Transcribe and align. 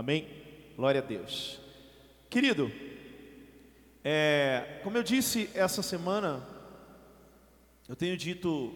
Amém? 0.00 0.26
Glória 0.76 1.02
a 1.02 1.04
Deus. 1.04 1.60
Querido, 2.30 2.72
é, 4.02 4.80
como 4.82 4.96
eu 4.96 5.02
disse 5.02 5.50
essa 5.52 5.82
semana, 5.82 6.42
eu 7.86 7.94
tenho 7.94 8.16
dito 8.16 8.74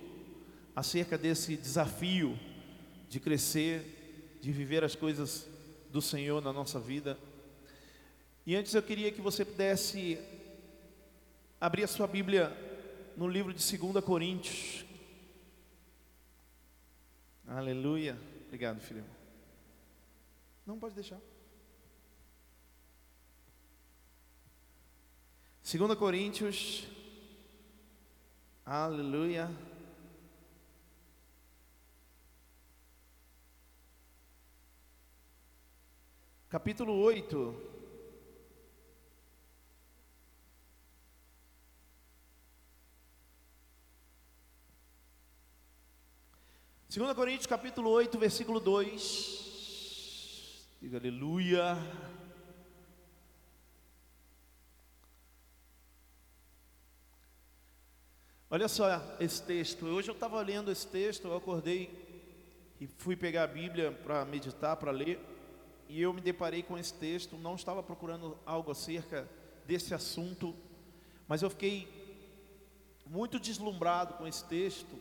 acerca 0.77 1.17
desse 1.17 1.57
desafio 1.57 2.39
de 3.09 3.19
crescer, 3.19 4.37
de 4.43 4.53
viver 4.53 4.85
as 4.85 4.95
coisas 4.95 5.49
do 5.91 6.03
Senhor 6.03 6.43
na 6.43 6.53
nossa 6.53 6.79
vida. 6.79 7.19
E 8.45 8.55
antes 8.55 8.75
eu 8.75 8.83
queria 8.83 9.11
que 9.11 9.23
você 9.23 9.47
pudesse 9.47 10.19
abrir 11.59 11.85
a 11.85 11.89
sua 11.89 12.07
Bíblia 12.07 12.55
no 13.17 13.27
livro 13.27 13.55
de 13.55 13.79
2 13.79 14.05
Coríntios. 14.05 14.85
Aleluia. 17.49 18.15
Obrigado, 18.47 18.79
filho. 18.83 19.14
Não 20.67 20.79
pode 20.79 20.95
deixar. 20.95 21.21
2 25.63 25.99
Coríntios, 25.99 26.87
aleluia. 28.65 29.51
Capítulo 36.49 36.95
8. 36.95 37.73
Segunda 46.89 47.15
Coríntios 47.15 47.47
capítulo 47.49 47.91
8, 47.91 48.17
versículo 48.19 48.61
2. 48.61 49.54
Diga 50.85 50.99
aleluia. 50.99 51.79
Olha 58.51 58.69
só 58.69 58.85
esse 59.19 59.43
texto. 59.43 59.87
Hoje 59.87 60.11
eu 60.11 60.15
estava 60.15 60.43
lendo 60.43 60.71
esse 60.71 60.87
texto, 60.87 61.27
eu 61.27 61.35
acordei 61.35 61.89
e 62.79 62.87
fui 62.87 63.17
pegar 63.17 63.45
a 63.45 63.47
Bíblia 63.47 63.93
para 63.93 64.27
meditar, 64.27 64.77
para 64.77 64.91
ler, 64.91 65.19
e 65.89 66.03
eu 66.03 66.13
me 66.13 66.21
deparei 66.21 66.63
com 66.63 66.77
esse 66.77 66.93
texto. 66.93 67.39
Não 67.39 67.55
estava 67.55 67.83
procurando 67.83 68.37
algo 68.45 68.71
acerca 68.71 69.27
desse 69.67 69.95
assunto, 69.95 70.55
mas 71.27 71.41
eu 71.41 71.49
fiquei 71.49 71.89
muito 73.07 73.41
deslumbrado 73.41 74.19
com 74.19 74.27
esse 74.27 74.45
texto, 74.45 75.01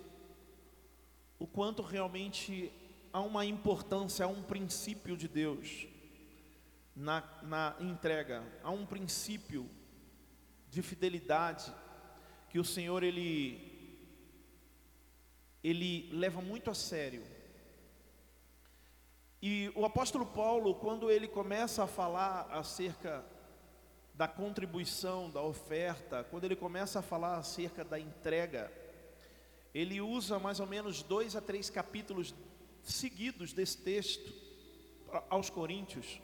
o 1.38 1.46
quanto 1.46 1.82
realmente 1.82 2.72
há 3.14 3.22
uma 3.22 3.46
importância, 3.46 4.26
há 4.26 4.28
um 4.28 4.42
princípio 4.42 5.16
de 5.16 5.28
Deus 5.28 5.88
na, 6.96 7.24
na 7.44 7.76
entrega, 7.80 8.44
há 8.64 8.72
um 8.72 8.86
princípio 8.86 9.70
de 10.70 10.82
fidelidade 10.82 11.72
que 12.50 12.58
o 12.58 12.66
Senhor 12.66 13.04
ele 13.04 13.72
ele 15.64 16.10
leva 16.12 16.42
muito 16.42 16.70
a 16.70 16.74
sério. 16.74 17.24
E 19.42 19.72
o 19.76 19.86
apóstolo 19.86 20.26
Paulo, 20.26 20.76
quando 20.76 21.10
ele 21.10 21.28
começa 21.28 21.84
a 21.84 21.88
falar 21.88 22.50
acerca 22.52 23.24
da 24.14 24.28
contribuição, 24.28 25.30
da 25.30 25.42
oferta, 25.42 26.24
quando 26.26 26.44
ele 26.44 26.56
começa 26.56 27.00
a 27.00 27.02
falar 27.02 27.38
acerca 27.38 27.84
da 27.84 27.98
entrega, 27.98 28.72
ele 29.74 30.02
usa 30.02 30.38
mais 30.38 30.60
ou 30.60 30.68
menos 30.68 31.02
dois 31.02 31.36
a 31.36 31.42
três 31.42 31.70
capítulos 31.70 32.34
seguidos 32.84 33.54
desse 33.54 33.78
texto 33.78 34.34
aos 35.30 35.50
Coríntios, 35.50 36.22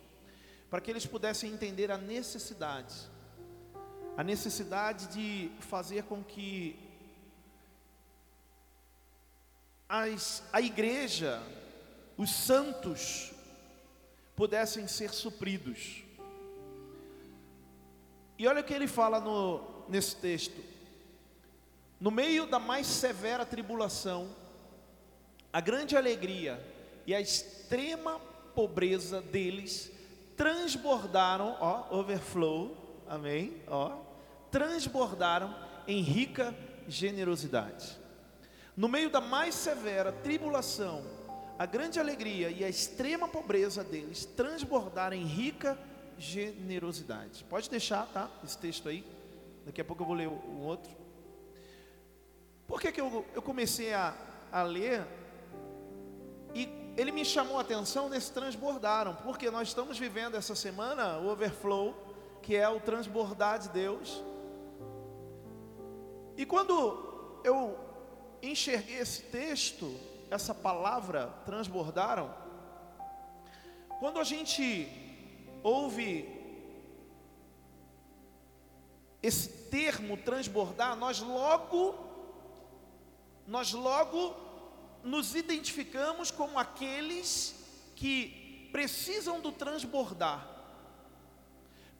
para 0.69 0.81
que 0.81 0.91
eles 0.91 1.05
pudessem 1.05 1.51
entender 1.51 1.91
a 1.91 1.97
necessidade 1.97 3.09
a 4.19 4.23
necessidade 4.23 5.07
de 5.13 5.49
fazer 5.61 6.03
com 6.03 6.21
que 6.21 6.77
as, 9.87 10.43
a 10.51 10.59
igreja, 10.59 11.41
os 12.17 12.29
santos, 12.29 13.31
pudessem 14.35 14.89
ser 14.89 15.11
supridos. 15.11 16.03
E 18.37 18.45
olha 18.45 18.59
o 18.59 18.63
que 18.65 18.73
ele 18.73 18.89
fala 18.89 19.21
no, 19.21 19.85
nesse 19.87 20.17
texto: 20.17 20.61
no 21.97 22.11
meio 22.11 22.45
da 22.45 22.59
mais 22.59 22.87
severa 22.87 23.45
tribulação, 23.45 24.35
a 25.51 25.59
grande 25.59 25.97
alegria 25.97 26.63
e 27.05 27.13
a 27.13 27.19
extrema 27.21 28.19
pobreza 28.53 29.21
deles 29.21 29.91
transbordaram, 30.35 31.57
ó, 31.59 31.97
overflow, 31.97 33.03
amém, 33.07 33.61
ó, 33.67 33.97
transbordaram 34.51 35.55
em 35.87 36.01
rica 36.01 36.55
generosidade. 36.87 37.97
No 38.75 38.87
meio 38.87 39.09
da 39.09 39.19
mais 39.19 39.55
severa 39.55 40.11
tribulação, 40.11 41.03
a 41.57 41.65
grande 41.65 41.99
alegria 41.99 42.49
e 42.49 42.63
a 42.63 42.69
extrema 42.69 43.27
pobreza 43.27 43.83
deles 43.83 44.25
transbordaram 44.25 45.17
em 45.17 45.25
rica 45.25 45.77
generosidade. 46.17 47.43
Pode 47.49 47.69
deixar, 47.69 48.05
tá? 48.07 48.29
Esse 48.43 48.57
texto 48.57 48.87
aí. 48.87 49.03
Daqui 49.65 49.81
a 49.81 49.85
pouco 49.85 50.03
eu 50.03 50.07
vou 50.07 50.15
ler 50.15 50.27
o, 50.27 50.61
outro. 50.61 50.91
Por 52.65 52.79
que, 52.79 52.91
que 52.91 53.01
eu, 53.01 53.25
eu 53.35 53.41
comecei 53.41 53.93
a, 53.93 54.15
a 54.51 54.63
ler? 54.63 55.05
E 56.53 56.67
ele 56.97 57.11
me 57.11 57.23
chamou 57.23 57.57
a 57.57 57.61
atenção 57.61 58.09
nesse 58.09 58.31
transbordaram, 58.31 59.15
porque 59.15 59.49
nós 59.49 59.69
estamos 59.69 59.97
vivendo 59.97 60.35
essa 60.35 60.55
semana 60.55 61.17
o 61.19 61.29
overflow, 61.29 61.95
que 62.41 62.55
é 62.55 62.67
o 62.67 62.79
transbordar 62.79 63.59
de 63.59 63.69
Deus. 63.69 64.23
E 66.35 66.45
quando 66.45 67.41
eu 67.43 67.77
enxerguei 68.41 68.97
esse 68.97 69.23
texto, 69.23 69.93
essa 70.29 70.53
palavra 70.53 71.33
transbordaram, 71.45 72.33
quando 73.99 74.19
a 74.19 74.23
gente 74.23 74.87
ouve 75.61 76.39
esse 79.21 79.49
termo 79.69 80.15
transbordar, 80.15 80.95
nós 80.95 81.19
logo 81.19 82.07
nós 83.45 83.73
logo 83.73 84.35
nos 85.03 85.35
identificamos 85.35 86.31
como 86.31 86.59
aqueles 86.59 87.55
que 87.95 88.69
precisam 88.71 89.39
do 89.39 89.51
transbordar. 89.51 90.47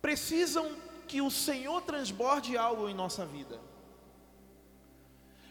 Precisam 0.01 0.75
que 1.07 1.21
o 1.21 1.31
Senhor 1.31 1.81
transborde 1.81 2.57
algo 2.57 2.87
em 2.87 2.93
nossa 2.93 3.25
vida. 3.25 3.59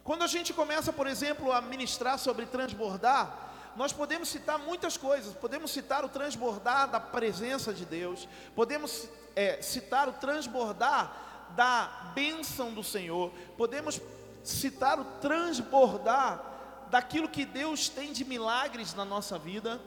Quando 0.05 0.23
a 0.23 0.27
gente 0.27 0.55
começa, 0.55 0.93
por 0.93 1.07
exemplo, 1.07 1.53
a 1.53 1.61
ministrar 1.61 2.19
sobre 2.19 2.47
transbordar, 2.47 3.49
nós 3.77 3.93
podemos 3.93 4.29
citar 4.29 4.59
muitas 4.59 4.97
coisas. 4.97 5.35
Podemos 5.35 5.71
citar 5.71 6.05
o 6.05 6.09
transbordar 6.09 6.89
da 6.89 6.99
presença 6.99 7.75
de 7.75 7.85
Deus, 7.85 8.27
podemos 8.55 9.09
é, 9.37 9.61
citar 9.61 10.09
o 10.09 10.15
transbordar 10.15 11.51
da 11.55 12.13
bênção 12.15 12.73
do 12.73 12.83
Senhor, 12.83 13.31
podemos 13.57 14.01
citar 14.43 14.99
o 14.99 15.05
transbordar 15.21 16.43
daquilo 16.91 17.29
que 17.29 17.45
Deus 17.45 17.89
tem 17.89 18.13
de 18.13 18.25
milagres 18.25 18.95
na 18.95 19.05
nossa 19.05 19.39
vida. 19.39 19.81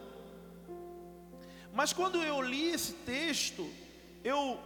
Mas 1.73 1.94
quando 1.94 2.22
eu 2.22 2.41
li 2.41 2.69
esse 2.69 2.94
texto, 2.94 3.69
eu 4.23 4.59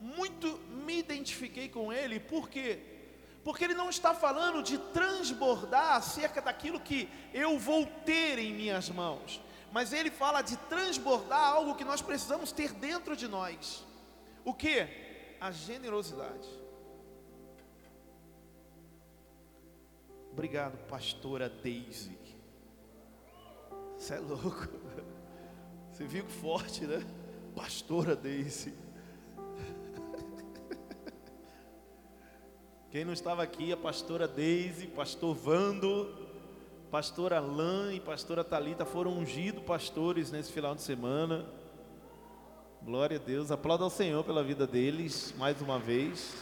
muito 0.00 0.58
me 0.86 0.98
identifiquei 0.98 1.68
com 1.68 1.92
ele, 1.92 2.18
por 2.18 2.48
quê? 2.48 2.92
porque 3.44 3.64
ele 3.64 3.74
não 3.74 3.90
está 3.90 4.14
falando 4.14 4.62
de 4.62 4.78
transbordar 4.78 5.96
acerca 5.96 6.40
daquilo 6.40 6.78
que 6.78 7.08
eu 7.34 7.58
vou 7.58 7.86
ter 8.04 8.38
em 8.38 8.54
minhas 8.54 8.88
mãos, 8.88 9.40
mas 9.72 9.92
ele 9.92 10.10
fala 10.10 10.42
de 10.42 10.56
transbordar 10.56 11.40
algo 11.40 11.74
que 11.74 11.84
nós 11.84 12.00
precisamos 12.00 12.52
ter 12.52 12.72
dentro 12.72 13.16
de 13.16 13.26
nós. 13.26 13.84
O 14.44 14.54
que? 14.54 14.86
A 15.40 15.50
generosidade. 15.50 16.61
Obrigado, 20.32 20.78
pastora 20.88 21.48
Daisy. 21.48 22.16
Você 23.98 24.14
é 24.14 24.18
louco. 24.18 24.66
Você 25.92 26.04
viu 26.04 26.24
que 26.24 26.32
forte, 26.32 26.86
né? 26.86 27.04
Pastora 27.54 28.16
Daisy. 28.16 28.72
Quem 32.90 33.04
não 33.04 33.12
estava 33.12 33.42
aqui, 33.42 33.72
a 33.72 33.76
pastora 33.76 34.26
Deise, 34.26 34.86
pastor 34.86 35.34
Vando, 35.34 36.10
pastora 36.90 37.36
Alain 37.36 37.96
e 37.96 38.00
pastora 38.00 38.42
Talita 38.42 38.86
foram 38.86 39.12
ungidos 39.12 39.62
pastores 39.62 40.32
nesse 40.32 40.50
final 40.50 40.74
de 40.74 40.80
semana. 40.80 41.44
Glória 42.82 43.18
a 43.18 43.20
Deus. 43.20 43.50
Aplauda 43.50 43.84
ao 43.84 43.90
Senhor 43.90 44.24
pela 44.24 44.42
vida 44.42 44.66
deles 44.66 45.34
mais 45.36 45.60
uma 45.60 45.78
vez. 45.78 46.34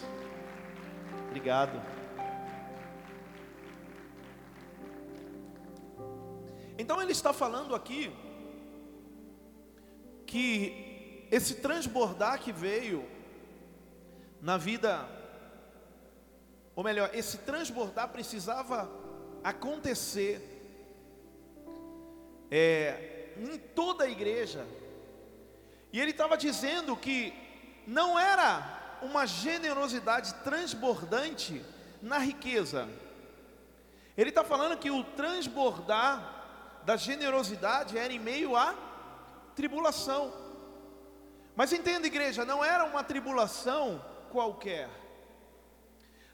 Obrigado. 1.29 2.00
Ele 7.11 7.17
está 7.17 7.33
falando 7.33 7.75
aqui 7.75 8.13
que 10.25 11.27
esse 11.29 11.57
transbordar 11.57 12.39
que 12.39 12.53
veio 12.53 13.05
na 14.41 14.57
vida, 14.57 15.09
ou 16.77 16.85
melhor, 16.85 17.11
esse 17.13 17.39
transbordar 17.39 18.11
precisava 18.11 18.89
acontecer 19.43 20.41
é, 22.49 23.33
em 23.37 23.59
toda 23.59 24.05
a 24.05 24.09
igreja. 24.09 24.65
E 25.93 26.01
ele 26.01 26.13
estava 26.13 26.37
dizendo 26.37 26.97
que 26.97 27.35
não 27.89 28.17
era 28.17 29.01
uma 29.03 29.27
generosidade 29.27 30.33
transbordante 30.45 31.61
na 32.01 32.19
riqueza. 32.19 32.89
Ele 34.17 34.29
está 34.29 34.45
falando 34.45 34.79
que 34.79 34.93
o 34.93 35.03
transbordar 35.03 36.40
da 36.85 36.97
generosidade 36.97 37.97
era 37.97 38.13
em 38.13 38.19
meio 38.19 38.57
à 38.57 38.75
tribulação. 39.55 40.33
Mas 41.55 41.73
entenda, 41.73 42.07
igreja, 42.07 42.45
não 42.45 42.65
era 42.65 42.85
uma 42.85 43.05
tribulação 43.05 44.05
qualquer. 44.31 44.89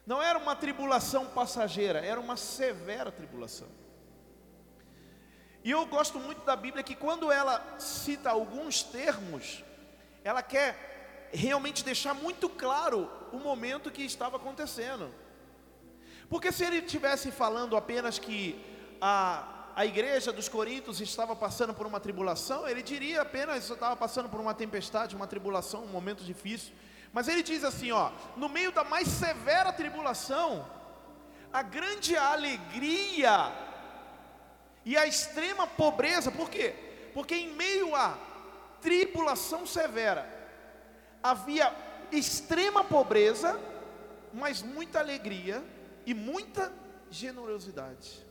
Não 0.05 0.23
era 0.23 0.39
uma 0.39 0.55
tribulação 0.55 1.25
passageira, 1.25 1.99
era 1.99 2.19
uma 2.19 2.37
severa 2.37 3.11
tribulação. 3.11 3.67
E 5.63 5.71
eu 5.71 5.85
gosto 5.85 6.17
muito 6.17 6.45
da 6.45 6.55
Bíblia 6.55 6.81
que 6.81 6.95
quando 6.95 7.29
ela 7.29 7.77
cita 7.77 8.29
alguns 8.29 8.83
termos, 8.83 9.65
ela 10.23 10.41
quer 10.41 11.29
realmente 11.33 11.83
deixar 11.83 12.13
muito 12.13 12.47
claro 12.47 13.09
o 13.33 13.37
momento 13.37 13.91
que 13.91 14.03
estava 14.03 14.37
acontecendo. 14.37 15.13
Porque 16.29 16.51
se 16.53 16.63
ele 16.63 16.77
estivesse 16.77 17.31
falando 17.31 17.75
apenas 17.75 18.17
que 18.17 18.63
a, 19.01 19.56
a 19.77 19.85
igreja 19.85 20.33
dos 20.33 20.49
Coríntios 20.49 20.99
estava 21.01 21.35
passando 21.35 21.71
por 21.71 21.85
uma 21.85 21.99
tribulação, 21.99 22.67
ele 22.67 22.81
diria 22.81 23.21
apenas 23.21 23.69
estava 23.69 23.95
passando 23.95 24.27
por 24.27 24.39
uma 24.39 24.55
tempestade, 24.55 25.15
uma 25.15 25.27
tribulação, 25.27 25.83
um 25.83 25.87
momento 25.89 26.23
difícil. 26.23 26.73
Mas 27.13 27.27
ele 27.27 27.43
diz 27.43 27.63
assim, 27.63 27.91
ó, 27.91 28.09
no 28.35 28.49
meio 28.49 28.71
da 28.71 28.83
mais 28.83 29.07
severa 29.07 29.71
tribulação, 29.71 30.67
a 31.53 31.61
grande 31.61 32.17
alegria 32.17 33.53
e 34.83 34.97
a 34.97 35.05
extrema 35.05 35.67
pobreza, 35.67 36.31
por 36.31 36.49
quê? 36.49 36.73
Porque 37.13 37.35
em 37.35 37.53
meio 37.53 37.95
à 37.95 38.17
tribulação 38.81 39.67
severa, 39.67 40.27
havia 41.21 41.71
extrema 42.11 42.83
pobreza, 42.83 43.59
mas 44.33 44.63
muita 44.63 44.97
alegria 44.97 45.63
e 46.03 46.15
muita 46.15 46.73
generosidade. 47.11 48.25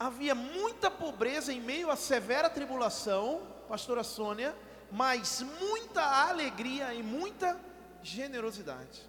Havia 0.00 0.34
muita 0.34 0.90
pobreza 0.90 1.52
em 1.52 1.60
meio 1.60 1.90
à 1.90 1.94
severa 1.94 2.48
tribulação, 2.48 3.42
pastora 3.68 4.02
Sônia, 4.02 4.56
mas 4.90 5.42
muita 5.60 6.02
alegria 6.02 6.94
e 6.94 7.02
muita 7.02 7.60
generosidade. 8.02 9.02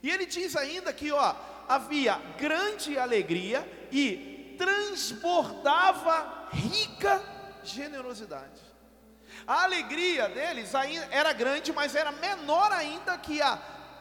E 0.00 0.08
ele 0.08 0.24
diz 0.24 0.54
ainda 0.54 0.92
que, 0.92 1.10
ó, 1.10 1.34
havia 1.68 2.18
grande 2.38 2.96
alegria 2.96 3.68
e 3.90 4.54
transbordava 4.56 6.50
rica 6.52 7.20
generosidade. 7.64 8.60
A 9.44 9.64
alegria 9.64 10.28
deles 10.28 10.70
era 11.10 11.32
grande, 11.32 11.72
mas 11.72 11.96
era 11.96 12.12
menor 12.12 12.70
ainda 12.70 13.18
que 13.18 13.42
a 13.42 13.56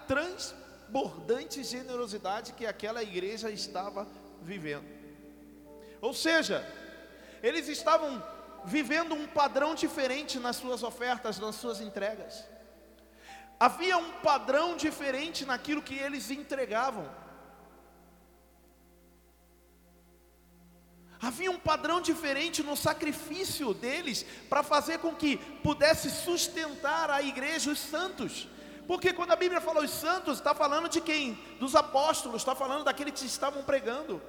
transbordante 0.07 1.63
generosidade 1.63 2.53
que 2.53 2.67
aquela 2.67 3.01
igreja 3.01 3.49
estava 3.49 4.07
vivendo. 4.39 4.94
Ou 6.07 6.13
seja, 6.13 6.57
eles 7.41 7.67
estavam 7.67 8.23
vivendo 8.63 9.15
um 9.15 9.25
padrão 9.25 9.73
diferente 9.73 10.37
nas 10.37 10.55
suas 10.55 10.83
ofertas, 10.83 11.39
nas 11.39 11.55
suas 11.55 11.81
entregas. 11.81 12.45
Havia 13.59 13.97
um 13.97 14.11
padrão 14.29 14.77
diferente 14.77 15.45
naquilo 15.51 15.81
que 15.81 15.95
eles 15.95 16.29
entregavam. 16.29 17.09
Havia 21.19 21.49
um 21.49 21.59
padrão 21.71 21.99
diferente 22.01 22.61
no 22.61 22.77
sacrifício 22.77 23.73
deles 23.73 24.23
para 24.47 24.61
fazer 24.61 24.99
com 24.99 25.15
que 25.15 25.37
pudesse 25.67 26.11
sustentar 26.11 27.09
a 27.09 27.19
igreja, 27.23 27.71
os 27.71 27.79
santos. 27.79 28.47
Porque 28.85 29.11
quando 29.11 29.31
a 29.31 29.41
Bíblia 29.43 29.59
fala 29.59 29.83
os 29.83 29.89
santos, 29.89 30.37
está 30.37 30.53
falando 30.53 30.87
de 30.87 31.01
quem? 31.01 31.33
Dos 31.59 31.73
apóstolos, 31.75 32.43
está 32.43 32.53
falando 32.53 32.83
daqueles 32.83 33.19
que 33.19 33.25
estavam 33.25 33.63
pregando. 33.63 34.21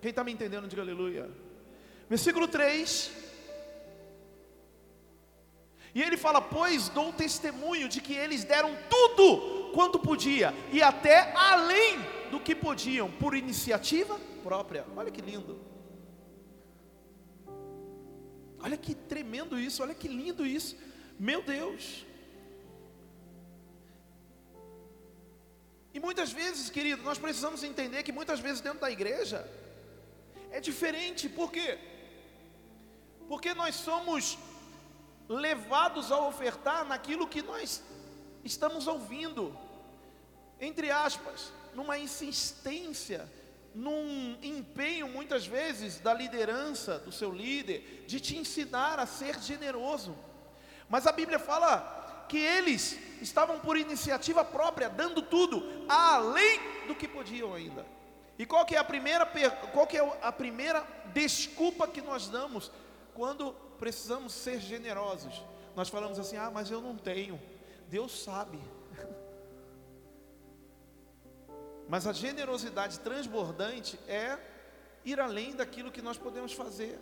Quem 0.00 0.10
está 0.10 0.22
me 0.22 0.32
entendendo, 0.32 0.68
diga 0.68 0.82
aleluia. 0.82 1.30
Versículo 2.08 2.46
3. 2.46 3.10
E 5.94 6.02
ele 6.02 6.16
fala: 6.16 6.40
Pois 6.40 6.88
dou 6.88 7.12
testemunho 7.12 7.88
de 7.88 8.00
que 8.00 8.14
eles 8.14 8.44
deram 8.44 8.76
tudo 8.88 9.72
quanto 9.72 9.98
podia, 9.98 10.54
e 10.72 10.82
até 10.82 11.32
além 11.34 11.98
do 12.30 12.40
que 12.40 12.54
podiam, 12.54 13.10
por 13.10 13.34
iniciativa 13.34 14.18
própria. 14.42 14.86
Olha 14.96 15.10
que 15.10 15.20
lindo. 15.20 15.60
Olha 18.60 18.76
que 18.76 18.94
tremendo 18.94 19.58
isso, 19.58 19.82
olha 19.82 19.94
que 19.94 20.08
lindo 20.08 20.44
isso. 20.44 20.76
Meu 21.18 21.42
Deus. 21.42 22.04
E 25.92 26.00
muitas 26.00 26.30
vezes, 26.30 26.70
querido, 26.70 27.02
nós 27.02 27.18
precisamos 27.18 27.62
entender 27.64 28.02
que 28.02 28.12
muitas 28.12 28.40
vezes 28.40 28.60
dentro 28.60 28.80
da 28.80 28.90
igreja 28.90 29.48
é 30.50 30.60
diferente, 30.60 31.28
por 31.28 31.50
quê? 31.52 31.78
Porque 33.28 33.54
nós 33.54 33.74
somos 33.74 34.38
levados 35.28 36.10
a 36.10 36.26
ofertar 36.26 36.84
naquilo 36.84 37.26
que 37.26 37.42
nós 37.42 37.82
estamos 38.44 38.86
ouvindo, 38.86 39.56
entre 40.60 40.90
aspas, 40.90 41.52
numa 41.74 41.98
insistência 41.98 43.28
num 43.74 44.36
empenho 44.42 45.08
muitas 45.08 45.46
vezes 45.46 46.00
da 46.00 46.12
liderança, 46.12 46.98
do 46.98 47.12
seu 47.12 47.30
líder, 47.30 48.04
de 48.06 48.18
te 48.18 48.36
ensinar 48.36 48.98
a 48.98 49.06
ser 49.06 49.38
generoso. 49.40 50.16
Mas 50.88 51.06
a 51.06 51.12
Bíblia 51.12 51.38
fala 51.38 52.26
que 52.28 52.38
eles 52.38 52.98
estavam 53.22 53.60
por 53.60 53.76
iniciativa 53.76 54.44
própria, 54.44 54.88
dando 54.88 55.22
tudo, 55.22 55.62
além 55.88 56.60
do 56.86 56.94
que 56.94 57.06
podiam 57.06 57.54
ainda. 57.54 57.86
E 58.38 58.46
qual 58.46 58.64
que 58.64 58.76
é 58.76 58.78
a 58.78 58.84
primeira, 58.84 59.26
qual 59.72 59.86
que 59.86 59.98
é 59.98 60.18
a 60.22 60.30
primeira 60.30 60.86
desculpa 61.12 61.88
que 61.88 62.00
nós 62.00 62.28
damos 62.28 62.70
quando 63.12 63.52
precisamos 63.78 64.32
ser 64.32 64.60
generosos? 64.60 65.42
Nós 65.74 65.88
falamos 65.88 66.18
assim: 66.18 66.36
"Ah, 66.36 66.50
mas 66.50 66.70
eu 66.70 66.80
não 66.80 66.96
tenho". 66.96 67.40
Deus 67.88 68.22
sabe. 68.22 68.58
Mas 71.88 72.06
a 72.06 72.12
generosidade 72.12 73.00
transbordante 73.00 73.98
é 74.06 74.38
ir 75.04 75.18
além 75.18 75.56
daquilo 75.56 75.90
que 75.90 76.02
nós 76.02 76.18
podemos 76.18 76.52
fazer. 76.52 77.00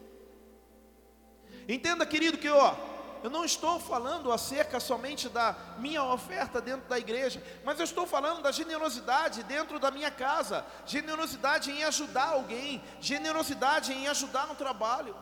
Entenda, 1.69 2.07
querido, 2.07 2.39
que 2.39 2.49
ó, 2.49 2.77
eu 3.23 3.31
não 3.31 3.45
estou 3.45 3.79
falando 3.79 4.33
acerca 4.33 4.81
somente 4.81 5.29
da 5.29 5.57
minha 5.79 6.03
oferta 6.03 6.61
dentro 6.61 6.89
da 6.89 6.99
igreja, 6.99 7.43
mas 7.65 7.79
eu 7.79 7.85
estou 7.85 8.07
falando 8.07 8.43
da 8.43 8.53
generosidade 8.53 9.43
dentro 9.43 9.79
da 9.79 9.91
minha 9.91 10.11
casa, 10.11 10.65
generosidade 10.87 11.71
em 11.71 11.85
ajudar 11.85 12.29
alguém, 12.29 12.83
generosidade 13.01 13.93
em 13.93 14.09
ajudar 14.09 14.47
no 14.47 14.55
trabalho. 14.55 15.15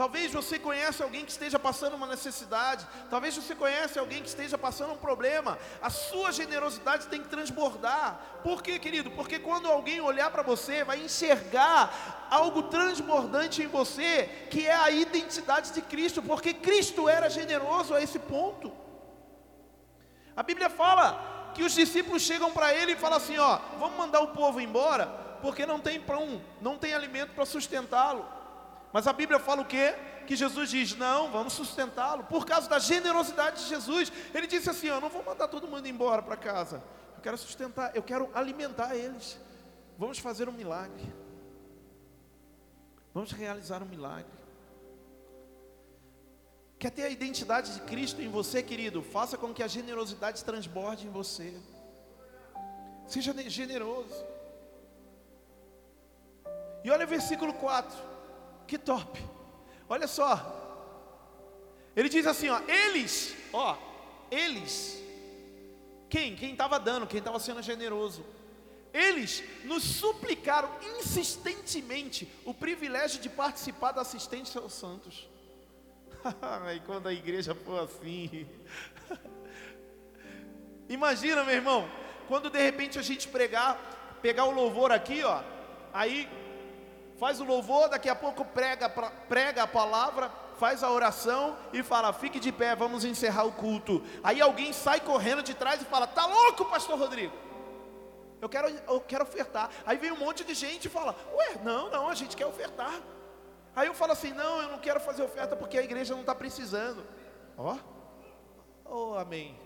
Talvez 0.00 0.32
você 0.32 0.58
conheça 0.58 1.04
alguém 1.04 1.26
que 1.26 1.30
esteja 1.30 1.58
passando 1.58 1.94
uma 1.94 2.06
necessidade. 2.06 2.86
Talvez 3.10 3.36
você 3.36 3.54
conheça 3.54 4.00
alguém 4.00 4.22
que 4.22 4.28
esteja 4.28 4.56
passando 4.56 4.94
um 4.94 4.96
problema. 4.96 5.58
A 5.82 5.90
sua 5.90 6.32
generosidade 6.32 7.08
tem 7.08 7.20
que 7.20 7.28
transbordar. 7.28 8.18
Por 8.42 8.62
quê, 8.62 8.78
querido? 8.78 9.10
Porque 9.10 9.38
quando 9.38 9.68
alguém 9.68 10.00
olhar 10.00 10.30
para 10.30 10.40
você, 10.42 10.82
vai 10.84 11.04
enxergar 11.04 12.28
algo 12.30 12.62
transbordante 12.62 13.62
em 13.62 13.66
você, 13.66 14.46
que 14.50 14.66
é 14.66 14.74
a 14.74 14.90
identidade 14.90 15.70
de 15.70 15.82
Cristo, 15.82 16.22
porque 16.22 16.54
Cristo 16.54 17.06
era 17.06 17.28
generoso 17.28 17.92
a 17.92 18.00
esse 18.00 18.18
ponto. 18.18 18.72
A 20.34 20.42
Bíblia 20.42 20.70
fala 20.70 21.52
que 21.54 21.62
os 21.62 21.74
discípulos 21.74 22.22
chegam 22.22 22.50
para 22.52 22.72
ele 22.72 22.92
e 22.92 22.96
falam 22.96 23.18
assim: 23.18 23.36
ó, 23.36 23.58
vamos 23.78 23.98
mandar 23.98 24.20
o 24.20 24.28
povo 24.28 24.62
embora, 24.62 25.04
porque 25.42 25.66
não 25.66 25.78
tem 25.78 26.00
pão, 26.00 26.40
não 26.58 26.78
tem 26.78 26.94
alimento 26.94 27.34
para 27.34 27.44
sustentá-lo. 27.44 28.39
Mas 28.92 29.06
a 29.06 29.12
Bíblia 29.12 29.38
fala 29.38 29.62
o 29.62 29.64
quê? 29.64 29.94
Que 30.26 30.34
Jesus 30.34 30.70
diz: 30.70 30.96
não, 30.96 31.30
vamos 31.30 31.52
sustentá-lo, 31.52 32.24
por 32.24 32.44
causa 32.44 32.68
da 32.68 32.78
generosidade 32.78 33.62
de 33.62 33.68
Jesus. 33.68 34.12
Ele 34.34 34.46
disse 34.46 34.68
assim: 34.68 34.88
Eu 34.88 35.00
não 35.00 35.08
vou 35.08 35.22
mandar 35.22 35.48
todo 35.48 35.68
mundo 35.68 35.86
embora 35.86 36.22
para 36.22 36.36
casa, 36.36 36.82
eu 37.16 37.22
quero 37.22 37.38
sustentar, 37.38 37.94
eu 37.94 38.02
quero 38.02 38.30
alimentar 38.34 38.94
eles. 38.94 39.38
Vamos 39.96 40.18
fazer 40.18 40.48
um 40.48 40.52
milagre, 40.52 41.12
vamos 43.12 43.32
realizar 43.32 43.82
um 43.82 43.86
milagre. 43.86 44.40
Quer 46.78 46.90
ter 46.90 47.02
a 47.02 47.10
identidade 47.10 47.74
de 47.74 47.80
Cristo 47.82 48.22
em 48.22 48.28
você, 48.28 48.62
querido? 48.62 49.02
Faça 49.02 49.36
com 49.36 49.52
que 49.52 49.62
a 49.62 49.66
generosidade 49.66 50.42
transborde 50.42 51.06
em 51.06 51.10
você. 51.10 51.54
Seja 53.06 53.34
generoso. 53.50 54.24
E 56.82 56.90
olha 56.90 57.04
o 57.04 57.08
versículo 57.08 57.52
4. 57.52 58.09
Que 58.70 58.78
top! 58.78 59.20
Olha 59.88 60.06
só. 60.06 60.30
Ele 61.96 62.08
diz 62.08 62.24
assim, 62.24 62.48
ó, 62.48 62.60
eles, 62.68 63.34
ó, 63.52 63.76
eles. 64.30 65.02
Quem? 66.08 66.36
Quem 66.36 66.52
estava 66.52 66.78
dando, 66.78 67.04
quem 67.04 67.18
estava 67.18 67.40
sendo 67.40 67.60
generoso. 67.62 68.24
Eles 68.94 69.42
nos 69.64 69.82
suplicaram 69.82 70.70
insistentemente 71.00 72.32
o 72.44 72.54
privilégio 72.54 73.20
de 73.20 73.28
participar 73.28 73.90
da 73.90 74.02
assistência 74.02 74.60
aos 74.60 74.72
santos. 74.72 75.28
e 76.72 76.78
quando 76.86 77.08
a 77.08 77.12
igreja 77.12 77.56
for 77.56 77.80
assim. 77.80 78.46
Imagina, 80.88 81.42
meu 81.42 81.56
irmão, 81.56 81.90
quando 82.28 82.48
de 82.48 82.62
repente 82.62 83.00
a 83.00 83.02
gente 83.02 83.26
pregar, 83.26 84.18
pegar 84.22 84.44
o 84.44 84.52
louvor 84.52 84.92
aqui, 84.92 85.24
ó, 85.24 85.42
aí 85.92 86.28
faz 87.20 87.38
o 87.38 87.44
louvor, 87.44 87.90
daqui 87.90 88.08
a 88.08 88.14
pouco 88.14 88.46
prega, 88.46 88.88
prega 89.28 89.64
a 89.64 89.66
palavra, 89.66 90.32
faz 90.58 90.82
a 90.82 90.90
oração 90.90 91.54
e 91.70 91.82
fala: 91.82 92.14
fique 92.14 92.40
de 92.40 92.50
pé, 92.50 92.74
vamos 92.74 93.04
encerrar 93.04 93.44
o 93.44 93.52
culto. 93.52 94.02
Aí 94.24 94.40
alguém 94.40 94.72
sai 94.72 95.00
correndo 95.00 95.42
de 95.42 95.52
trás 95.52 95.82
e 95.82 95.84
fala: 95.84 96.06
tá 96.06 96.24
louco, 96.24 96.64
Pastor 96.64 96.98
Rodrigo? 96.98 97.36
Eu 98.40 98.48
quero, 98.48 98.68
eu 98.68 99.00
quero 99.02 99.24
ofertar. 99.24 99.70
Aí 99.84 99.98
vem 99.98 100.10
um 100.10 100.16
monte 100.16 100.42
de 100.42 100.54
gente 100.54 100.86
e 100.86 100.88
fala: 100.88 101.14
ué, 101.34 101.58
não, 101.62 101.90
não, 101.90 102.08
a 102.08 102.14
gente 102.14 102.34
quer 102.34 102.46
ofertar. 102.46 102.98
Aí 103.76 103.86
eu 103.86 103.92
falo 103.92 104.12
assim: 104.12 104.32
não, 104.32 104.62
eu 104.62 104.68
não 104.70 104.78
quero 104.78 104.98
fazer 104.98 105.22
oferta 105.22 105.54
porque 105.54 105.76
a 105.76 105.82
igreja 105.82 106.14
não 106.14 106.22
está 106.22 106.34
precisando. 106.34 107.04
Ó, 107.58 107.76
oh, 108.86 109.12
oh, 109.12 109.18
amém. 109.18 109.60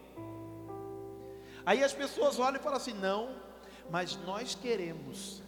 Aí 1.65 1.85
as 1.85 1.93
pessoas 1.93 2.41
olham 2.41 2.59
e 2.59 2.63
falam 2.63 2.79
assim: 2.79 2.95
não, 2.95 3.37
mas 3.89 4.17
nós 4.17 4.57
queremos 4.57 5.44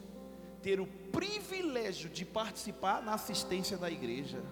ter 0.66 0.80
o 0.80 0.86
privilégio 1.12 2.10
de 2.10 2.24
participar 2.24 3.00
na 3.00 3.14
assistência 3.14 3.76
da 3.76 3.88
igreja. 3.88 4.42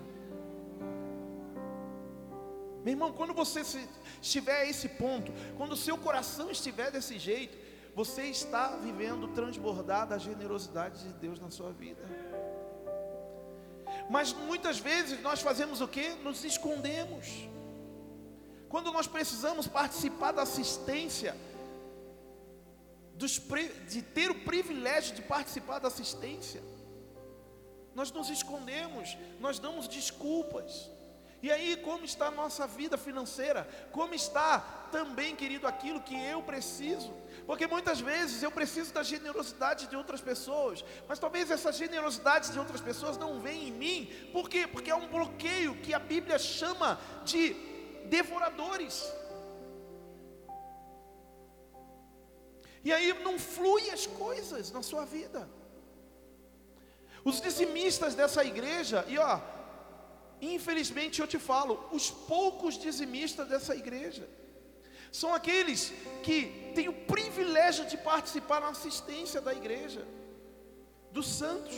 Meu 2.85 2.93
irmão, 2.93 3.13
quando 3.13 3.35
você 3.35 3.63
estiver 4.23 4.61
a 4.61 4.65
esse 4.65 4.91
ponto, 4.91 5.33
quando 5.57 5.73
o 5.73 5.77
seu 5.77 5.99
coração 5.99 6.53
estiver 6.53 6.93
desse 6.93 7.19
jeito, 7.19 7.59
você 7.97 8.23
está 8.27 8.77
vivendo 8.77 9.27
transbordada 9.35 10.15
a 10.15 10.19
generosidade 10.19 11.03
de 11.03 11.13
Deus 11.15 11.41
na 11.41 11.51
sua 11.51 11.73
vida. 11.73 12.05
Mas 14.09 14.33
muitas 14.33 14.79
vezes 14.79 15.21
nós 15.21 15.41
fazemos 15.41 15.81
o 15.81 15.89
que? 15.89 16.11
Nos 16.23 16.45
escondemos. 16.45 17.27
Quando 18.69 18.93
nós 18.93 19.09
precisamos 19.09 19.67
participar 19.67 20.31
da 20.31 20.43
assistência, 20.43 21.35
dos, 23.15 23.41
de 23.89 24.03
ter 24.03 24.31
o 24.31 24.45
privilégio 24.45 25.15
de 25.15 25.23
participar 25.23 25.79
da 25.79 25.89
assistência. 25.89 26.63
Nós 27.95 28.11
nos 28.11 28.29
escondemos, 28.29 29.17
nós 29.39 29.59
damos 29.59 29.87
desculpas. 29.87 30.91
E 31.41 31.53
aí, 31.53 31.77
como 31.77 32.05
está 32.07 32.29
a 32.29 32.31
nossa 32.31 32.67
vida 32.67 32.97
financeira? 32.97 33.69
Como 33.93 34.15
está 34.15 34.61
também, 34.91 35.37
querido, 35.37 35.67
aquilo 35.67 36.01
que 36.01 36.15
eu 36.15 36.43
preciso? 36.43 37.13
Porque 37.47 37.67
muitas 37.67 38.01
vezes 38.01 38.43
eu 38.43 38.51
preciso 38.51 38.95
da 38.95 39.03
generosidade 39.03 39.87
de 39.87 39.95
outras 39.95 40.23
pessoas, 40.23 40.83
mas 41.07 41.19
talvez 41.19 41.51
essa 41.51 41.71
generosidade 41.71 42.51
de 42.51 42.59
outras 42.59 42.81
pessoas 42.81 43.19
não 43.19 43.41
venha 43.41 43.69
em 43.69 43.73
mim. 43.73 44.11
Por 44.33 44.49
quê? 44.49 44.67
Porque 44.67 44.91
é 44.91 44.95
um 44.95 45.07
bloqueio 45.07 45.77
que 45.83 45.93
a 45.93 45.99
Bíblia 45.99 46.39
chama 46.39 46.99
de 47.25 47.55
devoradores. 48.07 49.05
E 52.85 52.93
aí 52.93 53.13
não 53.23 53.39
flui 53.39 53.91
as 53.91 54.07
coisas 54.07 54.71
na 54.71 54.83
sua 54.83 55.05
vida. 55.05 55.49
Os 57.25 57.41
dizimistas 57.41 58.15
dessa 58.15 58.45
igreja, 58.45 59.05
e 59.09 59.17
ó, 59.17 59.41
infelizmente 60.41 61.21
eu 61.21 61.27
te 61.27 61.39
falo, 61.39 61.83
os 61.91 62.11
poucos 62.11 62.77
dizimistas 62.77 63.49
dessa 63.49 63.75
igreja 63.75 64.29
são 65.11 65.33
aqueles 65.33 65.93
que 66.23 66.73
têm 66.75 66.89
o 66.89 66.93
privilégio 67.07 67.87
de 67.87 67.97
participar 67.97 68.61
na 68.61 68.69
assistência 68.69 69.41
da 69.41 69.55
igreja, 69.55 70.07
dos 71.11 71.27
santos. 71.27 71.77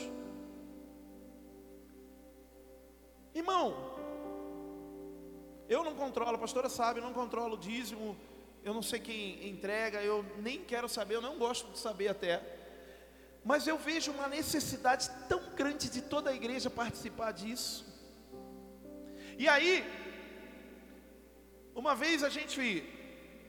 Irmão, 3.35 3.67
eu 5.69 5.85
não 5.85 5.95
controlo, 5.95 6.37
a 6.37 6.39
pastora 6.39 6.69
sabe, 6.69 6.99
eu 6.99 7.05
não 7.05 7.13
controlo 7.13 7.55
o 7.55 7.59
dízimo, 7.59 8.17
eu 8.67 8.75
não 8.75 8.83
sei 8.83 8.99
quem 8.99 9.49
entrega, 9.49 10.03
eu 10.03 10.27
nem 10.39 10.59
quero 10.71 10.89
saber, 10.89 11.15
eu 11.15 11.21
não 11.21 11.39
gosto 11.39 11.71
de 11.71 11.79
saber 11.79 12.09
até. 12.09 12.43
Mas 13.45 13.65
eu 13.69 13.79
vejo 13.79 14.11
uma 14.11 14.27
necessidade 14.27 15.09
tão 15.29 15.41
grande 15.55 15.89
de 15.89 16.03
toda 16.03 16.31
a 16.31 16.35
igreja 16.35 16.69
participar 16.69 17.31
disso. 17.31 17.87
E 19.39 19.47
aí, 19.47 19.73
uma 21.77 21.95
vez 21.95 22.25
a 22.25 22.29
gente 22.29 22.83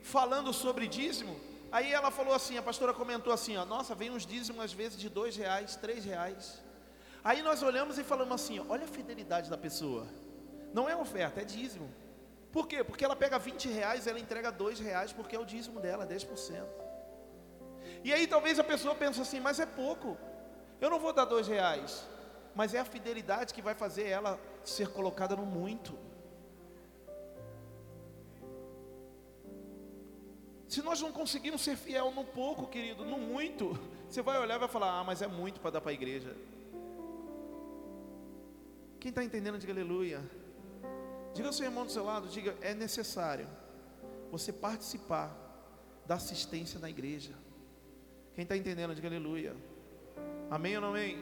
falando 0.04 0.54
sobre 0.54 0.88
dízimo, 0.88 1.36
aí 1.72 1.92
ela 1.92 2.12
falou 2.12 2.36
assim, 2.36 2.60
a 2.60 2.62
pastora 2.62 2.94
comentou 2.94 3.34
assim, 3.34 3.58
ó, 3.58 3.66
nossa, 3.66 3.96
vem 3.96 4.12
uns 4.12 4.24
dízimos 4.24 4.64
às 4.66 4.72
vezes 4.72 5.00
de 5.00 5.10
dois 5.10 5.36
reais, 5.36 5.76
três 5.76 6.06
reais. 6.06 6.62
Aí 7.24 7.42
nós 7.42 7.64
olhamos 7.64 7.98
e 7.98 8.04
falamos 8.04 8.36
assim, 8.36 8.64
olha 8.70 8.84
a 8.84 8.88
fidelidade 8.88 9.50
da 9.50 9.58
pessoa. 9.58 10.06
Não 10.76 10.88
é 10.88 10.96
oferta, 10.96 11.42
é 11.42 11.44
dízimo. 11.44 11.92
Por 12.52 12.68
quê? 12.68 12.84
Porque 12.84 13.04
ela 13.04 13.16
pega 13.16 13.38
20 13.38 13.68
reais, 13.70 14.08
ela 14.08 14.20
entrega 14.20 14.52
2 14.52 14.80
reais, 14.80 15.12
porque 15.12 15.36
é 15.36 15.40
o 15.40 15.46
dízimo 15.46 15.80
dela, 15.80 16.06
10%. 16.06 16.66
E 18.04 18.14
aí 18.14 18.26
talvez 18.28 18.58
a 18.60 18.64
pessoa 18.64 18.96
pense 18.96 19.20
assim, 19.22 19.40
mas 19.40 19.60
é 19.60 19.66
pouco, 19.66 20.18
eu 20.80 20.90
não 20.90 21.00
vou 21.00 21.14
dar 21.14 21.26
2 21.26 21.48
reais, 21.48 22.08
mas 22.56 22.74
é 22.74 22.80
a 22.80 22.86
fidelidade 22.86 23.54
que 23.54 23.62
vai 23.62 23.76
fazer 23.76 24.08
ela 24.08 24.40
ser 24.64 24.90
colocada 24.90 25.36
no 25.36 25.46
muito. 25.46 25.98
Se 30.68 30.82
nós 30.82 31.02
não 31.02 31.12
conseguirmos 31.12 31.62
ser 31.62 31.78
fiel 31.78 32.12
no 32.12 32.24
pouco, 32.24 32.68
querido, 32.68 33.06
no 33.06 33.18
muito, 33.18 33.80
você 34.10 34.22
vai 34.22 34.38
olhar 34.38 34.56
e 34.56 34.60
vai 34.60 34.68
falar, 34.68 35.00
ah, 35.00 35.04
mas 35.04 35.22
é 35.22 35.28
muito 35.28 35.60
para 35.60 35.72
dar 35.72 35.82
para 35.82 35.92
a 35.92 35.94
igreja. 35.94 36.36
Quem 39.00 39.10
está 39.10 39.24
entendendo, 39.24 39.58
diga 39.58 39.72
aleluia. 39.72 40.22
Diga 41.38 41.50
ao 41.50 41.54
seu 41.54 41.68
irmão 41.68 41.86
do 41.86 41.92
seu 41.92 42.04
lado, 42.04 42.28
diga, 42.30 42.58
é 42.62 42.74
necessário 42.74 43.48
você 44.32 44.52
participar 44.52 45.30
da 46.04 46.16
assistência 46.16 46.80
na 46.80 46.90
igreja. 46.90 47.32
Quem 48.34 48.42
está 48.42 48.58
entendendo, 48.58 48.96
diga 48.96 49.08
aleluia. 49.08 49.56
Amém 50.50 50.74
ou 50.78 50.82
não 50.82 50.90
amém? 50.90 51.16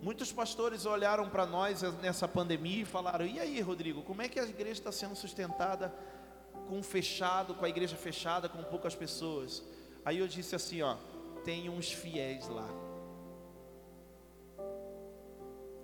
Muitos 0.00 0.32
pastores 0.32 0.86
olharam 0.86 1.28
para 1.28 1.44
nós 1.44 1.82
nessa 2.00 2.26
pandemia 2.26 2.80
e 2.80 2.86
falaram: 2.86 3.26
e 3.26 3.38
aí, 3.38 3.60
Rodrigo, 3.60 4.00
como 4.02 4.22
é 4.22 4.28
que 4.28 4.40
a 4.40 4.44
igreja 4.44 4.80
está 4.80 4.90
sendo 4.90 5.14
sustentada 5.14 5.94
com 6.70 6.82
fechado, 6.82 7.54
com 7.54 7.66
a 7.66 7.68
igreja 7.68 7.96
fechada, 7.96 8.48
com 8.48 8.62
poucas 8.62 8.94
pessoas? 8.94 9.62
Aí 10.06 10.20
eu 10.20 10.26
disse 10.26 10.56
assim: 10.56 10.80
ó, 10.80 10.96
tem 11.44 11.68
uns 11.68 11.92
fiéis 11.92 12.48
lá. 12.48 12.93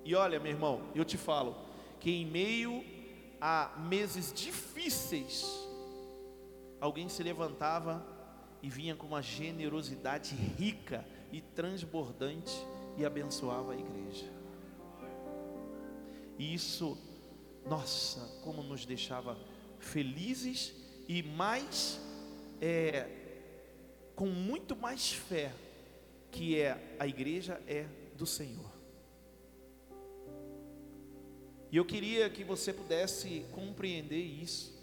E 0.04 0.14
olha, 0.14 0.40
meu 0.40 0.50
irmão, 0.50 0.82
eu 0.94 1.04
te 1.04 1.16
falo 1.16 1.56
que 1.98 2.10
em 2.10 2.26
meio 2.26 2.84
a 3.40 3.74
meses 3.88 4.32
difíceis, 4.32 5.46
alguém 6.80 7.08
se 7.08 7.22
levantava 7.22 8.04
e 8.62 8.68
vinha 8.68 8.94
com 8.94 9.06
uma 9.06 9.22
generosidade 9.22 10.34
rica 10.34 11.06
e 11.32 11.40
transbordante 11.40 12.54
e 12.98 13.04
abençoava 13.04 13.72
a 13.72 13.76
igreja. 13.76 14.30
E 16.38 16.54
isso, 16.54 16.98
nossa, 17.66 18.20
como 18.42 18.62
nos 18.62 18.84
deixava 18.84 19.38
felizes 19.78 20.74
e 21.08 21.22
mais, 21.22 22.00
é, 22.60 23.08
com 24.14 24.26
muito 24.26 24.76
mais 24.76 25.12
fé, 25.12 25.52
que 26.30 26.58
é 26.58 26.96
a 26.98 27.06
igreja 27.06 27.60
é 27.66 27.86
do 28.16 28.26
Senhor. 28.26 28.79
E 31.72 31.76
eu 31.76 31.84
queria 31.84 32.28
que 32.28 32.42
você 32.42 32.72
pudesse 32.72 33.46
compreender 33.52 34.20
isso, 34.20 34.78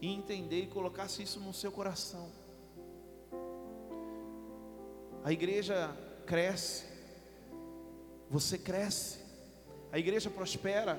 e 0.00 0.06
entender 0.06 0.62
e 0.62 0.66
colocasse 0.68 1.22
isso 1.22 1.40
no 1.40 1.52
seu 1.52 1.72
coração. 1.72 2.30
A 5.24 5.32
igreja 5.32 5.94
cresce, 6.24 6.84
você 8.30 8.56
cresce, 8.56 9.18
a 9.90 9.98
igreja 9.98 10.30
prospera, 10.30 10.98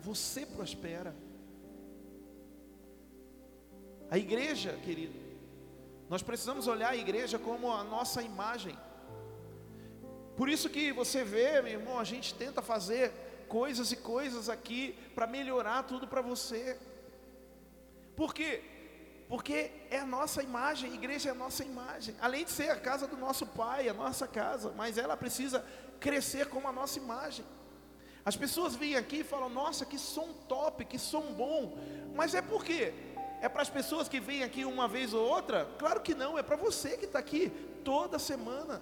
você 0.00 0.46
prospera. 0.46 1.14
A 4.10 4.16
igreja, 4.16 4.72
querido, 4.84 5.14
nós 6.08 6.22
precisamos 6.22 6.66
olhar 6.66 6.90
a 6.90 6.96
igreja 6.96 7.38
como 7.38 7.70
a 7.70 7.84
nossa 7.84 8.22
imagem. 8.22 8.76
Por 10.36 10.48
isso 10.48 10.70
que 10.70 10.90
você 10.90 11.22
vê, 11.22 11.60
meu 11.60 11.74
irmão, 11.74 11.98
a 11.98 12.04
gente 12.04 12.34
tenta 12.34 12.62
fazer 12.62 13.12
coisas 13.50 13.90
e 13.90 13.96
coisas 13.96 14.48
aqui 14.48 14.96
para 15.14 15.26
melhorar 15.26 15.82
tudo 15.82 16.06
para 16.06 16.22
você. 16.22 16.78
Por 18.16 18.32
quê? 18.32 18.62
Porque 19.28 19.72
é 19.90 19.98
a 19.98 20.06
nossa 20.06 20.40
imagem, 20.42 20.92
a 20.92 20.94
igreja 20.94 21.28
é 21.30 21.32
a 21.32 21.34
nossa 21.34 21.64
imagem. 21.64 22.14
Além 22.20 22.44
de 22.44 22.52
ser 22.52 22.70
a 22.70 22.76
casa 22.76 23.08
do 23.08 23.16
nosso 23.16 23.44
pai, 23.44 23.88
a 23.88 23.94
nossa 23.94 24.26
casa, 24.26 24.72
mas 24.76 24.96
ela 24.96 25.16
precisa 25.16 25.64
crescer 25.98 26.46
como 26.46 26.68
a 26.68 26.72
nossa 26.72 26.98
imagem. 26.98 27.44
As 28.24 28.36
pessoas 28.36 28.76
vêm 28.76 28.96
aqui 28.96 29.18
e 29.20 29.24
falam: 29.24 29.48
Nossa, 29.48 29.84
que 29.84 29.98
som 29.98 30.28
top, 30.48 30.84
que 30.84 30.98
som 30.98 31.32
bom. 31.32 31.76
Mas 32.14 32.34
é 32.34 32.42
por 32.42 32.64
quê? 32.64 32.94
É 33.40 33.48
para 33.48 33.62
as 33.62 33.70
pessoas 33.70 34.08
que 34.08 34.20
vêm 34.20 34.44
aqui 34.44 34.64
uma 34.64 34.86
vez 34.86 35.12
ou 35.12 35.26
outra? 35.26 35.66
Claro 35.78 36.00
que 36.00 36.14
não, 36.14 36.38
é 36.38 36.42
para 36.42 36.56
você 36.56 36.96
que 36.96 37.06
está 37.06 37.18
aqui 37.18 37.50
toda 37.84 38.18
semana. 38.18 38.80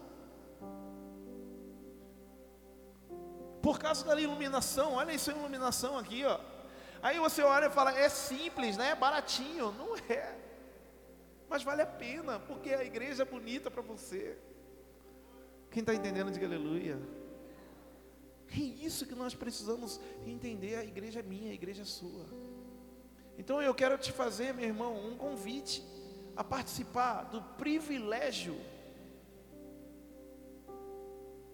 Por 3.62 3.78
causa 3.78 4.04
da 4.04 4.20
iluminação, 4.20 4.94
olha 4.94 5.12
isso, 5.12 5.30
iluminação 5.30 5.98
aqui, 5.98 6.24
ó. 6.24 6.38
Aí 7.02 7.18
você 7.18 7.42
olha 7.42 7.66
e 7.66 7.70
fala, 7.70 7.96
é 7.96 8.08
simples, 8.08 8.76
né? 8.76 8.90
É 8.90 8.94
baratinho. 8.94 9.72
Não 9.72 9.96
é. 9.96 10.36
Mas 11.48 11.62
vale 11.62 11.82
a 11.82 11.86
pena, 11.86 12.38
porque 12.40 12.70
a 12.70 12.84
igreja 12.84 13.22
é 13.22 13.26
bonita 13.26 13.70
para 13.70 13.82
você. 13.82 14.36
Quem 15.70 15.80
está 15.80 15.94
entendendo, 15.94 16.30
diga 16.30 16.46
aleluia. 16.46 16.98
É 18.50 18.58
isso 18.58 19.06
que 19.06 19.14
nós 19.14 19.34
precisamos 19.34 20.00
entender. 20.26 20.76
A 20.76 20.84
igreja 20.84 21.20
é 21.20 21.22
minha, 21.22 21.50
a 21.50 21.54
igreja 21.54 21.82
é 21.82 21.84
sua. 21.84 22.26
Então 23.38 23.62
eu 23.62 23.74
quero 23.74 23.96
te 23.98 24.10
fazer, 24.10 24.52
meu 24.52 24.64
irmão, 24.64 24.96
um 25.06 25.16
convite 25.16 25.84
a 26.34 26.42
participar 26.42 27.24
do 27.24 27.42
privilégio 27.56 28.58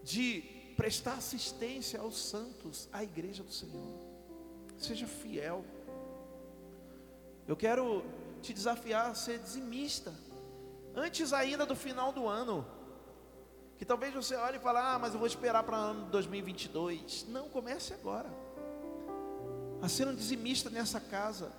de 0.03 0.45
prestar 0.77 1.15
assistência 1.15 2.01
aos 2.01 2.17
santos, 2.17 2.89
à 2.93 3.03
igreja 3.03 3.43
do 3.43 3.53
Senhor. 3.53 3.95
Seja 4.79 5.07
fiel. 5.07 5.65
Eu 7.47 7.57
quero 7.57 8.05
te 8.43 8.53
desafiar 8.53 9.11
a 9.11 9.15
ser 9.15 9.39
dizimista, 9.39 10.13
antes 10.95 11.33
ainda 11.33 11.65
do 11.65 11.75
final 11.75 12.13
do 12.13 12.29
ano. 12.29 12.67
Que 13.77 13.85
talvez 13.85 14.15
você 14.15 14.37
olhe 14.37 14.57
e 14.57 14.61
fale, 14.61 14.79
ah, 14.79 14.99
mas 15.01 15.13
eu 15.13 15.19
vou 15.19 15.27
esperar 15.27 15.63
para 15.63 15.77
o 15.77 15.81
ano 15.81 16.07
2022. 16.11 17.27
Não, 17.29 17.49
comece 17.49 17.93
agora. 17.93 18.31
A 19.83 19.89
ser 19.89 20.07
um 20.07 20.15
dizimista 20.15 20.71
nessa 20.71 21.01
casa. 21.01 21.53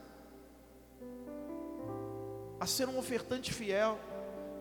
A 2.59 2.65
ser 2.65 2.87
um 2.87 2.97
ofertante 2.97 3.53
fiel. 3.53 3.99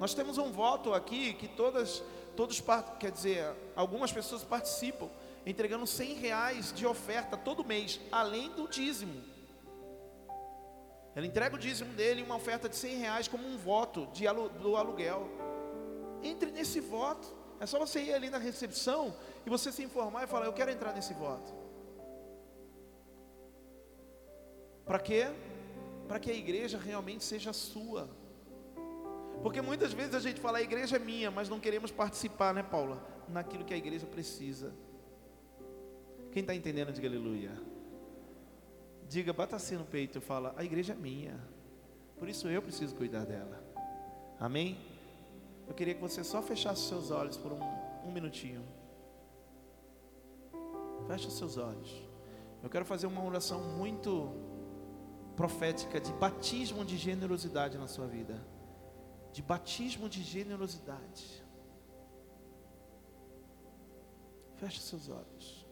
Nós 0.00 0.14
temos 0.14 0.36
um 0.36 0.50
voto 0.50 0.92
aqui 0.92 1.34
que 1.34 1.46
todas, 1.46 2.02
todos, 2.34 2.62
quer 2.98 3.10
dizer, 3.10 3.52
algumas 3.74 4.12
pessoas 4.12 4.42
participam, 4.42 5.08
entregando 5.46 5.86
100 5.86 6.14
reais 6.14 6.72
de 6.72 6.86
oferta 6.86 7.36
todo 7.36 7.64
mês, 7.64 8.00
além 8.10 8.50
do 8.50 8.68
dízimo. 8.68 9.22
Ele 11.16 11.28
entrega 11.28 11.54
o 11.54 11.58
dízimo 11.58 11.92
dele 11.92 12.22
uma 12.22 12.36
oferta 12.36 12.68
de 12.68 12.76
100 12.76 12.96
reais 12.96 13.28
como 13.28 13.46
um 13.46 13.56
voto 13.56 14.06
de 14.12 14.24
do 14.60 14.76
aluguel. 14.76 15.28
Entre 16.22 16.50
nesse 16.50 16.80
voto. 16.80 17.44
É 17.60 17.66
só 17.66 17.78
você 17.78 18.02
ir 18.02 18.12
ali 18.12 18.28
na 18.28 18.38
recepção 18.38 19.14
e 19.46 19.48
você 19.48 19.70
se 19.70 19.82
informar 19.82 20.24
e 20.24 20.26
falar: 20.26 20.46
Eu 20.46 20.52
quero 20.52 20.72
entrar 20.72 20.92
nesse 20.92 21.14
voto. 21.14 21.54
Para 24.84 24.98
quê? 24.98 25.28
Para 26.08 26.18
que 26.18 26.30
a 26.30 26.34
igreja 26.34 26.78
realmente 26.78 27.22
seja 27.22 27.52
sua. 27.52 28.08
Porque 29.44 29.60
muitas 29.60 29.92
vezes 29.92 30.14
a 30.14 30.20
gente 30.20 30.40
fala: 30.40 30.56
A 30.56 30.62
igreja 30.62 30.96
é 30.96 30.98
minha, 30.98 31.30
mas 31.30 31.50
não 31.50 31.60
queremos 31.60 31.90
participar, 31.90 32.54
né, 32.54 32.62
Paula? 32.62 32.98
Naquilo 33.28 33.62
que 33.62 33.74
a 33.74 33.76
igreja 33.76 34.06
precisa. 34.06 34.72
Quem 36.32 36.40
está 36.40 36.54
entendendo, 36.54 36.90
diga 36.90 37.06
aleluia. 37.06 37.52
Diga, 39.06 39.34
bata 39.34 39.54
assim 39.54 39.76
no 39.76 39.84
peito 39.84 40.16
e 40.16 40.20
fala: 40.22 40.54
A 40.56 40.64
igreja 40.64 40.94
é 40.94 40.96
minha, 40.96 41.38
por 42.16 42.26
isso 42.26 42.48
eu 42.48 42.62
preciso 42.62 42.96
cuidar 42.96 43.26
dela. 43.26 43.62
Amém? 44.40 44.78
Eu 45.68 45.74
queria 45.74 45.92
que 45.92 46.00
você 46.00 46.24
só 46.24 46.40
fechasse 46.40 46.88
seus 46.88 47.10
olhos 47.10 47.36
por 47.36 47.52
um, 47.52 47.60
um 48.02 48.10
minutinho. 48.10 48.64
Feche 51.06 51.30
seus 51.30 51.58
olhos. 51.58 52.02
Eu 52.62 52.70
quero 52.70 52.86
fazer 52.86 53.06
uma 53.06 53.22
oração 53.22 53.60
muito 53.76 54.32
profética 55.36 56.00
de 56.00 56.14
batismo 56.14 56.82
de 56.82 56.96
generosidade 56.96 57.76
na 57.76 57.86
sua 57.86 58.06
vida. 58.06 58.53
De 59.34 59.42
batismo 59.42 60.08
de 60.08 60.22
generosidade. 60.22 61.44
Feche 64.58 64.80
seus 64.80 65.08
olhos. 65.08 65.66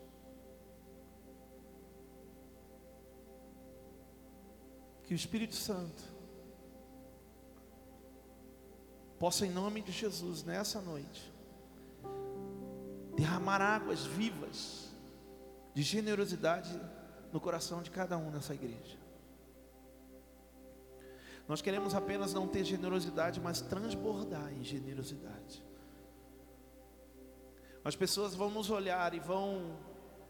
Que 5.05 5.15
o 5.15 5.17
Espírito 5.17 5.55
Santo 5.55 6.03
possa, 9.17 9.47
em 9.47 9.51
nome 9.51 9.81
de 9.81 9.93
Jesus, 9.93 10.43
nessa 10.43 10.81
noite, 10.81 11.33
derramar 13.15 13.61
águas 13.61 14.05
vivas 14.05 14.91
de 15.73 15.83
generosidade 15.83 16.81
no 17.33 17.41
coração 17.41 17.81
de 17.81 17.93
cada 17.93 18.19
um 18.19 18.33
nessa 18.33 18.55
igreja. 18.55 19.02
Nós 21.53 21.61
queremos 21.61 21.95
apenas 21.95 22.33
não 22.33 22.49
ter 22.49 22.65
generosidade, 22.65 23.39
mas 23.39 23.61
transbordar 23.61 24.51
em 24.55 24.65
generosidade. 24.65 25.63
As 27.85 27.95
pessoas 27.95 28.35
vão 28.35 28.49
nos 28.51 28.71
olhar 28.71 29.13
e 29.13 29.21
vão 29.21 29.79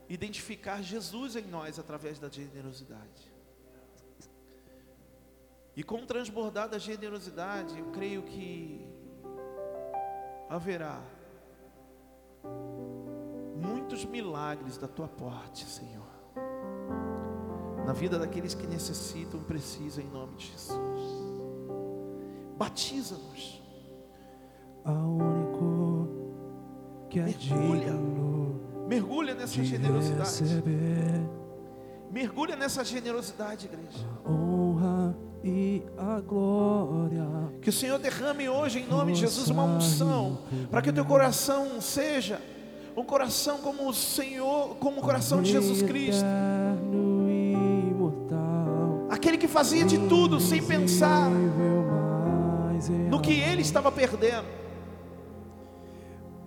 identificar 0.09 0.83
Jesus 0.83 1.37
em 1.37 1.45
nós 1.45 1.79
através 1.79 2.19
da 2.19 2.29
generosidade. 2.29 3.33
E 5.77 5.85
com 5.85 6.05
transbordar 6.05 6.69
da 6.69 6.79
generosidade, 6.79 7.79
eu 7.79 7.93
creio 7.93 8.25
que 8.25 8.85
haverá 10.49 11.01
muitos 13.63 14.05
milagres 14.05 14.77
da 14.77 14.89
tua 14.89 15.07
parte, 15.07 15.67
Senhor. 15.67 16.12
Na 17.87 17.93
vida 17.93 18.19
daqueles 18.19 18.55
que 18.55 18.67
necessitam, 18.67 19.41
precisam, 19.41 20.05
em 20.05 20.09
nome 20.09 20.37
de 20.37 20.47
Jesus. 20.47 20.79
Batiza-nos. 22.57 23.63
A 24.85 24.93
único 24.93 26.09
que 27.09 27.19
é 27.19 27.25
mergulha, 27.25 27.93
mergulha 28.89 29.35
nessa 29.35 29.63
generosidade. 29.63 30.41
Receber 30.41 31.43
mergulha 32.13 32.55
nessa 32.57 32.85
generosidade, 32.85 33.67
igreja. 33.67 34.07
honra 34.29 35.17
e 35.43 35.83
a 35.97 36.21
glória. 36.21 37.27
Que 37.63 37.71
o 37.71 37.73
Senhor 37.73 37.99
derrame 37.99 38.49
hoje, 38.49 38.81
em 38.81 38.87
nome 38.87 39.13
de 39.13 39.21
Jesus, 39.21 39.49
uma 39.49 39.65
unção, 39.65 40.39
para 40.71 40.83
que 40.83 40.91
o 40.91 40.93
teu 40.93 41.05
coração 41.05 41.81
seja 41.81 42.41
um 42.95 43.03
coração 43.03 43.59
como 43.59 43.89
o 43.89 43.95
Senhor, 43.95 44.77
como 44.77 45.01
o 45.01 45.03
coração 45.03 45.43
de 45.43 45.51
Jesus 45.51 45.83
Cristo. 45.83 46.25
Que 49.43 49.49
fazia 49.49 49.85
de 49.85 49.99
tudo 49.99 50.39
sem 50.39 50.63
pensar 50.63 51.29
no 53.11 53.21
que 53.21 53.33
ele 53.33 53.61
estava 53.61 53.91
perdendo. 53.91 54.47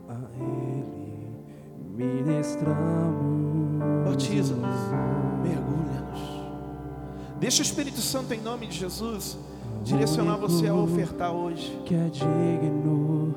A 0.08 0.16
Ele 0.40 0.86
ministramos. 1.94 3.36
Batiza-nos, 4.06 4.80
mergulha-nos. 5.44 6.22
Deixa 7.38 7.62
o 7.62 7.66
Espírito 7.66 8.00
Santo, 8.00 8.34
em 8.34 8.40
nome 8.40 8.66
de 8.66 8.78
Jesus, 8.78 9.38
direcionar 9.84 10.38
você 10.38 10.68
a 10.68 10.74
ofertar 10.74 11.34
hoje. 11.34 11.78
Que 11.84 11.96
é 11.96 12.08
digno 12.08 13.36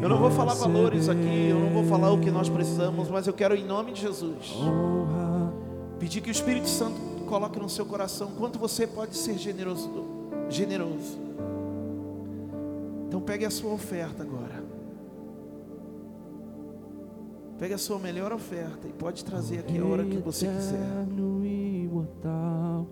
Eu 0.00 0.08
não 0.08 0.16
vou 0.16 0.30
falar 0.30 0.54
valores 0.54 1.10
aqui, 1.10 1.48
eu 1.50 1.58
não 1.58 1.68
vou 1.68 1.84
falar 1.84 2.10
o 2.12 2.18
que 2.18 2.30
nós 2.30 2.48
precisamos, 2.48 3.10
mas 3.10 3.26
eu 3.26 3.34
quero, 3.34 3.54
em 3.54 3.66
nome 3.66 3.92
de 3.92 4.00
Jesus, 4.00 4.56
pedir 5.98 6.22
que 6.22 6.30
o 6.30 6.32
Espírito 6.32 6.68
Santo 6.70 7.07
coloque 7.28 7.60
no 7.60 7.68
seu 7.68 7.84
coração 7.84 8.32
quanto 8.38 8.58
você 8.58 8.86
pode 8.86 9.16
ser 9.16 9.36
generoso. 9.38 9.90
generoso. 10.48 11.18
Então 13.06 13.20
pegue 13.20 13.44
a 13.44 13.50
sua 13.50 13.72
oferta 13.72 14.22
agora. 14.22 14.66
Pegue 17.58 17.74
a 17.74 17.78
sua 17.78 17.98
melhor 17.98 18.32
oferta 18.32 18.86
e 18.86 18.92
pode 18.92 19.24
trazer 19.24 19.58
aqui 19.58 19.78
a 19.78 19.84
hora 19.84 20.04
que 20.04 20.16
você 20.18 20.46
quiser. 20.46 21.06
Imortal, 21.42 22.86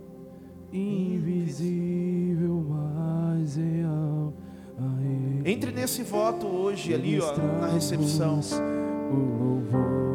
invisível, 0.72 2.64
mais 2.68 3.56
real. 3.56 4.34
Entre 5.44 5.70
nesse 5.70 6.02
voto 6.02 6.46
hoje 6.46 6.92
ali, 6.92 7.20
ó, 7.20 7.36
na 7.60 7.68
recepção. 7.68 8.40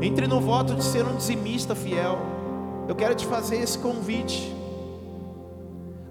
Entre 0.02 0.28
no 0.28 0.42
voto 0.42 0.76
de 0.76 0.84
ser 0.84 1.06
um 1.06 1.16
dizimista 1.16 1.74
fiel. 1.74 2.41
Eu 2.88 2.96
quero 2.96 3.16
te 3.16 3.26
fazer 3.26 3.58
esse 3.58 3.78
convite 3.78 4.54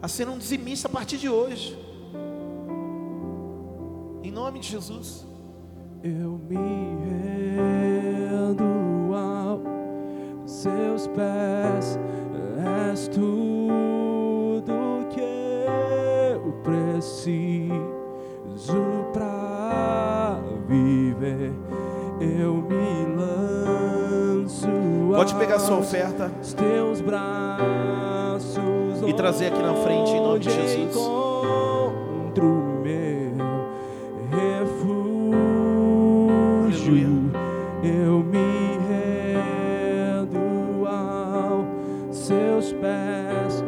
a 0.02 0.08
ser 0.08 0.28
um 0.28 0.38
dizimista 0.38 0.88
a 0.88 0.90
partir 0.90 1.18
de 1.18 1.28
hoje. 1.28 1.78
Em 4.22 4.30
nome 4.30 4.60
de 4.60 4.68
Jesus. 4.68 5.26
Eu 6.02 6.40
me 6.48 6.56
rendo 7.04 8.64
aos 9.14 10.50
seus 10.50 11.06
pés, 11.08 11.98
és 12.90 13.06
tudo 13.08 14.72
que 15.10 15.20
eu 15.20 16.52
preciso 16.62 17.70
pra 19.12 20.40
viver. 20.66 21.52
Eu 22.18 22.54
me 22.62 22.79
Pode 25.20 25.34
pegar 25.34 25.58
sua 25.58 25.76
oferta 25.76 26.32
os 26.40 26.54
teus 26.54 27.02
braços 27.02 28.56
e 29.06 29.12
trazer 29.12 29.48
aqui 29.48 29.60
na 29.60 29.74
frente 29.74 30.12
em 30.12 30.18
nome 30.18 30.38
de 30.38 30.50
Jesus. 30.50 30.96
encontro 30.96 32.46
meu 32.82 33.36
refúgio. 34.30 35.44
Aleluia. 36.64 37.06
Eu 37.84 38.20
me 38.20 38.78
rendo 40.08 40.86
aos 40.88 42.16
seus 42.16 42.72
pés. 42.72 43.62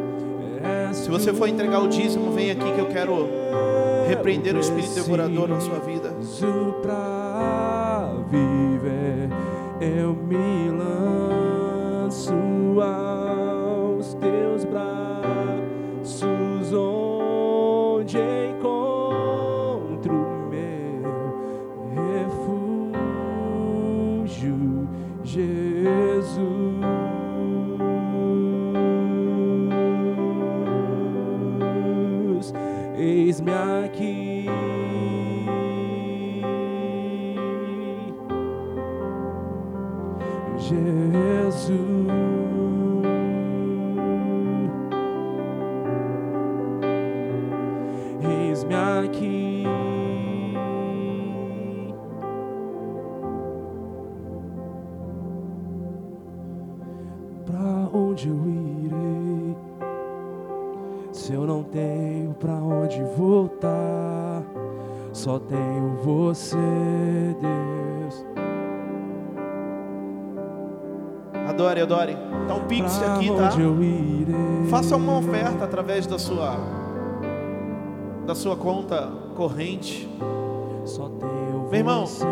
És 0.89 0.97
Se 0.97 1.11
você 1.11 1.31
for 1.35 1.47
entregar 1.47 1.83
o 1.83 1.87
dízimo, 1.87 2.31
vem 2.31 2.49
aqui 2.49 2.71
que 2.71 2.79
eu 2.79 2.87
quero 2.87 3.29
repreender 4.07 4.55
o 4.55 4.59
espírito 4.59 4.95
devorador 4.95 5.47
na 5.47 5.59
sua 5.59 5.77
vida. 5.77 6.15
Só 65.23 65.39
tenho 65.39 65.95
você, 66.03 66.57
Deus. 67.39 68.25
Adore, 71.47 71.79
adore. 71.79 72.17
Tá 72.45 72.55
o 72.55 72.65
Pix 72.65 73.01
aqui, 73.01 73.29
tá? 73.29 73.51
Faça 74.69 74.97
uma 74.97 75.19
oferta 75.19 75.63
através 75.63 76.05
da 76.05 76.19
sua 76.19 76.57
da 78.25 78.35
sua 78.35 78.57
conta 78.57 79.09
corrente. 79.33 80.09
Só 80.83 81.07
tenho 81.07 81.69
Meu 81.69 81.73
irmão, 81.73 82.05
você. 82.05 82.25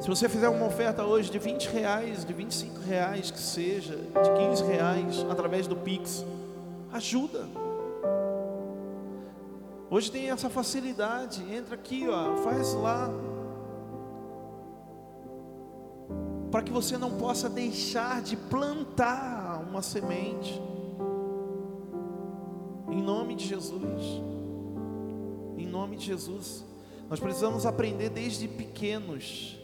Se 0.00 0.08
você 0.08 0.28
fizer 0.28 0.48
uma 0.48 0.66
oferta 0.66 1.04
hoje 1.04 1.30
de 1.30 1.38
20 1.38 1.66
reais, 1.66 2.24
de 2.24 2.32
25 2.32 2.80
reais 2.80 3.30
que 3.30 3.38
seja, 3.38 3.94
de 3.94 4.48
15 4.48 4.64
reais, 4.64 5.24
através 5.30 5.68
do 5.68 5.76
Pix, 5.76 6.26
ajuda. 6.92 7.61
Hoje 9.92 10.10
tem 10.10 10.30
essa 10.30 10.48
facilidade, 10.48 11.42
entra 11.52 11.74
aqui, 11.74 12.08
ó, 12.08 12.38
faz 12.38 12.72
lá. 12.72 13.10
Para 16.50 16.62
que 16.62 16.72
você 16.72 16.96
não 16.96 17.18
possa 17.18 17.46
deixar 17.46 18.22
de 18.22 18.34
plantar 18.34 19.62
uma 19.68 19.82
semente. 19.82 20.58
Em 22.90 23.02
nome 23.02 23.34
de 23.34 23.44
Jesus. 23.44 24.02
Em 25.58 25.66
nome 25.66 25.96
de 25.96 26.06
Jesus. 26.06 26.64
Nós 27.10 27.20
precisamos 27.20 27.66
aprender 27.66 28.08
desde 28.08 28.48
pequenos, 28.48 29.58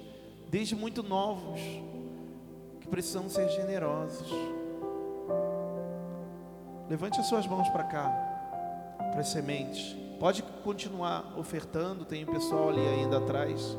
desde 0.51 0.77
muito 0.77 1.03
novos, 1.03 1.59
que 2.83 2.87
precisamos 2.87 3.33
ser 3.33 3.49
generosos. 3.49 4.31
Levante 6.87 7.19
as 7.19 7.27
suas 7.29 7.47
mãos 7.47 7.67
para 7.71 7.85
cá, 7.85 8.11
para 9.11 9.21
as 9.21 9.29
sementes. 9.29 10.08
Pode 10.18 10.42
continuar 10.64 11.35
ofertando, 11.38 12.04
tem 12.04 12.24
o 12.24 12.26
pessoal 12.26 12.70
ali 12.70 12.81
ainda 12.81 13.18
atrás. 13.18 13.76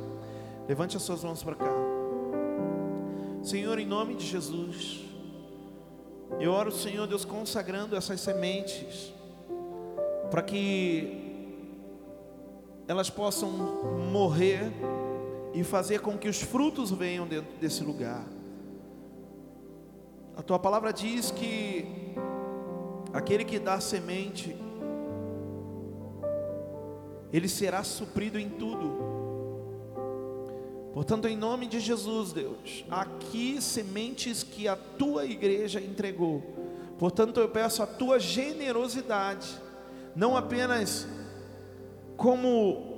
Levante 0.67 0.95
as 0.95 1.03
suas 1.03 1.23
mãos 1.23 1.43
para 1.43 1.55
cá. 1.55 1.73
Senhor, 3.43 3.77
em 3.79 3.85
nome 3.85 4.15
de 4.15 4.25
Jesus, 4.25 5.01
eu 6.39 6.51
oro, 6.51 6.71
Senhor 6.71 7.07
Deus, 7.07 7.25
consagrando 7.25 7.95
essas 7.95 8.21
sementes, 8.21 9.13
para 10.31 10.41
que 10.41 11.29
elas 12.87 13.09
possam 13.09 13.49
morrer 14.11 14.71
e 15.53 15.63
fazer 15.63 15.99
com 15.99 16.17
que 16.17 16.29
os 16.29 16.41
frutos 16.41 16.91
venham 16.91 17.27
dentro 17.27 17.57
desse 17.59 17.83
lugar. 17.83 18.25
A 20.37 20.41
tua 20.41 20.57
palavra 20.57 20.93
diz 20.93 21.31
que 21.31 21.85
aquele 23.11 23.43
que 23.43 23.59
dá 23.59 23.79
semente, 23.79 24.55
ele 27.31 27.47
será 27.47 27.83
suprido 27.83 28.39
em 28.39 28.49
tudo. 28.49 29.09
Portanto, 30.93 31.27
em 31.27 31.37
nome 31.37 31.67
de 31.67 31.79
Jesus, 31.79 32.33
Deus, 32.33 32.83
aqui 32.89 33.61
sementes 33.61 34.43
que 34.43 34.67
a 34.67 34.75
tua 34.75 35.25
igreja 35.25 35.79
entregou. 35.79 36.43
Portanto, 36.97 37.39
eu 37.39 37.47
peço 37.47 37.81
a 37.81 37.87
tua 37.87 38.19
generosidade, 38.19 39.47
não 40.15 40.35
apenas 40.35 41.07
como 42.17 42.89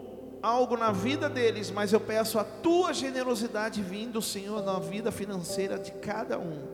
algo 0.41 0.75
na 0.75 0.91
vida 0.91 1.29
deles, 1.29 1.69
mas 1.69 1.93
eu 1.93 1.99
peço 1.99 2.39
a 2.39 2.43
tua 2.43 2.93
generosidade 2.93 3.83
vindo, 3.83 4.21
Senhor, 4.21 4.63
na 4.63 4.79
vida 4.79 5.11
financeira 5.11 5.77
de 5.77 5.91
cada 5.91 6.39
um, 6.39 6.65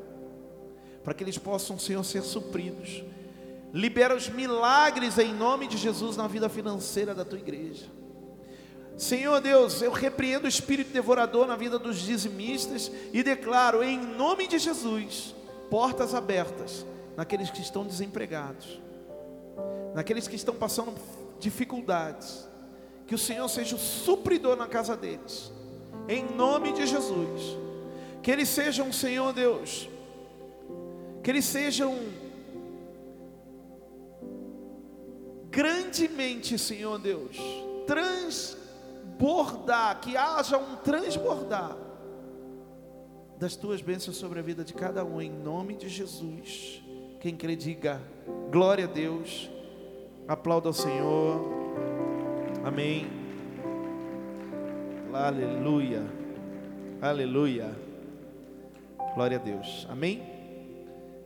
para 1.03 1.13
que 1.13 1.23
eles 1.23 1.37
possam, 1.37 1.77
Senhor, 1.77 2.03
ser 2.05 2.21
supridos. 2.21 3.03
Libera 3.73 4.15
os 4.15 4.29
milagres 4.29 5.17
em 5.17 5.33
nome 5.33 5.67
de 5.67 5.77
Jesus 5.77 6.15
na 6.15 6.27
vida 6.27 6.47
financeira 6.47 7.13
da 7.13 7.25
tua 7.25 7.39
igreja. 7.39 7.85
Senhor 8.97 9.39
Deus, 9.39 9.81
eu 9.81 9.91
repreendo 9.91 10.45
o 10.45 10.49
espírito 10.49 10.91
devorador 10.91 11.45
na 11.45 11.55
vida 11.55 11.77
dos 11.77 11.99
dizimistas 11.99 12.91
e 13.13 13.21
declaro 13.21 13.83
em 13.83 13.97
nome 13.97 14.47
de 14.47 14.57
Jesus 14.57 15.35
portas 15.69 16.15
abertas 16.15 16.85
naqueles 17.15 17.51
que 17.51 17.61
estão 17.61 17.85
desempregados, 17.85 18.79
naqueles 19.93 20.27
que 20.27 20.35
estão 20.35 20.55
passando 20.55 20.93
dificuldades. 21.39 22.47
Que 23.05 23.15
o 23.15 23.17
Senhor 23.17 23.47
seja 23.47 23.75
o 23.75 23.79
supridor 23.79 24.57
na 24.57 24.67
casa 24.67 24.95
deles, 24.95 25.51
em 26.09 26.25
nome 26.35 26.73
de 26.73 26.85
Jesus. 26.85 27.55
Que 28.21 28.31
eles 28.31 28.49
sejam, 28.49 28.91
Senhor 28.91 29.31
Deus, 29.31 29.87
que 31.23 31.29
eles 31.29 31.45
sejam 31.45 31.97
grandemente, 35.57 36.57
Senhor 36.59 36.99
Deus, 36.99 37.35
transbordar, 37.87 39.99
que 39.99 40.15
haja 40.15 40.55
um 40.55 40.75
transbordar 40.75 41.75
das 43.39 43.55
tuas 43.55 43.81
bênçãos 43.81 44.17
sobre 44.17 44.37
a 44.37 44.43
vida 44.43 44.63
de 44.63 44.75
cada 44.75 45.03
um, 45.03 45.19
em 45.19 45.31
nome 45.31 45.75
de 45.75 45.89
Jesus. 45.89 46.83
Quem 47.19 47.35
crê, 47.35 47.55
diga 47.55 47.99
glória 48.51 48.85
a 48.85 48.87
Deus, 48.87 49.49
aplauda 50.27 50.69
ao 50.69 50.73
Senhor, 50.73 51.41
amém. 52.63 53.07
Aleluia, 55.11 56.03
aleluia, 57.01 57.75
glória 59.15 59.37
a 59.37 59.41
Deus, 59.41 59.87
amém. 59.89 60.21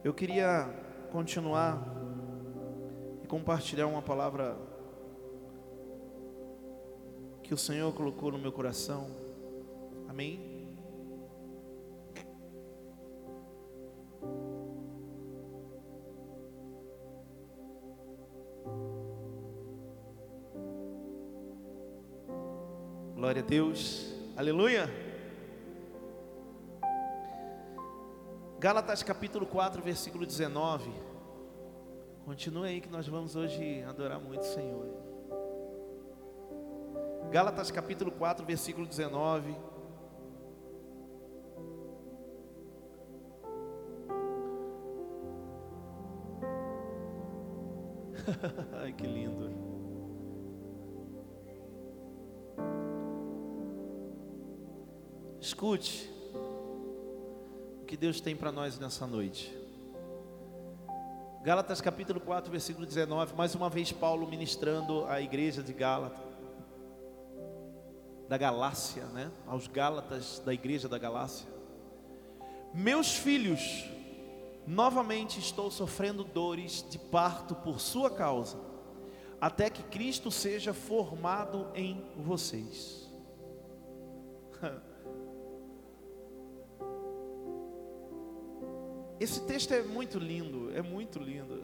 Eu 0.06 0.14
queria 0.14 0.70
continuar 1.12 2.00
compartilhar 3.32 3.88
uma 3.88 4.02
palavra 4.02 4.58
que 7.42 7.54
o 7.54 7.58
Senhor 7.58 7.94
colocou 7.94 8.30
no 8.30 8.38
meu 8.38 8.52
coração. 8.52 9.10
Amém? 10.10 10.68
Glória 23.16 23.42
a 23.42 23.46
Deus. 23.46 24.14
Aleluia. 24.36 24.90
Gálatas 28.60 29.02
capítulo 29.02 29.46
4, 29.46 29.82
versículo 29.82 30.26
19. 30.26 31.11
Continue 32.32 32.66
aí 32.66 32.80
que 32.80 32.88
nós 32.88 33.06
vamos 33.06 33.36
hoje 33.36 33.84
adorar 33.84 34.18
muito 34.18 34.40
o 34.40 34.46
Senhor. 34.46 34.88
Gálatas 37.30 37.70
capítulo 37.70 38.10
4, 38.10 38.46
versículo 38.46 38.88
19. 38.88 39.54
Ai, 48.80 48.94
que 48.94 49.06
lindo. 49.06 49.52
Escute 55.42 56.10
o 57.82 57.84
que 57.86 57.98
Deus 57.98 58.22
tem 58.22 58.38
para 58.38 58.54
nós 58.54 58.80
nessa 58.80 59.06
noite. 59.06 59.61
Gálatas 61.44 61.82
capítulo 61.82 62.20
4, 62.20 62.52
versículo 62.52 62.86
19, 62.86 63.34
mais 63.36 63.56
uma 63.56 63.68
vez 63.68 63.92
Paulo 63.92 64.28
ministrando 64.28 65.08
à 65.08 65.20
igreja 65.20 65.64
de 65.64 65.74
Gálatas, 65.74 66.22
da 68.30 68.38
Galácia, 68.38 69.06
né? 69.06 69.32
Aos 69.48 69.66
Gálatas 69.66 70.40
da 70.46 70.54
igreja 70.54 70.88
da 70.88 71.00
Galácia. 71.00 71.48
Meus 72.72 73.16
filhos, 73.16 73.90
novamente 74.68 75.40
estou 75.40 75.72
sofrendo 75.72 76.24
dores 76.24 76.86
de 76.88 77.00
parto 77.00 77.56
por 77.56 77.80
sua 77.80 78.12
causa, 78.12 78.60
até 79.42 79.68
que 79.68 79.82
Cristo 79.82 80.30
seja 80.30 80.76
formado 80.76 81.72
em 81.74 82.06
vocês. 82.18 83.10
Esse 89.22 89.42
texto 89.42 89.72
é 89.72 89.84
muito 89.84 90.18
lindo, 90.18 90.76
é 90.76 90.82
muito 90.82 91.20
lindo. 91.20 91.64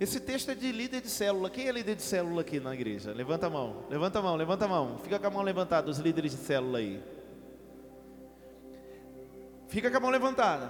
Esse 0.00 0.18
texto 0.18 0.50
é 0.50 0.56
de 0.56 0.72
líder 0.72 1.02
de 1.02 1.08
célula. 1.08 1.48
Quem 1.48 1.68
é 1.68 1.70
líder 1.70 1.94
de 1.94 2.02
célula 2.02 2.40
aqui 2.40 2.58
na 2.58 2.74
igreja? 2.74 3.12
Levanta 3.12 3.46
a 3.46 3.50
mão, 3.50 3.84
levanta 3.88 4.18
a 4.18 4.22
mão, 4.22 4.34
levanta 4.34 4.64
a 4.64 4.68
mão. 4.68 4.98
Fica 4.98 5.20
com 5.20 5.26
a 5.28 5.30
mão 5.30 5.42
levantada, 5.42 5.88
os 5.88 5.98
líderes 5.98 6.32
de 6.32 6.38
célula 6.38 6.78
aí. 6.78 7.00
Fica 9.68 9.88
com 9.88 9.98
a 9.98 10.00
mão 10.00 10.10
levantada. 10.10 10.68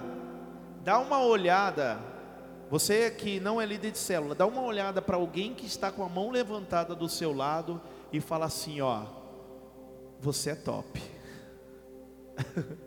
Dá 0.83 0.99
uma 0.99 1.23
olhada. 1.23 1.99
Você 2.69 3.09
que 3.09 3.39
não 3.39 3.59
é 3.59 3.65
líder 3.65 3.89
de 3.89 3.97
célula, 3.97 4.35
dá 4.35 4.45
uma 4.45 4.61
olhada 4.61 5.01
para 5.01 5.17
alguém 5.17 5.55
que 5.55 5.65
está 5.65 5.91
com 5.91 6.03
a 6.03 6.09
mão 6.09 6.29
levantada 6.29 6.93
do 6.93 7.09
seu 7.09 7.33
lado 7.33 7.81
e 8.13 8.21
fala 8.21 8.45
assim: 8.45 8.79
ó, 8.79 9.05
você 10.19 10.51
é 10.51 10.55
top. 10.55 11.01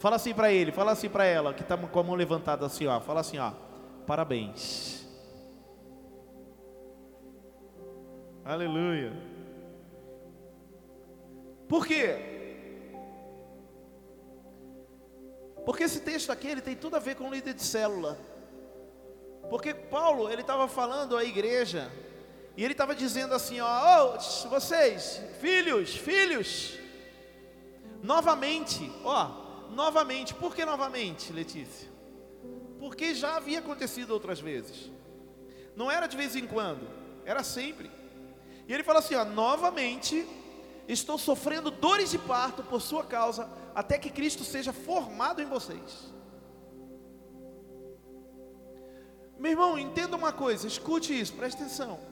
Fala 0.00 0.16
assim 0.16 0.32
para 0.32 0.50
ele, 0.50 0.72
fala 0.72 0.92
assim 0.92 1.10
para 1.10 1.26
ela, 1.26 1.52
que 1.52 1.60
está 1.60 1.76
com 1.76 2.00
a 2.00 2.02
mão 2.02 2.14
levantada 2.14 2.64
assim, 2.64 2.86
ó. 2.86 2.98
Fala 3.00 3.20
assim, 3.20 3.38
ó. 3.38 3.52
Parabéns. 4.06 5.06
Aleluia. 8.42 9.12
Por 11.68 11.86
quê? 11.86 12.16
Porque 15.66 15.84
esse 15.84 16.00
texto 16.00 16.32
aqui 16.32 16.48
ele 16.48 16.62
tem 16.62 16.74
tudo 16.74 16.96
a 16.96 16.98
ver 16.98 17.14
com 17.14 17.28
o 17.28 17.30
líder 17.30 17.52
de 17.52 17.62
célula. 17.62 18.18
Porque 19.50 19.74
Paulo 19.74 20.30
ele 20.30 20.40
estava 20.40 20.66
falando 20.66 21.14
à 21.14 21.24
igreja 21.24 21.92
e 22.56 22.64
ele 22.64 22.72
estava 22.72 22.94
dizendo 22.94 23.34
assim, 23.34 23.60
ó, 23.60 24.16
oh, 24.16 24.48
vocês, 24.48 25.22
filhos, 25.42 25.94
filhos, 25.94 26.78
novamente, 28.02 28.90
ó, 29.04 29.39
novamente. 29.70 30.34
Por 30.34 30.54
que 30.54 30.64
novamente, 30.64 31.32
Letícia? 31.32 31.88
Porque 32.78 33.14
já 33.14 33.36
havia 33.36 33.58
acontecido 33.58 34.10
outras 34.10 34.40
vezes. 34.40 34.90
Não 35.76 35.90
era 35.90 36.06
de 36.06 36.16
vez 36.16 36.34
em 36.36 36.46
quando, 36.46 36.88
era 37.24 37.42
sempre. 37.42 37.90
E 38.66 38.72
ele 38.72 38.82
fala 38.82 38.98
assim: 38.98 39.14
ó, 39.14 39.24
novamente 39.24 40.26
estou 40.88 41.18
sofrendo 41.18 41.70
dores 41.70 42.10
de 42.10 42.18
parto 42.18 42.62
por 42.62 42.80
sua 42.80 43.04
causa, 43.04 43.48
até 43.74 43.98
que 43.98 44.10
Cristo 44.10 44.44
seja 44.44 44.72
formado 44.72 45.40
em 45.40 45.46
vocês. 45.46 46.12
Meu 49.38 49.52
irmão, 49.52 49.78
entenda 49.78 50.16
uma 50.16 50.32
coisa, 50.32 50.66
escute 50.66 51.18
isso, 51.18 51.32
preste 51.32 51.62
atenção. 51.62 52.09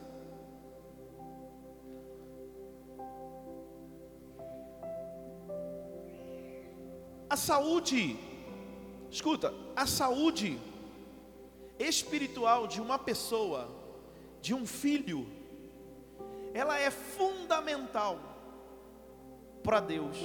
A 7.29 7.37
saúde, 7.37 8.17
escuta, 9.11 9.53
a 9.75 9.85
saúde 9.85 10.59
espiritual 11.77 12.65
de 12.65 12.81
uma 12.81 12.97
pessoa, 12.97 13.69
de 14.41 14.53
um 14.53 14.65
filho, 14.65 15.27
ela 16.55 16.79
é 16.79 16.89
fundamental 16.89 18.19
para 19.63 19.79
Deus. 19.79 20.17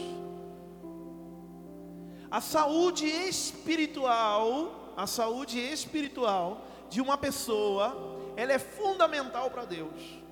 A 2.31 2.41
saúde 2.41 3.07
espiritual, 3.07 4.95
a 4.97 5.07
saúde 5.07 5.61
espiritual 5.61 6.65
de 6.89 7.03
uma 7.03 7.19
pessoa, 7.19 8.17
ela 8.35 8.53
é 8.53 8.59
fundamental 8.59 9.51
para 9.51 9.67
Deus. 9.67 10.25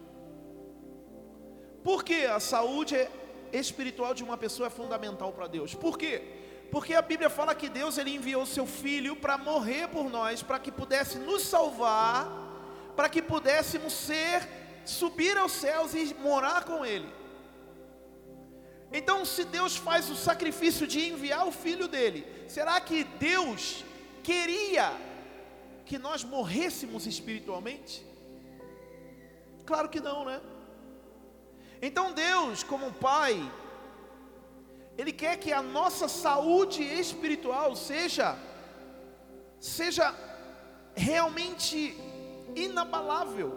Por 1.84 2.02
que 2.02 2.24
a 2.24 2.40
saúde 2.40 2.96
espiritual 3.52 4.14
de 4.14 4.24
uma 4.24 4.38
pessoa 4.38 4.68
é 4.68 4.70
fundamental 4.70 5.32
para 5.32 5.46
Deus? 5.46 5.74
Por 5.74 5.98
quê? 5.98 6.41
Porque 6.72 6.94
a 6.94 7.02
Bíblia 7.02 7.28
fala 7.28 7.54
que 7.54 7.68
Deus 7.68 7.98
ele 7.98 8.14
enviou 8.14 8.44
seu 8.46 8.66
filho 8.66 9.14
para 9.14 9.36
morrer 9.36 9.88
por 9.88 10.08
nós, 10.08 10.42
para 10.42 10.58
que 10.58 10.72
pudesse 10.72 11.18
nos 11.18 11.42
salvar, 11.42 12.26
para 12.96 13.10
que 13.10 13.20
pudéssemos 13.20 13.92
ser 13.92 14.48
subir 14.84 15.36
aos 15.36 15.52
céus 15.52 15.92
e 15.94 16.14
morar 16.14 16.64
com 16.64 16.84
ele. 16.84 17.08
Então, 18.90 19.18
se 19.26 19.44
Deus 19.44 19.76
faz 19.76 20.08
o 20.08 20.16
sacrifício 20.16 20.86
de 20.86 21.10
enviar 21.10 21.46
o 21.46 21.52
filho 21.52 21.86
dele, 21.86 22.26
será 22.48 22.80
que 22.80 23.04
Deus 23.04 23.84
queria 24.22 24.90
que 25.84 25.98
nós 25.98 26.24
morrêssemos 26.24 27.06
espiritualmente? 27.06 28.02
Claro 29.66 29.90
que 29.90 30.00
não, 30.00 30.24
né? 30.24 30.40
Então 31.82 32.12
Deus, 32.12 32.62
como 32.62 32.92
Pai, 32.92 33.34
ele 34.96 35.12
quer 35.12 35.38
que 35.38 35.52
a 35.52 35.62
nossa 35.62 36.08
saúde 36.08 36.82
espiritual 36.82 37.74
seja 37.74 38.36
seja 39.58 40.12
realmente 40.94 41.96
inabalável, 42.54 43.56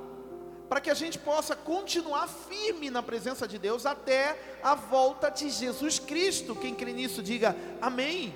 para 0.69 0.80
que 0.80 0.89
a 0.89 0.93
gente 0.93 1.17
possa 1.17 1.56
continuar 1.56 2.28
firme 2.28 2.89
na 2.89 3.02
presença 3.02 3.48
de 3.48 3.58
Deus 3.58 3.86
até 3.86 4.60
a 4.63 4.76
volta 4.76 5.30
de 5.30 5.50
Jesus 5.50 5.98
Cristo. 5.98 6.56
Quem 6.56 6.76
crê 6.76 6.93
nisso, 6.93 7.24
diga 7.24 7.56
amém. 7.82 8.34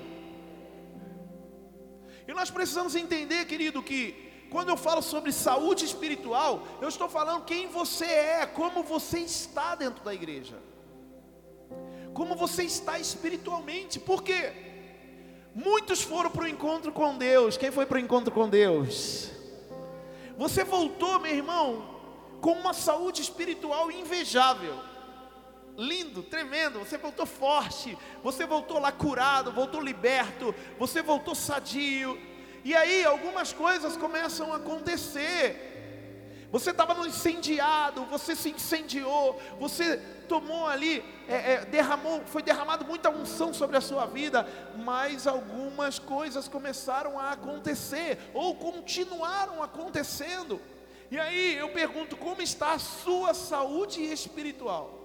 E 2.26 2.32
nós 2.32 2.50
precisamos 2.50 2.94
entender, 2.96 3.46
querido, 3.46 3.82
que 3.82 4.48
quando 4.50 4.68
eu 4.68 4.76
falo 4.76 5.00
sobre 5.00 5.32
saúde 5.32 5.84
espiritual, 5.84 6.66
eu 6.80 6.88
estou 6.88 7.08
falando 7.08 7.44
quem 7.44 7.68
você 7.68 8.04
é, 8.04 8.46
como 8.46 8.82
você 8.82 9.20
está 9.20 9.76
dentro 9.76 10.04
da 10.04 10.12
igreja 10.12 10.69
como 12.14 12.34
você 12.34 12.64
está 12.64 12.98
espiritualmente, 12.98 13.98
porque 13.98 14.52
muitos 15.54 16.02
foram 16.02 16.30
para 16.30 16.44
o 16.44 16.48
encontro 16.48 16.92
com 16.92 17.16
Deus. 17.16 17.56
Quem 17.56 17.70
foi 17.70 17.86
para 17.86 17.96
o 17.96 18.00
encontro 18.00 18.32
com 18.32 18.48
Deus? 18.48 19.30
Você 20.36 20.64
voltou, 20.64 21.20
meu 21.20 21.34
irmão, 21.34 22.00
com 22.40 22.52
uma 22.52 22.72
saúde 22.72 23.20
espiritual 23.20 23.90
invejável. 23.90 24.74
Lindo, 25.76 26.22
tremendo, 26.22 26.78
você 26.78 26.98
voltou 26.98 27.24
forte, 27.24 27.96
você 28.22 28.44
voltou 28.44 28.78
lá 28.78 28.92
curado, 28.92 29.52
voltou 29.52 29.80
liberto, 29.80 30.54
você 30.78 31.00
voltou 31.00 31.34
sadio. 31.34 32.18
E 32.64 32.74
aí 32.74 33.04
algumas 33.04 33.52
coisas 33.52 33.96
começam 33.96 34.52
a 34.52 34.56
acontecer. 34.56 35.69
Você 36.50 36.70
estava 36.70 36.94
no 36.94 37.06
incendiado, 37.06 38.04
você 38.06 38.34
se 38.34 38.50
incendiou, 38.50 39.40
você 39.58 39.98
tomou 40.28 40.66
ali, 40.66 41.04
é, 41.28 41.52
é, 41.52 41.64
derramou, 41.64 42.22
foi 42.26 42.42
derramado 42.42 42.84
muita 42.84 43.08
unção 43.08 43.54
sobre 43.54 43.76
a 43.76 43.80
sua 43.80 44.06
vida, 44.06 44.46
mas 44.76 45.28
algumas 45.28 46.00
coisas 46.00 46.48
começaram 46.48 47.20
a 47.20 47.32
acontecer, 47.32 48.18
ou 48.34 48.56
continuaram 48.56 49.62
acontecendo. 49.62 50.60
E 51.08 51.18
aí 51.18 51.56
eu 51.56 51.68
pergunto: 51.70 52.16
como 52.16 52.42
está 52.42 52.72
a 52.72 52.78
sua 52.80 53.32
saúde 53.32 54.02
espiritual? 54.02 54.98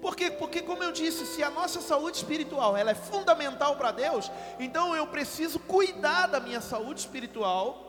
Por 0.00 0.14
quê? 0.14 0.30
Porque 0.30 0.62
como 0.62 0.84
eu 0.84 0.92
disse, 0.92 1.26
se 1.26 1.42
a 1.42 1.50
nossa 1.50 1.80
saúde 1.80 2.18
espiritual 2.18 2.76
ela 2.76 2.92
é 2.92 2.94
fundamental 2.94 3.74
para 3.74 3.90
Deus, 3.90 4.30
então 4.60 4.94
eu 4.94 5.08
preciso 5.08 5.58
cuidar 5.58 6.28
da 6.28 6.38
minha 6.38 6.60
saúde 6.60 7.00
espiritual 7.00 7.87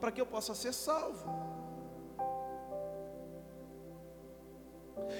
para 0.00 0.12
que 0.12 0.20
eu 0.20 0.26
possa 0.26 0.54
ser 0.54 0.72
salvo. 0.72 1.56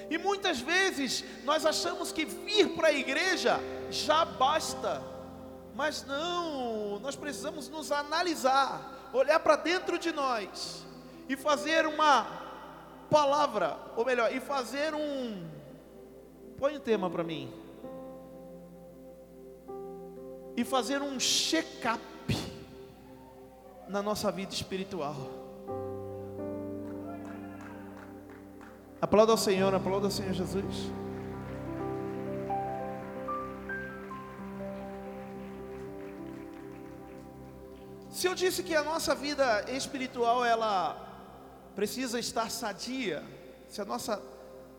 E 0.09 0.17
muitas 0.17 0.59
vezes 0.59 1.23
nós 1.43 1.65
achamos 1.65 2.11
que 2.11 2.25
vir 2.25 2.75
para 2.75 2.89
a 2.89 2.93
igreja 2.93 3.59
já 3.89 4.25
basta, 4.25 5.01
mas 5.75 6.03
não, 6.05 6.99
nós 6.99 7.15
precisamos 7.15 7.69
nos 7.69 7.91
analisar, 7.91 9.09
olhar 9.13 9.39
para 9.39 9.55
dentro 9.55 9.97
de 9.97 10.11
nós 10.11 10.85
e 11.29 11.35
fazer 11.35 11.85
uma 11.85 12.25
palavra, 13.09 13.77
ou 13.95 14.05
melhor, 14.05 14.33
e 14.33 14.39
fazer 14.39 14.93
um. 14.93 15.47
Põe 16.57 16.73
o 16.73 16.77
um 16.77 16.81
tema 16.81 17.09
para 17.09 17.23
mim. 17.23 17.53
E 20.55 20.63
fazer 20.63 21.01
um 21.01 21.19
check-up 21.19 22.01
na 23.89 24.01
nossa 24.01 24.31
vida 24.31 24.53
espiritual. 24.53 25.15
Aplauda 29.01 29.31
ao 29.31 29.37
Senhor, 29.37 29.73
aplauda 29.73 30.07
ao 30.07 30.11
Senhor 30.11 30.33
Jesus. 30.33 30.91
Se 38.09 38.25
eu 38.25 38.33
disse 38.33 38.63
que 38.63 38.73
a 38.73 38.83
nossa 38.83 39.13
vida 39.13 39.71
espiritual 39.71 40.43
ela 40.43 40.97
precisa 41.75 42.19
estar 42.19 42.49
sadia, 42.49 43.23
se 43.69 43.79
a 43.79 43.85
nossa 43.85 44.19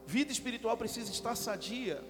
vida 0.05 0.33
espiritual 0.33 0.77
precisa 0.77 1.13
estar 1.13 1.37
sadia, 1.37 2.03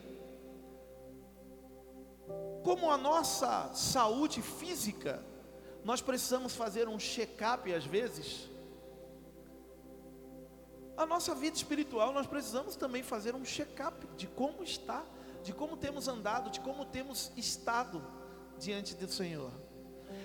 como 2.65 2.91
a 2.91 2.97
nossa 2.97 3.71
saúde 3.75 4.41
física, 4.41 5.23
nós 5.89 6.03
precisamos 6.03 6.55
fazer 6.55 6.87
um 6.87 6.99
check-up 6.99 7.73
às 7.73 7.87
vezes. 7.87 8.47
A 10.95 11.07
nossa 11.07 11.35
vida 11.35 11.57
espiritual, 11.57 12.13
nós 12.13 12.27
precisamos 12.27 12.77
também 12.77 13.03
fazer 13.03 13.35
um 13.35 13.43
check-up 13.43 14.07
de 14.15 14.27
como 14.27 14.63
está, 14.63 15.03
de 15.43 15.55
como 15.55 15.79
temos 15.79 16.07
andado, 16.07 16.51
de 16.51 16.61
como 16.61 16.85
temos 16.85 17.33
estado 17.39 18.05
diante 18.59 18.95
do 18.97 19.11
Senhor. 19.11 19.51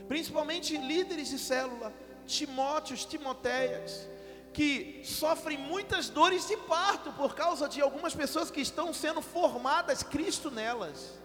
Principalmente 0.06 0.76
líderes 0.76 1.30
de 1.30 1.40
célula, 1.40 1.94
Timóteos, 2.28 3.06
Timoteias, 3.06 4.06
que 4.52 5.02
sofrem 5.06 5.58
muitas 5.58 6.10
dores 6.10 6.46
de 6.46 6.58
parto 6.58 7.10
por 7.14 7.34
causa 7.36 7.70
de 7.70 7.80
algumas 7.80 8.14
pessoas 8.14 8.52
que 8.52 8.60
estão 8.60 8.94
sendo 8.94 9.22
formadas 9.22 10.04
Cristo 10.04 10.52
nelas. 10.52 11.23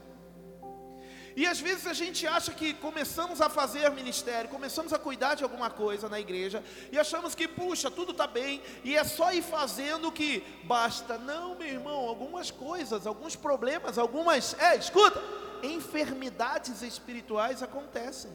E 1.39 1.47
às 1.47 1.61
vezes 1.61 1.87
a 1.87 1.93
gente 1.93 2.27
acha 2.27 2.53
que 2.53 2.75
começamos 2.75 3.41
a 3.41 3.49
fazer 3.49 3.89
ministério, 3.93 4.51
começamos 4.51 4.93
a 4.93 4.99
cuidar 4.99 5.37
de 5.37 5.45
alguma 5.45 5.71
coisa 5.71 6.09
na 6.09 6.19
igreja 6.19 6.65
e 6.91 6.99
achamos 6.99 7.33
que, 7.33 7.47
puxa, 7.47 7.89
tudo 7.93 8.11
está 8.11 8.27
bem 8.27 8.61
e 8.83 8.97
é 8.97 9.05
só 9.05 9.33
ir 9.33 9.43
fazendo 9.43 10.11
que 10.11 10.41
basta. 10.65 11.17
Não, 11.17 11.55
meu 11.55 11.69
irmão, 11.69 12.09
algumas 12.09 12.51
coisas, 12.51 13.07
alguns 13.07 13.37
problemas, 13.37 13.99
algumas, 13.99 14.57
é, 14.59 14.75
escuta, 14.75 15.23
enfermidades 15.63 16.83
espirituais 16.83 17.63
acontecem. 17.63 18.33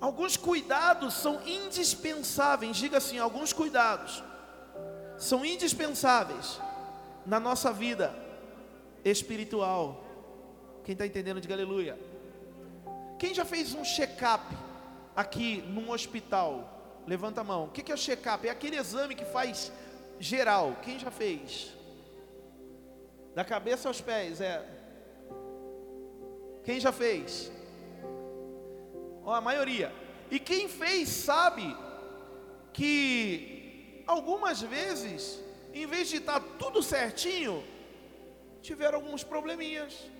Alguns 0.00 0.34
cuidados 0.34 1.12
são 1.12 1.46
indispensáveis, 1.46 2.74
diga 2.74 2.96
assim: 2.96 3.18
alguns 3.18 3.52
cuidados 3.52 4.24
são 5.18 5.44
indispensáveis 5.44 6.58
na 7.26 7.38
nossa 7.38 7.70
vida 7.70 8.27
espiritual. 9.04 10.04
Quem 10.84 10.92
está 10.92 11.06
entendendo, 11.06 11.40
diga 11.40 11.54
aleluia. 11.54 11.98
Quem 13.18 13.34
já 13.34 13.44
fez 13.44 13.74
um 13.74 13.84
check-up 13.84 14.44
aqui 15.14 15.62
num 15.62 15.90
hospital? 15.90 17.02
Levanta 17.06 17.40
a 17.40 17.44
mão. 17.44 17.64
O 17.64 17.68
que 17.70 17.90
é 17.90 17.94
o 17.94 17.98
check-up? 17.98 18.46
É 18.46 18.50
aquele 18.50 18.76
exame 18.76 19.14
que 19.14 19.24
faz 19.24 19.72
geral. 20.20 20.76
Quem 20.82 20.98
já 20.98 21.10
fez? 21.10 21.74
Da 23.34 23.44
cabeça 23.44 23.88
aos 23.88 24.00
pés, 24.00 24.40
é. 24.40 24.64
Quem 26.64 26.80
já 26.80 26.92
fez? 26.92 27.50
A 29.26 29.40
maioria. 29.40 29.92
E 30.30 30.38
quem 30.38 30.68
fez 30.68 31.08
sabe 31.08 31.76
que 32.72 34.02
algumas 34.06 34.60
vezes, 34.60 35.40
em 35.72 35.86
vez 35.86 36.08
de 36.08 36.16
estar 36.16 36.40
tá 36.40 36.46
tudo 36.58 36.82
certinho, 36.82 37.62
tiveram 38.62 38.98
alguns 38.98 39.22
probleminhas. 39.24 40.10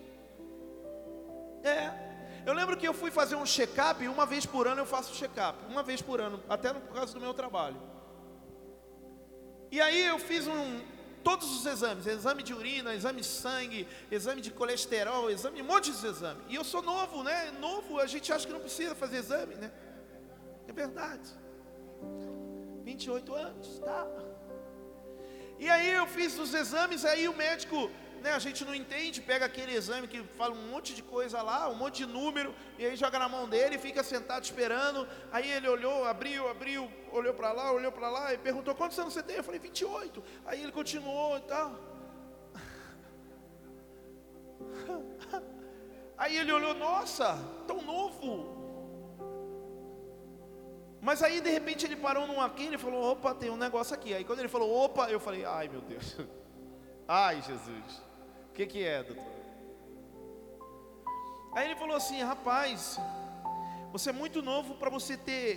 É. 1.62 2.08
Eu 2.46 2.54
lembro 2.54 2.76
que 2.76 2.88
eu 2.88 2.94
fui 2.94 3.10
fazer 3.10 3.36
um 3.36 3.44
check-up, 3.44 4.06
uma 4.08 4.24
vez 4.24 4.46
por 4.46 4.66
ano 4.66 4.80
eu 4.80 4.86
faço 4.86 5.14
check-up, 5.14 5.58
uma 5.68 5.82
vez 5.82 6.00
por 6.00 6.20
ano, 6.20 6.42
até 6.48 6.72
por 6.72 6.94
causa 6.94 7.12
do 7.12 7.20
meu 7.20 7.34
trabalho. 7.34 7.80
E 9.70 9.80
aí 9.80 10.06
eu 10.06 10.18
fiz 10.18 10.46
um, 10.46 10.80
todos 11.22 11.50
os 11.54 11.66
exames, 11.66 12.06
exame 12.06 12.42
de 12.42 12.54
urina, 12.54 12.94
exame 12.94 13.20
de 13.20 13.26
sangue, 13.26 13.86
exame 14.10 14.40
de 14.40 14.50
colesterol, 14.50 15.30
exame, 15.30 15.60
um 15.60 15.66
monte 15.66 15.92
de 15.92 16.06
exame. 16.06 16.40
E 16.48 16.54
eu 16.54 16.64
sou 16.64 16.80
novo, 16.80 17.22
né? 17.22 17.50
Novo, 17.60 18.00
a 18.00 18.06
gente 18.06 18.32
acha 18.32 18.46
que 18.46 18.52
não 18.52 18.60
precisa 18.60 18.94
fazer 18.94 19.18
exame, 19.18 19.54
né? 19.56 19.70
É 20.66 20.72
verdade. 20.72 21.28
28 22.82 23.34
anos, 23.34 23.78
tá? 23.80 24.06
E 25.58 25.68
aí 25.68 25.90
eu 25.90 26.06
fiz 26.06 26.38
os 26.38 26.54
exames, 26.54 27.04
aí 27.04 27.28
o 27.28 27.36
médico 27.36 27.90
né, 28.22 28.32
a 28.32 28.38
gente 28.38 28.64
não 28.64 28.74
entende, 28.74 29.20
pega 29.20 29.46
aquele 29.46 29.72
exame 29.72 30.08
que 30.08 30.22
fala 30.36 30.54
um 30.54 30.68
monte 30.70 30.94
de 30.94 31.02
coisa 31.02 31.40
lá, 31.42 31.68
um 31.68 31.74
monte 31.74 31.98
de 31.98 32.06
número, 32.06 32.54
e 32.78 32.84
aí 32.84 32.96
joga 32.96 33.18
na 33.18 33.28
mão 33.28 33.48
dele, 33.48 33.78
fica 33.78 34.02
sentado 34.02 34.44
esperando. 34.44 35.06
Aí 35.32 35.50
ele 35.50 35.68
olhou, 35.68 36.04
abriu, 36.04 36.48
abriu, 36.48 36.90
olhou 37.12 37.34
para 37.34 37.52
lá, 37.52 37.72
olhou 37.72 37.92
para 37.92 38.08
lá 38.08 38.34
e 38.34 38.38
perguntou: 38.38 38.74
quantos 38.74 38.98
anos 38.98 39.12
você 39.12 39.22
tem? 39.22 39.36
Eu 39.36 39.44
falei: 39.44 39.60
28. 39.60 40.22
Aí 40.46 40.62
ele 40.62 40.72
continuou 40.72 41.38
e 41.38 41.40
tal. 41.42 41.72
Aí 46.18 46.36
ele 46.36 46.52
olhou: 46.52 46.74
nossa, 46.74 47.38
tão 47.66 47.80
novo. 47.80 48.56
Mas 51.00 51.22
aí 51.22 51.40
de 51.40 51.48
repente 51.48 51.86
ele 51.86 51.94
parou 51.94 52.26
num 52.26 52.40
aqui 52.40 52.74
e 52.74 52.76
falou: 52.76 53.12
opa, 53.12 53.32
tem 53.32 53.50
um 53.50 53.56
negócio 53.56 53.94
aqui. 53.94 54.12
Aí 54.12 54.24
quando 54.24 54.40
ele 54.40 54.48
falou: 54.48 54.84
opa, 54.84 55.08
eu 55.08 55.20
falei: 55.20 55.44
ai 55.44 55.68
meu 55.68 55.80
Deus. 55.80 56.16
Ai, 57.10 57.40
Jesus 57.40 58.07
que, 58.58 58.66
que 58.66 58.84
é, 58.84 59.04
doutor? 59.04 59.24
Aí 61.52 61.64
ele 61.66 61.76
falou 61.76 61.96
assim: 61.96 62.20
rapaz, 62.22 62.98
você 63.92 64.10
é 64.10 64.12
muito 64.12 64.42
novo 64.42 64.74
para 64.80 64.90
você 64.90 65.16
ter 65.16 65.48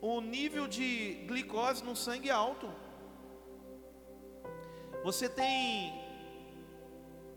o 0.00 0.20
nível 0.20 0.68
de 0.68 1.24
glicose 1.26 1.82
no 1.82 1.96
sangue 1.96 2.30
alto. 2.30 2.68
Você 5.02 5.28
tem 5.28 5.92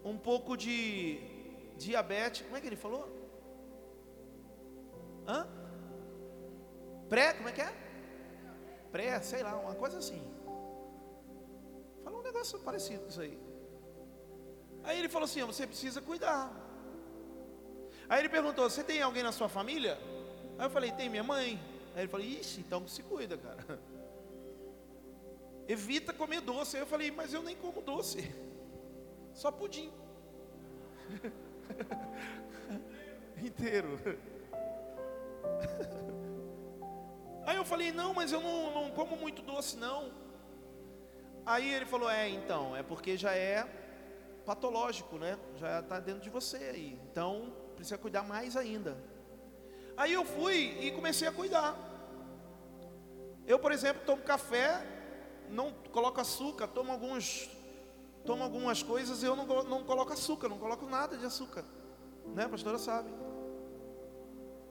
um 0.03 0.15
pouco 0.15 0.55
de 0.55 1.19
diabetes. 1.77 2.43
Como 2.43 2.55
é 2.55 2.61
que 2.61 2.67
ele 2.67 2.75
falou? 2.75 3.03
Hã? 5.27 5.47
Pré, 7.09 7.33
como 7.33 7.49
é 7.49 7.51
que 7.51 7.61
é? 7.61 7.73
Pré, 8.91 9.21
sei 9.21 9.41
lá, 9.41 9.55
uma 9.55 9.73
coisa 9.73 9.97
assim. 9.97 10.21
Falou 12.03 12.19
um 12.19 12.23
negócio 12.23 12.59
parecido 12.59 13.01
com 13.03 13.09
isso 13.09 13.21
aí. 13.21 13.50
Aí 14.83 14.99
ele 14.99 15.09
falou 15.09 15.25
assim: 15.25 15.43
você 15.43 15.67
precisa 15.67 16.01
cuidar. 16.01 16.51
Aí 18.09 18.19
ele 18.19 18.29
perguntou: 18.29 18.69
você 18.69 18.83
tem 18.83 19.01
alguém 19.01 19.23
na 19.23 19.31
sua 19.31 19.47
família? 19.47 19.97
Aí 20.57 20.65
eu 20.65 20.69
falei: 20.69 20.91
tem 20.91 21.09
minha 21.09 21.23
mãe. 21.23 21.59
Aí 21.95 22.01
ele 22.01 22.07
falou: 22.07 22.25
ixi, 22.25 22.61
então 22.61 22.87
se 22.87 23.03
cuida, 23.03 23.37
cara. 23.37 23.79
Evita 25.67 26.11
comer 26.11 26.41
doce. 26.41 26.75
Aí 26.75 26.83
eu 26.83 26.87
falei: 26.87 27.11
mas 27.11 27.33
eu 27.33 27.41
nem 27.41 27.55
como 27.55 27.81
doce, 27.81 28.33
só 29.33 29.51
pudim. 29.51 29.91
Inteiro. 33.41 33.99
Aí 37.45 37.55
eu 37.55 37.65
falei: 37.65 37.91
não, 37.91 38.13
mas 38.13 38.31
eu 38.31 38.41
não, 38.41 38.73
não 38.73 38.91
como 38.91 39.15
muito 39.15 39.41
doce, 39.41 39.77
não. 39.77 40.11
Aí 41.45 41.73
ele 41.73 41.85
falou: 41.85 42.09
é, 42.09 42.29
então, 42.29 42.75
é 42.75 42.83
porque 42.83 43.17
já 43.17 43.33
é 43.33 43.67
patológico, 44.45 45.17
né? 45.17 45.37
Já 45.57 45.79
está 45.79 45.99
dentro 45.99 46.21
de 46.21 46.29
você 46.29 46.57
aí. 46.57 46.99
Então, 47.11 47.53
precisa 47.75 47.97
cuidar 47.97 48.23
mais 48.23 48.55
ainda. 48.55 48.97
Aí 49.97 50.13
eu 50.13 50.25
fui 50.25 50.77
e 50.79 50.91
comecei 50.91 51.27
a 51.27 51.31
cuidar. 51.31 51.75
Eu, 53.45 53.59
por 53.59 53.71
exemplo, 53.71 54.03
tomo 54.05 54.21
café, 54.23 54.85
não 55.49 55.71
coloco 55.91 56.19
açúcar, 56.21 56.67
tomo 56.67 56.91
alguns 56.91 57.49
tomo 58.23 58.43
algumas 58.43 58.83
coisas 58.83 59.23
e 59.23 59.25
eu 59.25 59.35
não, 59.35 59.45
não 59.63 59.83
coloco 59.83 60.13
açúcar, 60.13 60.47
não 60.47 60.59
coloco 60.59 60.85
nada 60.85 61.17
de 61.17 61.25
açúcar. 61.25 61.65
Né, 62.35 62.45
a 62.45 62.49
pastora 62.49 62.77
sabe. 62.77 63.09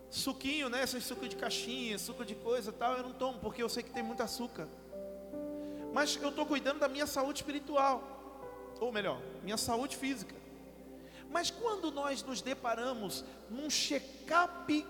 Suquinho, 0.08 0.68
né? 0.68 0.82
Esse 0.82 1.00
suco 1.00 1.28
de 1.28 1.36
caixinha, 1.36 1.98
suco 1.98 2.24
de 2.24 2.34
coisa 2.34 2.72
tal, 2.72 2.96
eu 2.96 3.02
não 3.02 3.12
tomo, 3.12 3.38
porque 3.38 3.62
eu 3.62 3.68
sei 3.68 3.82
que 3.82 3.90
tem 3.90 4.02
muito 4.02 4.22
açúcar. 4.22 4.68
Mas 5.92 6.16
eu 6.20 6.30
estou 6.30 6.46
cuidando 6.46 6.78
da 6.78 6.88
minha 6.88 7.06
saúde 7.06 7.40
espiritual 7.40 8.19
ou 8.80 8.90
melhor, 8.90 9.20
minha 9.42 9.56
saúde 9.56 9.96
física. 9.96 10.34
Mas 11.30 11.50
quando 11.50 11.92
nós 11.92 12.22
nos 12.22 12.42
deparamos 12.42 13.24
num 13.48 13.70
check-up 13.70 14.84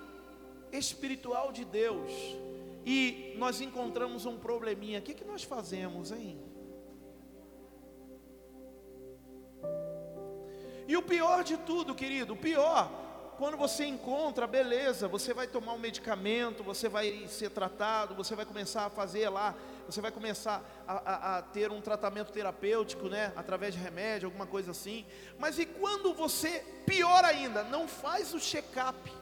espiritual 0.72 1.52
de 1.52 1.64
Deus 1.64 2.10
e 2.86 3.34
nós 3.36 3.60
encontramos 3.60 4.24
um 4.24 4.38
probleminha, 4.38 5.00
o 5.00 5.02
que, 5.02 5.12
que 5.12 5.24
nós 5.24 5.42
fazemos, 5.42 6.12
hein? 6.12 6.40
E 10.88 10.96
o 10.96 11.02
pior 11.02 11.44
de 11.44 11.56
tudo, 11.58 11.94
querido, 11.94 12.32
o 12.32 12.36
pior, 12.36 12.90
quando 13.40 13.56
você 13.56 13.86
encontra, 13.86 14.46
beleza, 14.46 15.08
você 15.08 15.32
vai 15.32 15.46
tomar 15.46 15.72
um 15.72 15.78
medicamento, 15.78 16.62
você 16.62 16.90
vai 16.90 17.26
ser 17.26 17.48
tratado, 17.48 18.14
você 18.14 18.36
vai 18.36 18.44
começar 18.44 18.84
a 18.84 18.90
fazer 18.90 19.30
lá 19.30 19.56
você 19.90 20.00
vai 20.00 20.12
começar 20.12 20.62
a, 20.86 20.92
a, 20.94 21.38
a, 21.38 21.42
ter 21.42 21.72
um 21.72 21.80
tratamento 21.80 22.30
terapêutico, 22.30 23.08
né? 23.08 23.32
Através 23.34 23.74
de 23.74 23.80
remédio, 23.80 24.28
alguma 24.28 24.46
coisa 24.46 24.70
assim. 24.70 25.04
Mas 25.36 25.58
e 25.58 25.66
quando 25.66 26.14
você, 26.14 26.64
pior 26.86 27.24
ainda, 27.24 27.64
não 27.64 27.88
faz 27.88 28.32
o 28.32 28.38
check-up? 28.38 29.12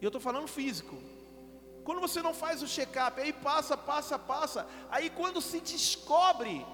E 0.00 0.04
eu 0.04 0.08
estou 0.08 0.20
falando 0.20 0.48
físico. 0.48 1.00
Quando 1.84 2.00
você 2.00 2.20
não 2.20 2.34
faz 2.34 2.60
o 2.60 2.66
check-up, 2.66 3.20
aí 3.20 3.32
passa, 3.32 3.76
passa, 3.76 4.18
passa. 4.18 4.66
Aí 4.90 5.10
quando 5.10 5.40
se 5.40 5.60
descobre, 5.60 6.66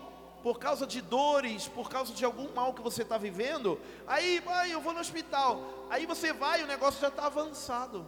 por 0.43 0.59
causa 0.59 0.86
de 0.86 1.01
dores, 1.01 1.68
por 1.68 1.88
causa 1.88 2.12
de 2.12 2.24
algum 2.24 2.53
mal 2.53 2.74
que 2.74 2.82
você 2.82 3.03
está 3.03 3.16
vivendo, 3.16 3.80
aí 4.07 4.40
vai, 4.40 4.72
eu 4.72 4.80
vou 4.80 4.93
no 4.93 5.01
hospital. 5.01 5.86
Aí 5.88 6.05
você 6.05 6.32
vai 6.32 6.62
o 6.62 6.66
negócio 6.66 7.01
já 7.01 7.09
está 7.09 7.26
avançado. 7.26 8.05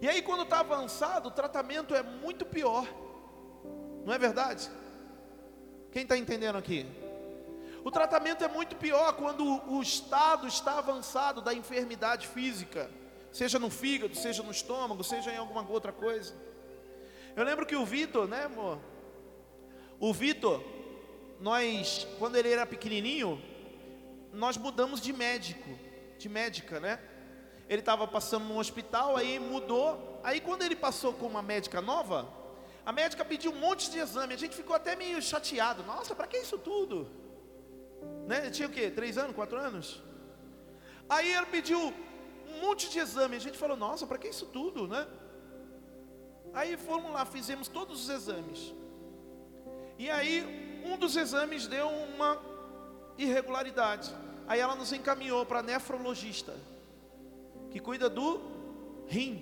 E 0.00 0.08
aí 0.08 0.20
quando 0.22 0.42
está 0.42 0.60
avançado, 0.60 1.28
o 1.28 1.32
tratamento 1.32 1.94
é 1.94 2.02
muito 2.02 2.44
pior. 2.44 2.86
Não 4.04 4.12
é 4.12 4.18
verdade? 4.18 4.68
Quem 5.92 6.02
está 6.02 6.16
entendendo 6.16 6.56
aqui? 6.56 6.86
O 7.84 7.90
tratamento 7.90 8.44
é 8.44 8.48
muito 8.48 8.76
pior 8.76 9.12
quando 9.14 9.62
o 9.70 9.80
estado 9.80 10.46
está 10.46 10.78
avançado 10.78 11.40
da 11.40 11.54
enfermidade 11.54 12.26
física, 12.26 12.90
seja 13.32 13.58
no 13.58 13.70
fígado, 13.70 14.14
seja 14.14 14.42
no 14.42 14.50
estômago, 14.50 15.02
seja 15.02 15.30
em 15.32 15.36
alguma 15.36 15.66
outra 15.68 15.92
coisa. 15.92 16.34
Eu 17.36 17.44
lembro 17.44 17.64
que 17.64 17.76
o 17.76 17.86
Vitor, 17.86 18.26
né, 18.28 18.44
amor? 18.44 18.78
O 20.00 20.14
Vitor, 20.14 20.64
nós, 21.38 22.06
quando 22.18 22.36
ele 22.36 22.50
era 22.50 22.64
pequenininho, 22.64 23.40
nós 24.32 24.56
mudamos 24.56 24.98
de 24.98 25.12
médico, 25.12 25.68
de 26.18 26.26
médica, 26.26 26.80
né? 26.80 26.98
Ele 27.68 27.80
estava 27.80 28.06
passando 28.08 28.46
no 28.46 28.58
hospital, 28.58 29.14
aí 29.14 29.38
mudou. 29.38 30.18
Aí 30.24 30.40
quando 30.40 30.62
ele 30.62 30.74
passou 30.74 31.12
com 31.12 31.26
uma 31.26 31.42
médica 31.42 31.82
nova, 31.82 32.26
a 32.84 32.92
médica 32.92 33.24
pediu 33.26 33.52
um 33.52 33.60
monte 33.60 33.90
de 33.90 33.98
exame. 33.98 34.32
A 34.32 34.38
gente 34.38 34.56
ficou 34.56 34.74
até 34.74 34.96
meio 34.96 35.20
chateado. 35.20 35.82
Nossa, 35.82 36.14
para 36.14 36.26
que 36.26 36.38
isso 36.38 36.56
tudo? 36.56 37.06
Né? 38.26 38.48
Tinha 38.48 38.68
o 38.68 38.72
quê? 38.72 38.90
Três 38.90 39.18
anos, 39.18 39.36
quatro 39.36 39.58
anos? 39.58 40.02
Aí 41.10 41.30
ele 41.30 41.46
pediu 41.46 41.78
um 42.48 42.60
monte 42.62 42.88
de 42.88 42.98
exame. 42.98 43.36
A 43.36 43.40
gente 43.40 43.58
falou, 43.58 43.76
nossa, 43.76 44.06
para 44.06 44.16
que 44.16 44.28
isso 44.28 44.46
tudo, 44.46 44.88
né? 44.88 45.06
Aí 46.54 46.76
fomos 46.78 47.12
lá, 47.12 47.26
fizemos 47.26 47.68
todos 47.68 48.04
os 48.04 48.08
exames. 48.08 48.74
E 50.00 50.10
aí, 50.10 50.82
um 50.82 50.96
dos 50.96 51.14
exames 51.14 51.66
deu 51.66 51.86
uma 51.88 52.38
irregularidade. 53.18 54.10
Aí 54.48 54.58
ela 54.58 54.74
nos 54.74 54.92
encaminhou 54.92 55.44
para 55.44 55.62
nefrologista, 55.62 56.54
que 57.70 57.78
cuida 57.78 58.08
do 58.08 58.40
rim. 59.06 59.34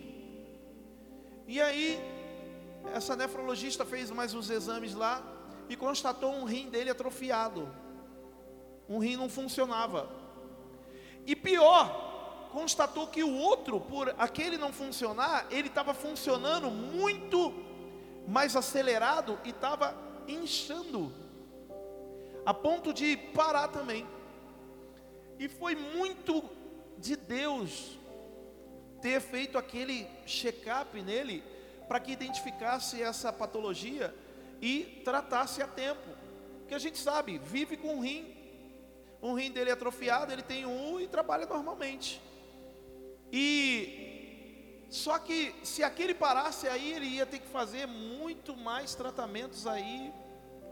E 1.46 1.60
aí, 1.60 2.00
essa 2.92 3.14
nefrologista 3.14 3.86
fez 3.86 4.10
mais 4.10 4.34
uns 4.34 4.50
exames 4.50 4.94
lá 4.94 5.22
e 5.68 5.76
constatou 5.76 6.32
um 6.34 6.44
rim 6.44 6.68
dele 6.68 6.90
atrofiado 6.90 7.68
um 8.88 8.98
rim 8.98 9.16
não 9.16 9.28
funcionava. 9.28 10.08
E 11.26 11.36
pior, 11.36 12.48
constatou 12.52 13.06
que 13.06 13.22
o 13.22 13.34
outro, 13.34 13.78
por 13.78 14.14
aquele 14.18 14.56
não 14.56 14.72
funcionar, 14.72 15.46
ele 15.50 15.68
estava 15.68 15.92
funcionando 15.92 16.70
muito 16.70 17.52
mais 18.26 18.56
acelerado 18.56 19.38
e 19.44 19.50
estava 19.50 19.94
inchando, 20.28 21.12
a 22.44 22.52
ponto 22.54 22.92
de 22.92 23.16
parar 23.16 23.68
também. 23.68 24.06
E 25.38 25.48
foi 25.48 25.74
muito 25.74 26.44
de 26.98 27.16
Deus 27.16 27.98
ter 29.00 29.20
feito 29.20 29.56
aquele 29.56 30.06
check-up 30.26 31.00
nele 31.00 31.42
para 31.86 32.00
que 32.00 32.12
identificasse 32.12 33.02
essa 33.02 33.32
patologia 33.32 34.14
e 34.60 35.00
tratasse 35.04 35.62
a 35.62 35.66
tempo. 35.66 36.08
Porque 36.60 36.74
a 36.74 36.78
gente 36.78 36.98
sabe, 36.98 37.38
vive 37.38 37.76
com 37.76 37.94
um 37.94 38.00
rim 38.00 38.38
um 39.20 39.34
rim 39.34 39.50
dele 39.50 39.70
é 39.70 39.72
atrofiado, 39.72 40.32
ele 40.32 40.42
tem 40.42 40.64
um 40.64 41.00
e 41.00 41.08
trabalha 41.08 41.44
normalmente. 41.46 42.20
E 43.32 44.07
só 44.90 45.18
que 45.18 45.54
se 45.62 45.82
aquele 45.82 46.14
parasse 46.14 46.66
aí, 46.66 46.92
ele 46.92 47.06
ia 47.06 47.26
ter 47.26 47.38
que 47.38 47.48
fazer 47.48 47.86
muito 47.86 48.56
mais 48.56 48.94
tratamentos 48.94 49.66
aí 49.66 50.12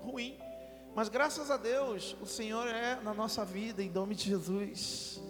ruim. 0.00 0.38
Mas 0.94 1.08
graças 1.08 1.50
a 1.50 1.56
Deus, 1.56 2.16
o 2.20 2.26
Senhor 2.26 2.66
é 2.66 2.96
na 3.02 3.12
nossa 3.12 3.44
vida 3.44 3.82
em 3.82 3.90
nome 3.90 4.14
de 4.14 4.24
Jesus. 4.24 5.20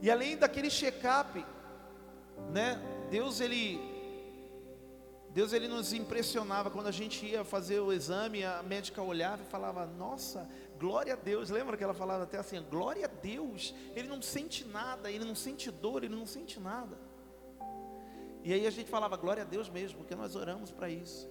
E 0.00 0.10
além 0.10 0.36
daquele 0.36 0.70
check-up, 0.70 1.44
né? 2.52 2.80
Deus 3.10 3.40
ele 3.40 3.80
Deus 5.30 5.52
ele 5.52 5.68
nos 5.68 5.92
impressionava 5.92 6.70
quando 6.70 6.86
a 6.86 6.92
gente 6.92 7.26
ia 7.26 7.44
fazer 7.44 7.80
o 7.80 7.92
exame, 7.92 8.44
a 8.44 8.62
médica 8.62 9.02
olhava 9.02 9.42
e 9.42 9.46
falava: 9.46 9.84
"Nossa, 9.84 10.48
Glória 10.78 11.14
a 11.14 11.16
Deus, 11.16 11.48
lembra 11.48 11.76
que 11.76 11.82
ela 11.82 11.94
falava 11.94 12.24
até 12.24 12.38
assim: 12.38 12.62
glória 12.70 13.06
a 13.06 13.08
Deus, 13.08 13.74
ele 13.94 14.08
não 14.08 14.20
sente 14.20 14.64
nada, 14.64 15.10
ele 15.10 15.24
não 15.24 15.34
sente 15.34 15.70
dor, 15.70 16.04
ele 16.04 16.14
não 16.14 16.26
sente 16.26 16.60
nada. 16.60 16.96
E 18.46 18.52
aí 18.52 18.64
a 18.64 18.70
gente 18.70 18.88
falava: 18.88 19.16
glória 19.16 19.42
a 19.42 19.44
Deus 19.44 19.68
mesmo, 19.68 19.98
porque 19.98 20.14
nós 20.14 20.36
oramos 20.36 20.70
para 20.70 20.88
isso. 20.88 21.28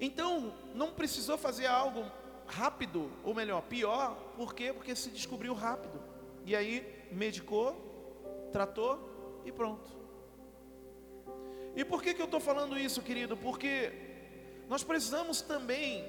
Então, 0.00 0.52
não 0.74 0.90
precisou 0.90 1.38
fazer 1.38 1.66
algo 1.66 2.04
rápido, 2.44 3.08
ou 3.22 3.32
melhor, 3.32 3.62
pior, 3.62 4.16
por 4.36 4.52
quê? 4.52 4.72
Porque 4.72 4.96
se 4.96 5.10
descobriu 5.10 5.54
rápido. 5.54 6.02
E 6.44 6.56
aí, 6.56 7.06
medicou, 7.12 8.48
tratou 8.52 9.42
e 9.44 9.52
pronto. 9.52 9.88
E 11.76 11.84
por 11.84 12.02
que, 12.02 12.12
que 12.12 12.20
eu 12.20 12.26
estou 12.26 12.40
falando 12.40 12.76
isso, 12.76 13.00
querido? 13.00 13.36
Porque 13.36 13.92
nós 14.68 14.82
precisamos 14.82 15.40
também 15.40 16.04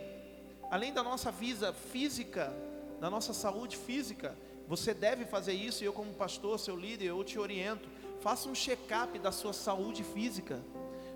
além 0.71 0.91
da 0.91 1.03
nossa 1.03 1.31
vida 1.31 1.71
física, 1.71 2.51
da 2.99 3.11
nossa 3.11 3.31
saúde 3.31 3.77
física, 3.77 4.35
você 4.67 4.91
deve 4.91 5.23
fazer 5.23 5.53
isso, 5.53 5.83
e 5.83 5.85
eu 5.85 5.93
como 5.93 6.13
pastor, 6.15 6.59
seu 6.59 6.75
líder, 6.75 7.05
eu 7.05 7.23
te 7.23 7.37
oriento. 7.37 7.87
Faça 8.19 8.49
um 8.49 8.55
check-up 8.55 9.17
da 9.19 9.31
sua 9.31 9.53
saúde 9.53 10.03
física. 10.03 10.59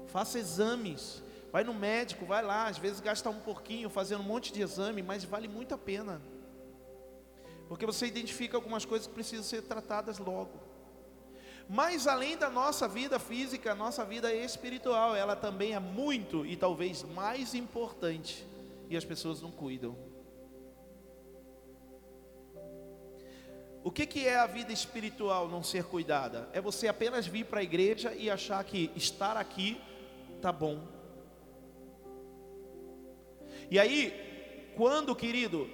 Faça 0.08 0.40
exames. 0.40 1.24
Vai 1.52 1.64
no 1.64 1.74
médico, 1.74 2.26
vai 2.26 2.42
lá, 2.42 2.68
às 2.68 2.78
vezes 2.78 3.02
gasta 3.02 3.30
um 3.30 3.40
pouquinho 3.40 3.90
fazendo 3.90 4.22
um 4.22 4.26
monte 4.26 4.54
de 4.54 4.62
exame, 4.62 5.02
mas 5.02 5.26
vale 5.26 5.48
muito 5.48 5.76
a 5.76 5.78
pena. 5.78 6.22
Porque 7.68 7.86
você 7.86 8.06
identifica 8.06 8.56
algumas 8.56 8.86
coisas 8.86 9.08
que 9.08 9.14
precisam 9.14 9.44
ser 9.44 9.62
tratadas 9.64 10.18
logo. 10.18 10.60
Mas 11.70 12.08
além 12.08 12.38
da 12.38 12.50
nossa 12.50 12.88
vida 12.88 13.20
física, 13.20 13.72
a 13.72 13.76
nossa 13.76 14.04
vida 14.04 14.34
espiritual, 14.34 15.16
ela 15.16 15.36
também 15.36 15.74
é 15.74 15.80
muito 15.80 16.46
e 16.46 16.56
talvez 16.56 17.04
mais 17.04 17.54
importante 17.54 18.46
e 18.90 18.98
as 18.98 19.06
pessoas 19.06 19.42
não 19.42 19.52
cuidam. 19.52 19.96
O 23.84 23.92
que, 23.92 24.06
que 24.06 24.28
é 24.28 24.38
a 24.38 24.46
vida 24.46 24.72
espiritual 24.72 25.48
não 25.48 25.64
ser 25.64 25.86
cuidada? 25.86 26.48
É 26.54 26.62
você 26.62 26.88
apenas 26.88 27.26
vir 27.26 27.46
para 27.46 27.62
a 27.62 27.64
igreja 27.64 28.14
e 28.14 28.30
achar 28.30 28.64
que 28.64 28.92
estar 28.96 29.36
aqui 29.36 29.82
tá 30.42 30.52
bom. 30.52 30.82
E 33.70 33.80
aí, 33.80 34.72
quando, 34.76 35.16
querido, 35.16 35.70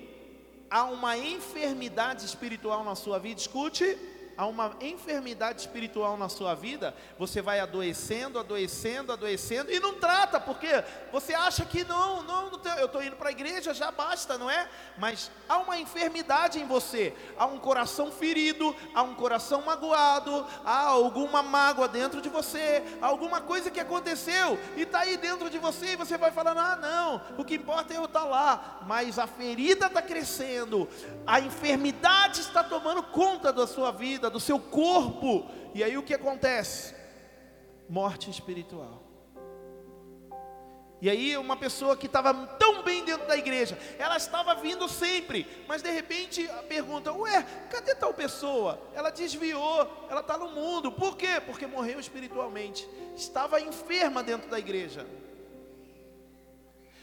há 0.69 0.85
uma 0.85 1.17
enfermidade 1.17 2.25
espiritual 2.25 2.83
na 2.83 2.95
sua 2.95 3.19
vida, 3.19 3.41
escute, 3.41 3.97
há 4.37 4.45
uma 4.45 4.75
enfermidade 4.79 5.61
espiritual 5.61 6.15
na 6.15 6.29
sua 6.29 6.53
vida, 6.53 6.93
você 7.17 7.41
vai 7.41 7.59
adoecendo, 7.59 8.39
adoecendo, 8.39 9.11
adoecendo 9.11 9.71
e 9.71 9.79
não 9.79 9.95
trata, 9.95 10.39
porque 10.39 10.83
você 11.11 11.33
acha 11.33 11.65
que 11.65 11.83
não, 11.83 12.21
não, 12.21 12.51
não 12.51 12.77
eu 12.77 12.85
estou 12.85 13.03
indo 13.03 13.15
para 13.15 13.29
a 13.29 13.31
igreja, 13.31 13.73
já 13.73 13.91
basta, 13.91 14.37
não 14.37 14.49
é? 14.49 14.69
Mas 14.97 15.31
há 15.49 15.57
uma 15.57 15.79
enfermidade 15.79 16.59
em 16.59 16.67
você, 16.67 17.15
há 17.37 17.47
um 17.47 17.57
coração 17.57 18.11
ferido, 18.11 18.75
há 18.93 19.01
um 19.01 19.15
coração 19.15 19.63
magoado, 19.63 20.45
há 20.63 20.81
alguma 20.81 21.41
mágoa 21.41 21.87
dentro 21.87 22.21
de 22.21 22.29
você, 22.29 22.83
alguma 23.01 23.41
coisa 23.41 23.71
que 23.71 23.79
aconteceu 23.79 24.59
e 24.75 24.83
está 24.83 24.99
aí 24.99 25.17
dentro 25.17 25.49
de 25.49 25.57
você 25.57 25.93
e 25.93 25.95
você 25.95 26.17
vai 26.17 26.31
falando: 26.31 26.59
ah, 26.59 26.75
não, 26.75 27.21
o 27.37 27.43
que 27.43 27.55
importa 27.55 27.93
é 27.93 27.97
eu 27.97 28.05
estar 28.05 28.21
tá 28.21 28.25
lá, 28.25 28.79
mas 28.85 29.17
a 29.17 29.25
ferida 29.25 29.87
está 29.87 30.01
crescendo, 30.01 30.87
a 31.25 31.39
enfermidade 31.39 32.41
está 32.41 32.63
tomando 32.63 33.01
conta 33.01 33.51
da 33.51 33.65
sua 33.65 33.91
vida 33.91 34.26
vida, 34.27 34.29
do 34.29 34.39
seu 34.39 34.59
corpo. 34.59 35.49
E 35.73 35.83
aí 35.83 35.97
o 35.97 36.03
que 36.03 36.13
acontece? 36.13 36.93
Morte 37.89 38.29
espiritual. 38.29 39.03
E 40.99 41.09
aí 41.09 41.37
uma 41.37 41.55
pessoa 41.55 41.95
que 41.95 42.07
estava 42.07 42.33
tão 42.57 42.81
bem 42.83 43.05
dentro 43.05 43.27
da 43.27 43.37
igreja, 43.37 43.77
ela 43.99 44.17
estava 44.17 44.55
vindo 44.55 44.89
sempre, 44.89 45.45
mas 45.67 45.83
de 45.83 45.91
repente 45.91 46.49
pergunta: 46.67 47.13
"Ué, 47.13 47.45
cadê 47.69 47.93
tal 47.93 48.13
pessoa? 48.13 48.81
Ela 48.95 49.11
desviou, 49.11 49.87
ela 50.09 50.21
está 50.21 50.37
no 50.37 50.49
mundo. 50.49 50.91
Por 50.91 51.15
quê? 51.15 51.39
Porque 51.45 51.67
morreu 51.67 51.99
espiritualmente. 51.99 52.87
Estava 53.15 53.61
enferma 53.61 54.23
dentro 54.23 54.49
da 54.49 54.57
igreja 54.57 55.05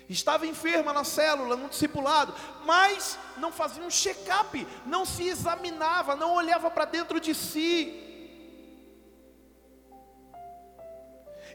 estava 0.09 0.47
enferma 0.47 0.93
na 0.93 1.05
célula, 1.05 1.57
no 1.57 1.69
discipulado, 1.69 2.35
mas 2.65 3.19
não 3.37 3.51
fazia 3.51 3.83
um 3.83 3.91
check-up, 3.91 4.67
não 4.85 5.05
se 5.05 5.25
examinava, 5.25 6.15
não 6.15 6.35
olhava 6.35 6.71
para 6.71 6.85
dentro 6.85 7.19
de 7.19 7.35
si. 7.35 8.01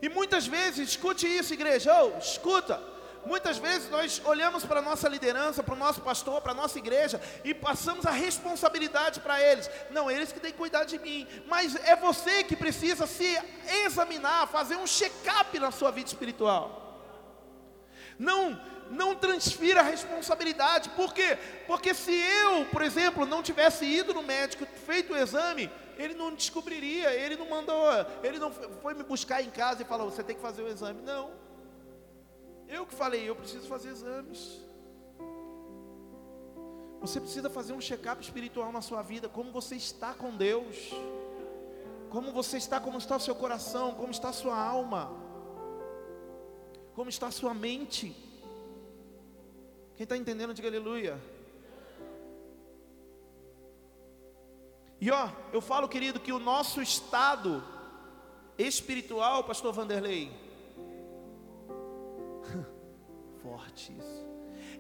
E 0.01 0.09
muitas 0.09 0.47
vezes, 0.47 0.89
escute 0.89 1.27
isso, 1.27 1.53
igreja, 1.53 1.91
oh, 2.03 2.17
escuta, 2.17 2.81
muitas 3.25 3.57
vezes 3.57 3.89
nós 3.89 4.21
olhamos 4.23 4.63
para 4.65 4.79
a 4.79 4.81
nossa 4.81 5.09
liderança, 5.09 5.61
para 5.61 5.75
o 5.75 5.77
nosso 5.77 6.01
pastor, 6.01 6.41
para 6.41 6.53
a 6.53 6.55
nossa 6.55 6.79
igreja 6.79 7.21
e 7.43 7.53
passamos 7.53 8.05
a 8.05 8.11
responsabilidade 8.11 9.19
para 9.19 9.41
eles. 9.41 9.69
Não, 9.91 10.09
eles 10.09 10.31
que 10.31 10.39
têm 10.39 10.51
que 10.51 10.57
cuidar 10.57 10.85
de 10.85 10.97
mim, 10.97 11.27
mas 11.47 11.75
é 11.85 11.95
você 11.95 12.43
que 12.43 12.55
precisa 12.55 13.05
se 13.05 13.37
examinar, 13.85 14.47
fazer 14.47 14.77
um 14.77 14.87
check-up 14.87 15.59
na 15.59 15.69
sua 15.69 15.91
vida 15.91 16.07
espiritual. 16.07 16.88
Não, 18.20 18.61
não 18.91 19.15
transfira 19.15 19.80
a 19.80 19.84
responsabilidade. 19.84 20.89
Por 20.89 21.13
quê? 21.13 21.38
Porque 21.65 21.93
se 21.93 22.11
eu, 22.11 22.65
por 22.65 22.82
exemplo, 22.82 23.26
não 23.26 23.41
tivesse 23.41 23.86
ido 23.86 24.13
no 24.13 24.22
médico, 24.22 24.65
feito 24.86 25.13
o 25.13 25.17
exame, 25.17 25.72
ele 25.97 26.13
não 26.13 26.36
descobriria, 26.36 27.13
ele 27.13 27.38
não 27.38 27.49
mandou, 27.49 27.86
ele 28.22 28.38
não 28.38 28.51
foi 28.51 28.93
me 28.93 29.03
buscar 29.03 29.41
em 29.41 29.49
casa 29.49 29.82
e 29.82 29.86
falou: 29.86 30.11
você 30.11 30.22
tem 30.22 30.36
que 30.36 30.41
fazer 30.41 30.61
o 30.61 30.67
exame. 30.67 31.01
Não. 31.01 31.32
Eu 32.67 32.86
que 32.86 32.93
falei, 32.93 33.28
eu 33.28 33.36
preciso 33.36 33.67
fazer 33.67 33.89
exames. 33.89 34.59
Você 37.01 37.22
precisa 37.22 37.49
fazer 37.49 37.72
um 37.72 37.80
check-up 37.80 38.22
espiritual 38.22 38.72
na 38.72 38.82
sua 38.82 39.01
vida, 39.01 39.30
como 39.30 39.51
você 39.51 39.76
está 39.76 40.13
com 40.13 40.36
Deus, 40.36 40.93
como 42.09 42.32
você 42.34 42.57
está, 42.57 42.80
como 42.80 42.97
está 42.97 43.15
o 43.15 43.20
seu 43.20 43.34
coração, 43.34 43.95
como 43.95 44.11
está 44.11 44.30
a 44.30 44.34
sua 44.34 44.57
alma, 44.57 45.09
como 46.99 47.09
está 47.09 47.27
a 47.27 47.31
sua 47.31 47.53
mente. 47.53 48.13
Quem 49.95 50.03
está 50.03 50.17
entendendo, 50.17 50.53
diga 50.53 50.67
aleluia. 50.67 51.17
E 54.99 55.09
ó, 55.09 55.29
eu 55.53 55.61
falo, 55.61 55.87
querido, 55.87 56.19
que 56.19 56.33
o 56.33 56.39
nosso 56.39 56.81
estado 56.81 57.63
espiritual, 58.57 59.45
pastor 59.45 59.71
Vanderlei, 59.71 60.29
forte 63.41 63.93
isso. 63.97 64.27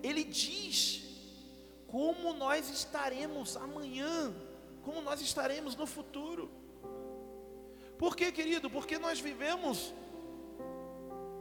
Ele 0.03 0.25
diz 0.25 1.05
como 1.87 2.33
nós 2.33 2.69
estaremos 2.69 3.55
amanhã, 3.55 4.35
como 4.83 5.01
nós 5.01 5.21
estaremos 5.21 5.73
no 5.73 5.87
futuro. 5.87 6.51
Por 7.97 8.13
quê, 8.13 8.29
querido? 8.29 8.69
Porque 8.69 8.99
nós 8.99 9.21
vivemos 9.21 9.93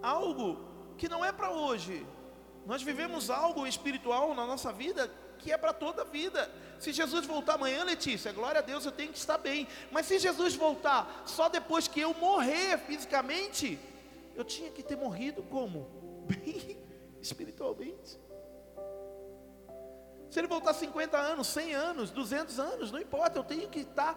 algo 0.00 0.67
que 0.99 1.09
não 1.09 1.24
é 1.24 1.32
para 1.32 1.51
hoje. 1.51 2.07
Nós 2.66 2.82
vivemos 2.82 3.30
algo 3.30 3.66
espiritual 3.66 4.34
na 4.34 4.44
nossa 4.44 4.72
vida 4.72 5.11
que 5.38 5.53
é 5.53 5.57
para 5.57 5.72
toda 5.72 6.03
a 6.03 6.05
vida. 6.05 6.51
Se 6.80 6.92
Jesus 6.92 7.24
voltar 7.24 7.55
amanhã, 7.55 7.84
Letícia, 7.84 8.32
glória 8.32 8.59
a 8.59 8.62
Deus, 8.62 8.84
eu 8.84 8.92
tenho 8.92 9.12
que 9.12 9.18
estar 9.18 9.38
bem. 9.38 9.68
Mas 9.90 10.07
se 10.07 10.18
Jesus 10.18 10.55
voltar 10.57 11.22
só 11.24 11.49
depois 11.49 11.86
que 11.88 12.01
eu 12.01 12.12
morrer 12.12 12.76
fisicamente, 12.78 13.78
eu 14.34 14.44
tinha 14.44 14.70
que 14.70 14.82
ter 14.82 14.96
morrido 14.96 15.42
como? 15.44 15.88
Bem 16.28 16.76
espiritualmente. 17.22 18.18
Se 20.30 20.38
ele 20.38 20.46
voltar 20.46 20.74
50 20.74 21.16
anos, 21.16 21.46
100 21.46 21.74
anos, 21.74 22.11
200 22.11 22.61
anos, 22.61 22.92
não 22.92 23.01
importa, 23.01 23.38
eu 23.38 23.44
tenho 23.44 23.68
que 23.68 23.80
estar 23.80 24.14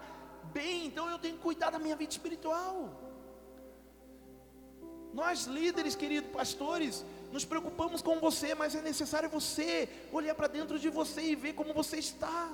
bem, 0.52 0.86
então 0.86 1.08
eu 1.08 1.18
tenho 1.18 1.36
que 1.36 1.42
cuidar 1.42 1.70
da 1.70 1.78
minha 1.78 1.96
vida 1.96 2.12
espiritual. 2.12 3.11
Nós 5.12 5.44
líderes, 5.44 5.94
queridos 5.94 6.30
pastores, 6.30 7.04
nos 7.30 7.44
preocupamos 7.44 8.00
com 8.02 8.18
você, 8.18 8.54
mas 8.54 8.74
é 8.74 8.80
necessário 8.80 9.28
você 9.28 9.88
olhar 10.12 10.34
para 10.34 10.46
dentro 10.46 10.78
de 10.78 10.88
você 10.88 11.22
e 11.22 11.34
ver 11.34 11.54
como 11.54 11.74
você 11.74 11.98
está. 11.98 12.50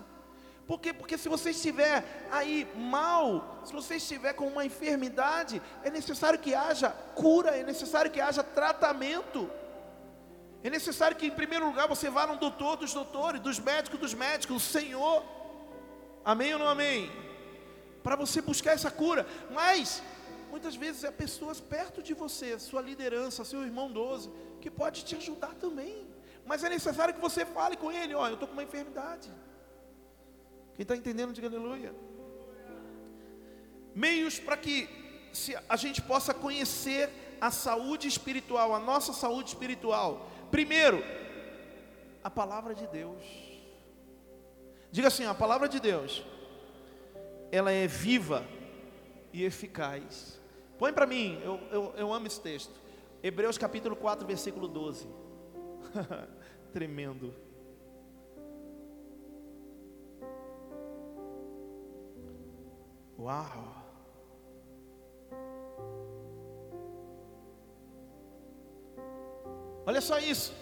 Por 0.66 0.78
quê? 0.80 0.92
Porque 0.92 1.16
se 1.16 1.28
você 1.30 1.50
estiver 1.50 2.04
aí 2.30 2.68
mal, 2.76 3.62
se 3.64 3.72
você 3.72 3.96
estiver 3.96 4.34
com 4.34 4.46
uma 4.46 4.66
enfermidade, 4.66 5.62
é 5.82 5.90
necessário 5.90 6.38
que 6.38 6.54
haja 6.54 6.90
cura, 6.90 7.56
é 7.56 7.62
necessário 7.62 8.11
que 8.11 8.20
haja 8.20 8.42
tratamento. 8.42 9.50
É 10.62 10.68
necessário 10.68 11.16
que, 11.16 11.26
em 11.26 11.30
primeiro 11.30 11.64
lugar, 11.66 11.88
você 11.88 12.11
vá 12.11 12.26
no 12.26 12.36
doutor 12.36 12.76
dos 12.76 12.92
doutores, 12.92 13.40
dos 13.40 13.59
médicos 13.59 13.98
dos 13.98 14.12
médicos, 14.12 14.56
o 14.56 14.61
Senhor. 14.61 15.24
Amém 16.24 16.52
ou 16.52 16.59
não 16.59 16.68
amém? 16.68 17.11
Para 18.02 18.16
você 18.16 18.42
buscar 18.42 18.72
essa 18.72 18.90
cura. 18.90 19.26
Mas, 19.50 20.02
muitas 20.59 20.74
vezes, 20.74 21.04
é 21.04 21.11
pessoas 21.11 21.61
perto 21.61 22.02
de 22.02 22.14
você, 22.22 22.59
sua 22.59 22.82
liderança, 22.82 23.44
seu 23.44 23.62
irmão 23.62 23.88
12, 23.90 24.28
que 24.61 24.70
pode 24.70 25.04
te 25.04 25.14
ajudar 25.14 25.54
também. 25.54 25.94
Mas 26.44 26.64
é 26.64 26.68
necessário 26.68 27.14
que 27.14 27.20
você 27.20 27.44
fale 27.46 27.76
com 27.76 27.90
ele: 27.92 28.12
Ó, 28.14 28.26
eu 28.26 28.34
estou 28.34 28.48
com 28.48 28.54
uma 28.54 28.64
enfermidade. 28.64 29.30
Quem 30.74 30.82
está 30.82 30.96
entendendo, 30.96 31.32
diga 31.32 31.46
aleluia. 31.46 31.94
Meios 33.94 34.38
para 34.40 34.56
que 34.56 34.88
a 35.68 35.76
gente 35.76 36.02
possa 36.02 36.34
conhecer 36.34 37.09
a 37.40 37.50
saúde 37.50 38.09
espiritual, 38.09 38.74
a 38.74 38.80
nossa 38.80 39.12
saúde 39.12 39.50
espiritual. 39.50 40.28
Primeiro, 40.50 41.04
a 42.24 42.30
palavra 42.30 42.74
de 42.74 42.86
Deus. 42.88 43.22
Diga 44.90 45.06
assim: 45.06 45.24
a 45.24 45.34
palavra 45.34 45.68
de 45.68 45.78
Deus, 45.78 46.24
ela 47.52 47.70
é 47.70 47.86
viva 47.86 48.44
e 49.32 49.44
eficaz. 49.44 50.38
Põe 50.79 50.93
para 50.93 51.07
mim, 51.07 51.41
eu, 51.43 51.61
eu, 51.72 51.95
eu 51.97 52.12
amo 52.12 52.26
esse 52.29 52.41
texto. 52.41 52.72
Hebreus 53.20 53.59
capítulo 53.59 53.97
4, 53.97 54.26
versículo 54.26 54.68
12. 54.68 55.09
Tremendo. 56.72 57.35
Uau! 63.18 63.74
Olha 69.85 70.01
só 70.01 70.18
isso. 70.18 70.55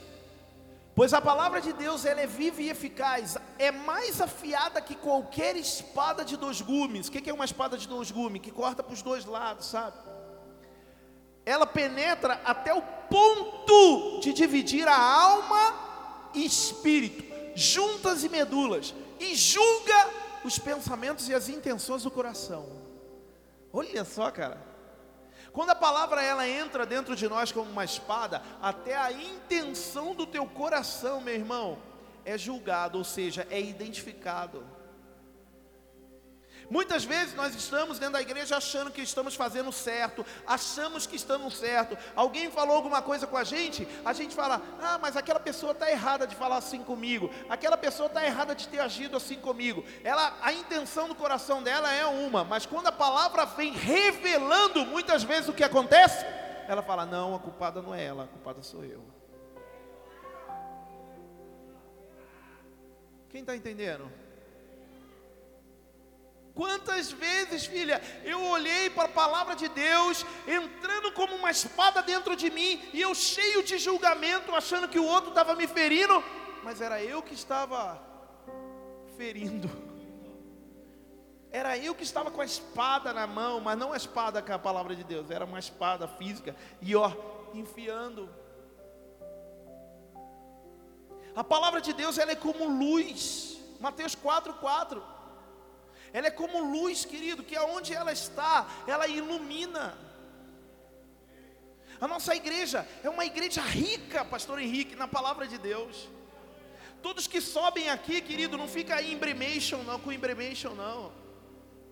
Pois 0.94 1.12
a 1.12 1.20
palavra 1.20 1.60
de 1.60 1.74
Deus 1.74 2.06
ela 2.06 2.22
é 2.22 2.26
viva 2.26 2.62
e 2.62 2.70
eficaz, 2.70 3.36
é 3.58 3.70
mais 3.70 4.20
afiada 4.20 4.80
que 4.80 4.94
qualquer 4.94 5.56
espada 5.56 6.24
de 6.24 6.36
dois 6.36 6.60
gumes. 6.60 7.08
O 7.08 7.10
que 7.10 7.28
é 7.28 7.34
uma 7.34 7.44
espada 7.44 7.76
de 7.76 7.88
dois 7.88 8.10
gumes? 8.10 8.42
Que 8.42 8.50
corta 8.50 8.82
para 8.82 8.92
os 8.92 9.02
dois 9.02 9.24
lados, 9.24 9.66
sabe? 9.66 9.96
Ela 11.44 11.66
penetra 11.66 12.40
até 12.44 12.74
o 12.74 12.82
ponto 12.82 14.20
de 14.20 14.32
dividir 14.32 14.86
a 14.88 14.98
alma 14.98 16.30
e 16.34 16.44
espírito, 16.44 17.24
juntas 17.54 18.24
e 18.24 18.28
medulas, 18.28 18.94
e 19.18 19.34
julga 19.34 20.10
os 20.44 20.58
pensamentos 20.58 21.28
e 21.28 21.34
as 21.34 21.48
intenções 21.48 22.02
do 22.02 22.10
coração. 22.10 22.66
Olha 23.72 24.04
só, 24.04 24.30
cara. 24.30 24.60
Quando 25.52 25.70
a 25.70 25.74
palavra 25.74 26.22
ela 26.22 26.46
entra 26.46 26.84
dentro 26.84 27.16
de 27.16 27.26
nós 27.28 27.50
como 27.50 27.70
uma 27.70 27.84
espada, 27.84 28.42
até 28.60 28.94
a 28.94 29.10
intenção 29.10 30.14
do 30.14 30.26
teu 30.26 30.46
coração, 30.46 31.20
meu 31.20 31.34
irmão, 31.34 31.78
é 32.26 32.36
julgado, 32.36 32.98
ou 32.98 33.04
seja, 33.04 33.46
é 33.50 33.60
identificado. 33.60 34.66
Muitas 36.68 37.04
vezes 37.04 37.32
nós 37.34 37.54
estamos 37.54 37.96
dentro 38.00 38.14
da 38.14 38.20
igreja 38.20 38.56
achando 38.56 38.90
que 38.90 39.00
estamos 39.00 39.36
fazendo 39.36 39.70
certo, 39.70 40.26
achamos 40.44 41.06
que 41.06 41.14
estamos 41.14 41.56
certo. 41.56 41.96
Alguém 42.16 42.50
falou 42.50 42.74
alguma 42.74 43.00
coisa 43.00 43.24
com 43.24 43.36
a 43.36 43.44
gente, 43.44 43.86
a 44.04 44.12
gente 44.12 44.34
fala: 44.34 44.60
"Ah, 44.82 44.98
mas 45.00 45.16
aquela 45.16 45.38
pessoa 45.38 45.70
está 45.70 45.88
errada 45.88 46.26
de 46.26 46.34
falar 46.34 46.56
assim 46.56 46.82
comigo. 46.82 47.30
Aquela 47.48 47.76
pessoa 47.76 48.08
está 48.08 48.26
errada 48.26 48.52
de 48.52 48.66
ter 48.66 48.80
agido 48.80 49.16
assim 49.16 49.36
comigo". 49.36 49.84
Ela, 50.02 50.36
a 50.42 50.52
intenção 50.52 51.06
do 51.06 51.14
coração 51.14 51.62
dela 51.62 51.92
é 51.92 52.04
uma, 52.04 52.42
mas 52.42 52.66
quando 52.66 52.88
a 52.88 52.92
palavra 52.92 53.44
vem 53.44 53.72
revelando 53.72 54.84
muitas 54.86 55.22
vezes 55.22 55.48
o 55.48 55.52
que 55.52 55.62
acontece, 55.62 56.26
ela 56.66 56.82
fala: 56.82 57.06
"Não, 57.06 57.36
a 57.36 57.38
culpada 57.38 57.80
não 57.80 57.94
é 57.94 58.04
ela, 58.04 58.24
a 58.24 58.28
culpada 58.28 58.60
sou 58.60 58.84
eu". 58.84 59.15
Quem 63.36 63.42
está 63.42 63.54
entendendo? 63.54 64.10
Quantas 66.54 67.12
vezes, 67.12 67.66
filha, 67.66 68.00
eu 68.24 68.42
olhei 68.42 68.88
para 68.88 69.04
a 69.04 69.12
palavra 69.12 69.54
de 69.54 69.68
Deus, 69.68 70.24
entrando 70.48 71.12
como 71.12 71.36
uma 71.36 71.50
espada 71.50 72.00
dentro 72.00 72.34
de 72.34 72.48
mim, 72.48 72.80
e 72.94 73.02
eu 73.02 73.14
cheio 73.14 73.62
de 73.62 73.76
julgamento, 73.76 74.54
achando 74.54 74.88
que 74.88 74.98
o 74.98 75.04
outro 75.04 75.28
estava 75.28 75.54
me 75.54 75.66
ferindo, 75.66 76.24
mas 76.64 76.80
era 76.80 77.02
eu 77.02 77.22
que 77.22 77.34
estava 77.34 78.02
ferindo. 79.18 79.68
Era 81.50 81.76
eu 81.76 81.94
que 81.94 82.04
estava 82.04 82.30
com 82.30 82.40
a 82.40 82.46
espada 82.46 83.12
na 83.12 83.26
mão, 83.26 83.60
mas 83.60 83.76
não 83.76 83.92
a 83.92 83.98
espada 83.98 84.40
com 84.40 84.54
a 84.54 84.58
palavra 84.58 84.96
de 84.96 85.04
Deus, 85.04 85.30
era 85.30 85.44
uma 85.44 85.58
espada 85.58 86.08
física, 86.08 86.56
e 86.80 86.96
ó, 86.96 87.12
enfiando. 87.52 88.30
A 91.36 91.44
palavra 91.44 91.82
de 91.82 91.92
Deus 91.92 92.16
ela 92.16 92.32
é 92.32 92.34
como 92.34 92.64
luz. 92.66 93.58
Mateus 93.78 94.14
4, 94.14 94.54
4. 94.54 95.04
Ela 96.10 96.28
é 96.28 96.30
como 96.30 96.72
luz, 96.72 97.04
querido, 97.04 97.42
que 97.42 97.54
aonde 97.54 97.92
ela 97.92 98.10
está, 98.10 98.66
ela 98.86 99.06
ilumina. 99.06 99.98
A 102.00 102.08
nossa 102.08 102.34
igreja 102.34 102.88
é 103.04 103.10
uma 103.10 103.26
igreja 103.26 103.60
rica, 103.60 104.24
pastor 104.24 104.58
Henrique, 104.60 104.96
na 104.96 105.06
palavra 105.06 105.46
de 105.46 105.58
Deus. 105.58 106.08
Todos 107.02 107.26
que 107.26 107.40
sobem 107.40 107.90
aqui, 107.90 108.22
querido, 108.22 108.56
não 108.56 108.66
fica 108.66 108.94
aí 108.96 109.12
embremation, 109.12 109.82
não, 109.82 110.00
com 110.00 110.10
embremation, 110.10 110.70
não. 110.70 111.12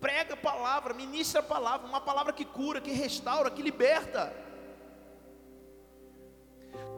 Prega 0.01 0.33
a 0.33 0.37
palavra, 0.37 0.93
ministra 0.93 1.39
a 1.39 1.43
palavra, 1.43 1.87
uma 1.87 2.01
palavra 2.01 2.33
que 2.33 2.45
cura, 2.45 2.81
que 2.81 2.91
restaura, 2.91 3.51
que 3.51 3.61
liberta. 3.61 4.35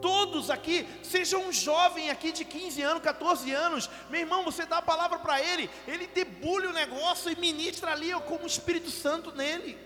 Todos 0.02 0.50
aqui, 0.50 0.88
seja 1.04 1.38
um 1.38 1.52
jovem 1.52 2.10
aqui 2.10 2.32
de 2.32 2.46
15 2.46 2.82
anos, 2.82 3.04
14 3.04 3.52
anos, 3.52 3.90
meu 4.10 4.22
irmão, 4.22 4.44
você 4.44 4.66
dá 4.66 4.78
a 4.78 4.82
palavra 4.82 5.20
para 5.20 5.42
ele, 5.42 5.70
ele 5.88 6.08
debulha 6.08 6.70
o 6.70 6.74
negócio 6.74 7.32
e 7.32 7.36
ministra 7.36 7.92
ali 7.92 8.12
como 8.28 8.44
o 8.44 8.48
Espírito 8.48 8.92
Santo 8.92 9.32
nele. 9.32 9.78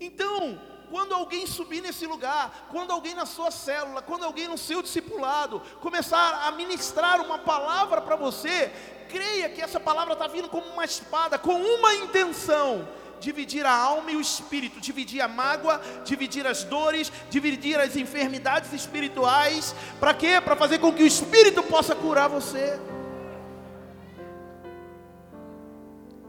Então, 0.00 0.60
quando 0.90 1.14
alguém 1.14 1.46
subir 1.46 1.80
nesse 1.80 2.06
lugar, 2.06 2.68
quando 2.70 2.92
alguém 2.92 3.14
na 3.14 3.26
sua 3.26 3.50
célula, 3.50 4.02
quando 4.02 4.24
alguém 4.24 4.46
no 4.46 4.58
seu 4.58 4.82
discipulado 4.82 5.60
começar 5.80 6.46
a 6.46 6.52
ministrar 6.52 7.20
uma 7.20 7.38
palavra 7.38 8.00
para 8.00 8.16
você, 8.16 8.70
creia 9.08 9.48
que 9.48 9.60
essa 9.60 9.80
palavra 9.80 10.12
está 10.12 10.26
vindo 10.26 10.48
como 10.48 10.66
uma 10.68 10.84
espada, 10.84 11.38
com 11.38 11.54
uma 11.54 11.94
intenção: 11.94 12.86
dividir 13.24 13.64
a 13.64 13.74
alma 13.74 14.10
e 14.10 14.16
o 14.16 14.20
espírito, 14.20 14.80
dividir 14.80 15.20
a 15.22 15.28
mágoa, 15.28 15.80
dividir 16.04 16.46
as 16.46 16.62
dores, 16.62 17.10
dividir 17.30 17.80
as 17.80 17.96
enfermidades 17.96 18.72
espirituais. 18.72 19.74
Para 19.98 20.12
quê? 20.12 20.40
Para 20.40 20.54
fazer 20.54 20.78
com 20.78 20.92
que 20.92 21.02
o 21.02 21.06
espírito 21.06 21.62
possa 21.62 21.94
curar 21.94 22.28
você. 22.28 22.78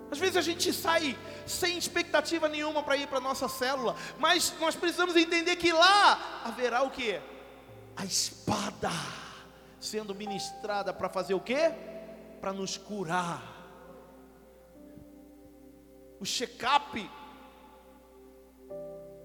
Às 0.10 0.18
vezes 0.18 0.38
a 0.38 0.41
gente 0.41 0.72
sai 0.72 1.18
sem 1.46 1.78
expectativa 1.78 2.48
nenhuma 2.48 2.82
para 2.82 2.96
ir 2.96 3.08
para 3.08 3.18
a 3.18 3.22
nossa 3.22 3.50
célula, 3.50 3.96
mas 4.18 4.54
nós 4.62 4.76
precisamos 4.76 5.16
entender 5.16 5.58
que 5.58 5.74
lá 5.74 6.41
haverá 6.46 6.84
o 6.84 6.89
que? 6.89 7.20
A 7.98 8.06
espada 8.06 8.89
sendo 9.80 10.16
ministrada 10.16 10.93
para 10.93 11.10
fazer 11.10 11.34
o 11.34 11.39
que? 11.39 11.72
Para 12.39 12.54
nos 12.54 12.78
curar. 12.78 13.55
O 16.20 16.26
check-up 16.26 17.09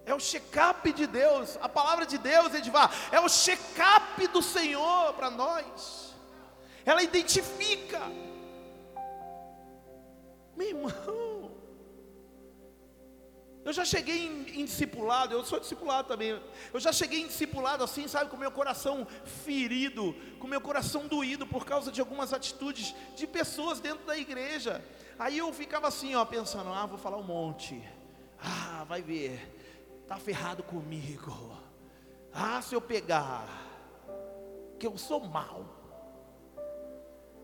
é 0.04 0.14
o 0.14 0.20
check-up 0.20 0.92
de 0.92 1.06
Deus, 1.06 1.56
a 1.60 1.68
palavra 1.68 2.04
de 2.04 2.18
Deus, 2.18 2.52
Edvar, 2.54 2.90
é 3.12 3.20
o 3.20 3.28
check-up 3.28 4.26
do 4.28 4.42
Senhor 4.42 5.12
para 5.14 5.30
nós. 5.30 6.14
Ela 6.84 7.02
identifica 7.02 8.00
meu 10.56 10.68
irmão, 10.68 11.50
eu 13.64 13.72
já 13.72 13.84
cheguei 13.84 14.26
em, 14.26 14.60
em, 14.60 14.64
discipulado, 14.64 15.34
eu 15.34 15.44
sou 15.44 15.60
discipulado 15.60 16.08
também. 16.08 16.38
Eu 16.72 16.80
já 16.80 16.92
cheguei 16.92 17.20
em 17.20 17.26
discipulado 17.26 17.84
assim, 17.84 18.08
sabe, 18.08 18.30
com 18.30 18.36
meu 18.36 18.50
coração 18.50 19.06
ferido, 19.44 20.14
com 20.38 20.46
meu 20.46 20.60
coração 20.60 21.06
doído 21.06 21.46
por 21.46 21.64
causa 21.64 21.92
de 21.92 22.00
algumas 22.00 22.32
atitudes 22.32 22.94
de 23.14 23.26
pessoas 23.26 23.78
dentro 23.78 24.04
da 24.06 24.16
igreja. 24.16 24.84
Aí 25.20 25.36
eu 25.36 25.52
ficava 25.52 25.86
assim, 25.86 26.14
ó, 26.14 26.24
pensando: 26.24 26.72
ah, 26.72 26.86
vou 26.86 26.96
falar 26.96 27.18
um 27.18 27.22
monte. 27.22 27.86
Ah, 28.42 28.84
vai 28.88 29.02
ver, 29.02 29.38
tá 30.08 30.16
ferrado 30.16 30.62
comigo. 30.62 31.54
Ah, 32.32 32.62
se 32.62 32.74
eu 32.74 32.80
pegar, 32.80 33.46
que 34.78 34.86
eu 34.86 34.96
sou 34.96 35.20
mal. 35.20 35.66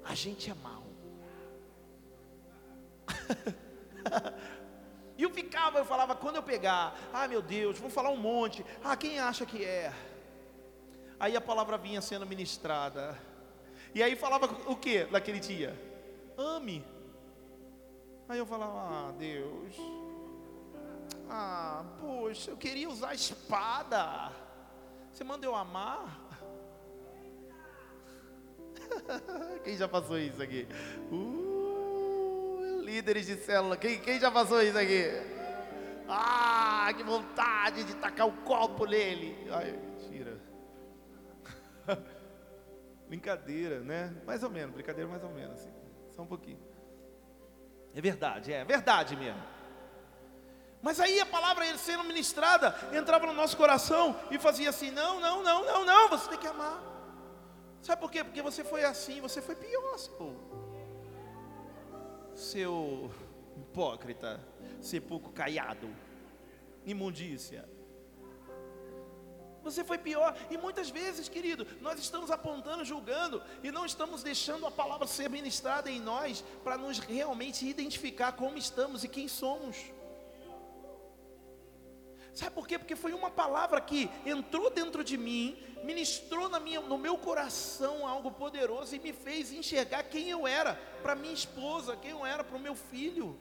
A 0.03 0.15
gente 0.15 0.51
é 0.51 0.55
mal. 0.55 0.85
e 5.19 5.23
eu 5.23 5.31
ficava, 5.31 5.79
eu 5.79 5.85
falava, 5.85 6.17
quando 6.17 6.37
eu 6.37 6.43
pegar, 6.43 6.97
ah 7.13 7.29
meu 7.29 7.43
Deus, 7.43 7.79
vou 7.79 7.91
falar 7.91 8.09
um 8.09 8.17
monte, 8.17 8.65
ah, 8.83 8.97
quem 8.97 9.19
acha 9.19 9.45
que 9.45 9.63
é? 9.63 9.93
Aí 11.21 11.37
a 11.37 11.43
palavra 11.43 11.77
vinha 11.77 12.01
sendo 12.01 12.25
ministrada. 12.25 13.21
E 13.95 14.03
aí 14.03 14.17
falava 14.17 14.47
o 14.67 14.77
que 14.77 15.05
naquele 15.11 15.41
dia? 15.41 15.79
Ame. 16.39 16.96
Aí 18.29 18.39
eu 18.39 18.47
falava, 18.47 18.79
ah, 18.79 19.13
Deus. 19.13 19.75
Ah, 21.29 21.85
poxa, 22.01 22.51
eu 22.51 22.57
queria 22.57 22.89
usar 22.89 23.11
a 23.11 23.15
espada. 23.15 24.33
Você 25.13 25.25
manda 25.25 25.47
eu 25.47 25.55
amar? 25.55 26.21
Quem 29.65 29.77
já 29.77 29.89
passou 29.89 30.19
isso 30.19 30.43
aqui? 30.43 30.67
Uh 31.11 31.47
líderes 32.87 33.27
de 33.27 33.35
célula. 33.37 33.77
Quem, 33.77 33.99
quem 33.99 34.21
já 34.21 34.31
passou 34.31 34.63
isso 34.63 34.79
aqui? 34.79 35.11
Ah, 36.09 36.89
que 36.97 37.03
vontade 37.03 37.83
de 37.83 37.97
tacar 37.97 38.29
o 38.29 38.33
copo 38.45 38.87
nele. 38.87 39.37
Ai, 39.51 39.73
mentira. 39.73 40.39
brincadeira, 43.09 43.81
né? 43.81 44.15
Mais 44.25 44.43
ou 44.45 44.51
menos, 44.51 44.73
brincadeira 44.73 45.11
mais 45.11 45.23
ou 45.25 45.31
menos, 45.31 45.61
assim. 45.61 45.73
Só 46.11 46.23
um 46.23 46.27
pouquinho. 46.27 46.59
É 47.97 48.01
verdade, 48.03 48.53
é 48.53 48.63
verdade 48.63 49.17
mesmo. 49.17 49.43
Mas 50.83 51.01
aí 51.01 51.19
a 51.19 51.25
palavra 51.25 51.65
sendo 51.79 52.05
ministrada 52.05 52.77
entrava 52.93 53.27
no 53.27 53.33
nosso 53.33 53.57
coração 53.57 54.15
e 54.31 54.39
fazia 54.39 54.69
assim: 54.69 54.91
não, 54.91 55.19
não, 55.19 55.43
não, 55.43 55.65
não, 55.65 55.85
não, 55.87 56.09
você 56.11 56.29
tem 56.29 56.39
que 56.39 56.47
amar. 56.47 56.79
Sabe 57.81 57.99
por 58.03 58.11
quê? 58.11 58.23
Porque 58.23 58.43
você 58.43 58.63
foi 58.63 58.85
assim, 58.85 59.23
você 59.23 59.41
foi 59.41 59.55
pior, 59.55 59.97
seu 59.97 60.37
seu 62.35 63.11
hipócrita, 63.57 64.39
sepulcro 64.83 65.33
caiado, 65.33 65.89
imundícia. 66.85 67.67
Você 69.67 69.83
foi 69.83 69.99
pior, 69.99 70.37
e 70.49 70.57
muitas 70.57 70.91
vezes, 70.91 71.29
querido, 71.29 71.67
nós 71.81 71.99
estamos 71.99 72.31
apontando, 72.31 72.85
julgando, 72.85 73.43
e 73.65 73.73
não 73.73 73.85
estamos 73.85 74.23
deixando 74.23 74.65
a 74.65 74.71
palavra 74.71 75.09
ser 75.09 75.29
ministrada 75.29 75.91
em 75.91 76.01
nós, 76.01 76.45
para 76.63 76.79
nos 76.79 77.01
realmente 77.01 77.67
identificar 77.67 78.31
como 78.33 78.57
estamos 78.57 79.03
e 79.03 79.09
quem 79.09 79.27
somos. 79.27 79.77
Sabe 82.33 82.55
por 82.55 82.69
quê? 82.69 82.79
Porque 82.79 82.95
foi 82.95 83.13
uma 83.13 83.29
palavra 83.29 83.81
que 83.81 84.09
entrou 84.25 84.71
dentro 84.71 85.03
de 85.03 85.17
mim, 85.17 85.59
ministrou 85.83 86.49
na 86.49 86.61
minha, 86.61 86.81
no 86.81 86.97
meu 86.97 87.19
coração 87.19 88.07
algo 88.07 88.31
poderoso 88.31 88.95
e 88.95 89.01
me 89.01 89.13
fez 89.13 89.51
enxergar 89.51 90.05
quem 90.05 90.29
eu 90.31 90.47
era 90.47 90.75
para 91.03 91.17
minha 91.17 91.35
esposa, 91.35 91.97
quem 91.97 92.13
eu 92.13 92.25
era 92.25 92.45
para 92.45 92.57
o 92.57 92.61
meu 92.61 92.77
filho. 92.77 93.37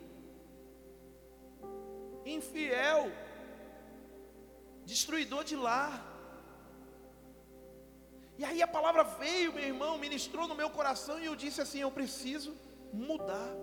Infiel, 2.25 3.11
destruidor 4.85 5.43
de 5.43 5.55
lar. 5.55 6.14
E 8.37 8.43
aí 8.43 8.61
a 8.61 8.67
palavra 8.67 9.03
veio, 9.03 9.53
meu 9.53 9.63
irmão, 9.63 9.97
ministrou 9.97 10.47
no 10.47 10.55
meu 10.55 10.69
coração 10.69 11.19
e 11.19 11.25
eu 11.25 11.35
disse 11.35 11.61
assim: 11.61 11.79
eu 11.79 11.91
preciso 11.91 12.55
mudar. 12.91 13.53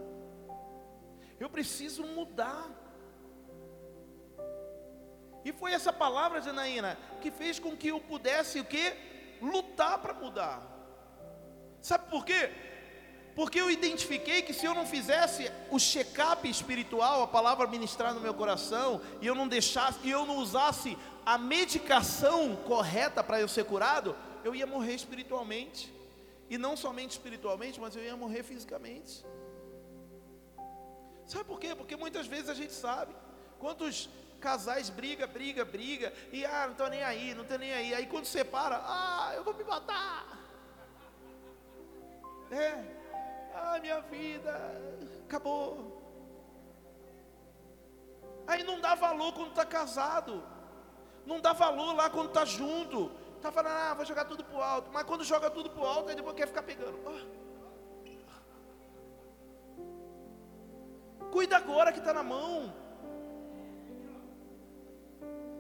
Eu 1.39 1.51
preciso 1.51 2.05
mudar. 2.05 2.71
E 5.45 5.53
foi 5.53 5.73
essa 5.73 5.93
palavra, 5.93 6.41
Janaína, 6.41 6.97
que 7.21 7.31
fez 7.31 7.59
com 7.59 7.77
que 7.77 7.89
eu 7.89 8.01
pudesse 8.01 8.61
o 8.61 8.65
quê? 8.65 8.95
Lutar 9.41 9.99
para 9.99 10.15
mudar. 10.15 10.63
Sabe 11.81 12.09
por 12.09 12.25
quê? 12.25 12.51
Porque 13.35 13.61
eu 13.61 13.71
identifiquei 13.71 14.43
que 14.43 14.53
se 14.53 14.67
eu 14.67 14.75
não 14.75 14.87
fizesse 14.87 15.51
o 15.71 15.79
check-up 15.79 16.49
espiritual, 16.49 17.23
a 17.23 17.27
palavra 17.27 17.67
ministrar 17.67 18.15
no 18.15 18.21
meu 18.21 18.35
coração, 18.35 19.01
e 19.21 19.27
eu 19.27 19.35
não 19.35 19.49
deixasse, 19.49 19.99
e 20.05 20.11
eu 20.11 20.25
não 20.25 20.37
usasse 20.37 20.97
a 21.25 21.39
medicação 21.39 22.55
correta 22.57 23.25
para 23.25 23.41
eu 23.41 23.49
ser 23.49 23.65
curado, 23.65 24.15
eu 24.45 24.55
ia 24.55 24.67
morrer 24.67 24.95
espiritualmente. 24.95 25.93
E 26.49 26.59
não 26.59 26.77
somente 26.77 27.13
espiritualmente, 27.13 27.81
mas 27.81 27.97
eu 27.97 28.03
ia 28.03 28.17
morrer 28.17 28.43
fisicamente. 28.43 29.25
Sabe 31.27 31.45
por 31.45 31.59
quê? 31.59 31.75
Porque 31.75 31.97
muitas 31.97 32.27
vezes 32.27 32.49
a 32.51 32.55
gente 32.55 32.73
sabe 32.73 33.15
quantos 33.59 34.09
casais 34.41 34.91
briga, 34.91 35.27
briga, 35.27 35.65
briga, 35.65 36.13
e 36.33 36.45
ah, 36.45 36.65
não 36.65 36.73
estou 36.73 36.89
nem 36.91 37.03
aí, 37.03 37.33
não 37.35 37.43
estou 37.43 37.59
nem 37.59 37.73
aí. 37.73 37.95
Aí 37.95 38.07
quando 38.07 38.27
separa, 38.27 38.83
ah, 38.85 39.33
eu 39.35 39.45
vou 39.45 39.55
me 39.55 39.65
matar. 39.65 40.27
É, 42.51 42.85
ah, 43.55 43.79
minha 43.81 44.01
vida 44.01 44.53
acabou. 45.25 46.03
Aí 48.47 48.63
não 48.65 48.81
dá 48.81 48.95
valor 48.95 49.33
quando 49.33 49.51
está 49.51 49.65
casado, 49.65 50.43
não 51.25 51.41
dá 51.41 51.53
valor 51.53 51.95
lá 51.95 52.11
quando 52.11 52.29
está 52.29 52.45
junto. 52.45 53.11
Está 53.43 53.51
falando, 53.51 53.73
ah, 53.73 53.95
vou 53.95 54.05
jogar 54.07 54.25
tudo 54.25 54.45
para 54.45 54.57
o 54.57 54.63
alto. 54.63 54.89
Mas 54.93 55.03
quando 55.03 55.25
joga 55.25 55.51
tudo 55.51 55.69
para 55.69 55.83
o 55.83 55.85
alto, 55.85 56.09
aí 56.09 56.15
depois 56.15 56.37
quer 56.37 56.47
ficar 56.47 56.63
pegando. 56.63 56.97
Ah. 57.05 57.43
Cuida 61.33 61.57
agora 61.57 61.91
que 61.91 61.99
está 61.99 62.13
na 62.13 62.23
mão. 62.23 62.73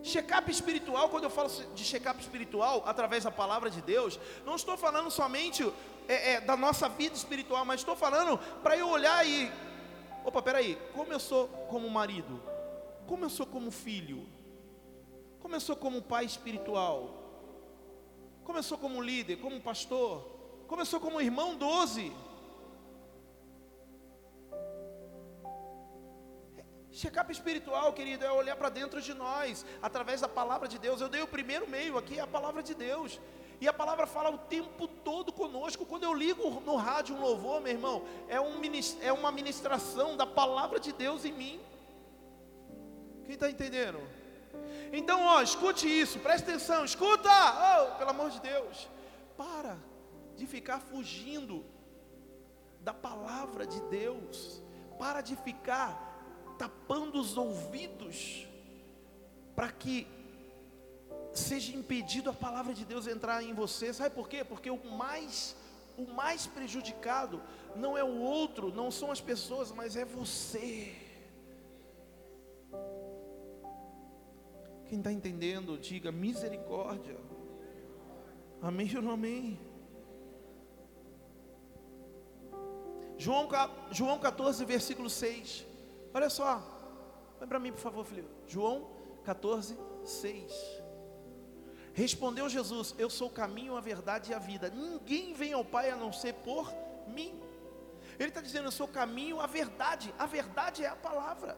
Check-up 0.01 0.49
espiritual, 0.49 1.09
quando 1.09 1.25
eu 1.25 1.31
falo 1.31 1.49
de 1.75 1.83
check-up 1.83 2.21
espiritual, 2.21 2.85
através 2.87 3.25
da 3.25 3.33
palavra 3.33 3.69
de 3.69 3.83
Deus, 3.83 4.17
não 4.47 4.55
estou 4.55 4.77
falando 4.77 5.11
somente 5.11 5.69
é, 6.07 6.35
é, 6.35 6.41
da 6.41 6.57
nossa 6.57 6.89
vida 6.89 7.17
espiritual, 7.17 7.65
mas 7.65 7.81
estou 7.81 7.97
falando 7.97 8.39
para 8.63 8.77
eu 8.77 8.89
olhar 8.89 9.27
e. 9.27 9.51
Opa, 10.25 10.41
peraí, 10.41 10.79
como 10.95 11.13
eu 11.13 11.19
sou 11.19 11.49
como 11.69 11.91
marido? 11.91 12.41
Como 13.09 13.25
eu 13.25 13.31
sou 13.31 13.45
como 13.45 13.73
filho? 13.73 14.25
Como 15.41 15.57
eu 15.57 15.61
sou 15.61 15.75
como 15.75 16.01
pai 16.01 16.25
espiritual? 16.25 17.22
Sou 18.63 18.79
como 18.79 19.01
líder, 19.01 19.37
como 19.37 19.61
pastor? 19.61 20.25
Sou 20.85 21.01
como 21.01 21.21
irmão 21.21 21.57
12? 21.57 22.13
Check-up 26.91 27.33
espiritual, 27.33 27.93
querido, 27.95 28.25
é 28.25 28.31
olhar 28.31 28.55
para 28.57 28.69
dentro 28.69 29.01
de 29.01 29.15
nós, 29.15 29.65
através 29.81 30.21
da 30.21 30.29
palavra 30.29 30.69
de 30.69 30.79
Deus. 30.79 31.01
Eu 31.01 31.09
dei 31.09 31.23
o 31.23 31.27
primeiro 31.27 31.69
meio 31.69 31.97
aqui, 31.97 32.19
é 32.19 32.23
a 32.23 32.27
palavra 32.27 32.63
de 32.63 32.75
Deus. 32.75 33.19
E 33.61 33.69
a 33.69 33.73
palavra 33.73 34.07
fala 34.07 34.31
o 34.31 34.39
tempo 34.39 34.87
todo 34.87 35.33
conosco. 35.33 35.87
Quando 35.87 36.03
eu 36.03 36.13
ligo 36.13 36.61
no 36.67 36.77
rádio 36.77 37.15
um 37.15 37.21
louvor, 37.21 37.61
meu 37.61 37.73
irmão, 37.73 38.03
é, 38.29 38.41
um, 38.41 38.61
é 39.01 39.13
uma 39.13 39.33
ministração 39.33 40.17
da 40.17 40.27
palavra 40.27 40.79
de 40.79 40.93
Deus 40.93 41.25
em 41.25 41.33
mim. 41.33 41.61
Quem 43.25 43.35
está 43.35 43.49
entendendo? 43.49 44.01
Então, 44.93 45.25
ó, 45.25 45.43
escute 45.43 45.87
isso, 45.89 46.19
preste 46.19 46.45
atenção, 46.45 46.85
escuta, 46.85 47.31
oh, 47.31 47.99
pelo 47.99 48.11
amor 48.11 48.31
de 48.31 48.41
Deus. 48.41 48.89
Para 49.37 49.77
de 50.37 50.47
ficar 50.47 50.81
fugindo 50.81 51.65
da 52.81 52.93
palavra 52.93 53.67
de 53.67 53.81
Deus. 53.83 54.63
Para 54.99 55.21
de 55.21 55.37
ficar 55.37 56.11
tapando 56.59 57.21
os 57.21 57.37
ouvidos 57.37 58.47
para 59.55 59.71
que 59.71 60.07
seja 61.35 61.75
impedido 61.75 62.31
a 62.31 62.33
palavra 62.33 62.75
de 62.75 62.85
Deus 62.85 63.07
entrar 63.07 63.43
em 63.43 63.55
você. 63.55 63.93
Sabe 63.93 64.15
por 64.15 64.29
quê? 64.29 64.45
Porque 64.45 64.71
o 64.71 64.85
mais 64.91 65.57
o 65.97 66.07
mais 66.07 66.47
prejudicado 66.47 67.43
não 67.77 67.97
é 67.97 68.05
o 68.05 68.19
outro, 68.19 68.73
não 68.73 68.91
são 68.91 69.11
as 69.11 69.21
pessoas, 69.21 69.71
mas 69.71 69.95
é 69.95 70.05
você. 70.05 70.95
Quem 74.93 74.99
está 74.99 75.11
entendendo, 75.11 75.79
diga 75.79 76.13
misericórdia. 76.13 77.17
Amém 78.61 78.95
ou 78.95 79.01
não 79.01 79.13
amém? 79.13 79.59
João, 83.17 83.49
João 83.91 84.19
14, 84.19 84.63
versículo 84.67 85.09
6. 85.09 85.67
Olha 86.13 86.29
só, 86.29 86.59
vai 87.39 87.49
para 87.49 87.59
mim, 87.59 87.73
por 87.73 87.81
favor, 87.81 88.05
filho. 88.05 88.29
João 88.47 88.91
14, 89.25 89.79
6. 90.05 90.53
Respondeu 91.95 92.47
Jesus: 92.51 92.95
Eu 92.99 93.09
sou 93.09 93.29
o 93.29 93.33
caminho, 93.33 93.79
a 93.79 93.81
verdade 93.81 94.33
e 94.33 94.35
a 94.35 94.39
vida. 94.39 94.69
Ninguém 94.69 95.33
vem 95.33 95.55
ao 95.55 95.65
Pai 95.65 95.89
a 95.89 95.97
não 95.97 96.13
ser 96.13 96.35
por 96.35 96.71
mim. 97.09 97.41
Ele 98.19 98.29
está 98.29 98.43
dizendo: 98.43 98.67
Eu 98.67 98.73
sou 98.73 98.87
o 98.87 98.93
caminho, 98.93 99.41
a 99.41 99.47
verdade. 99.47 100.15
A 100.19 100.27
verdade 100.27 100.85
é 100.85 100.89
a 100.89 100.97
palavra. 100.97 101.57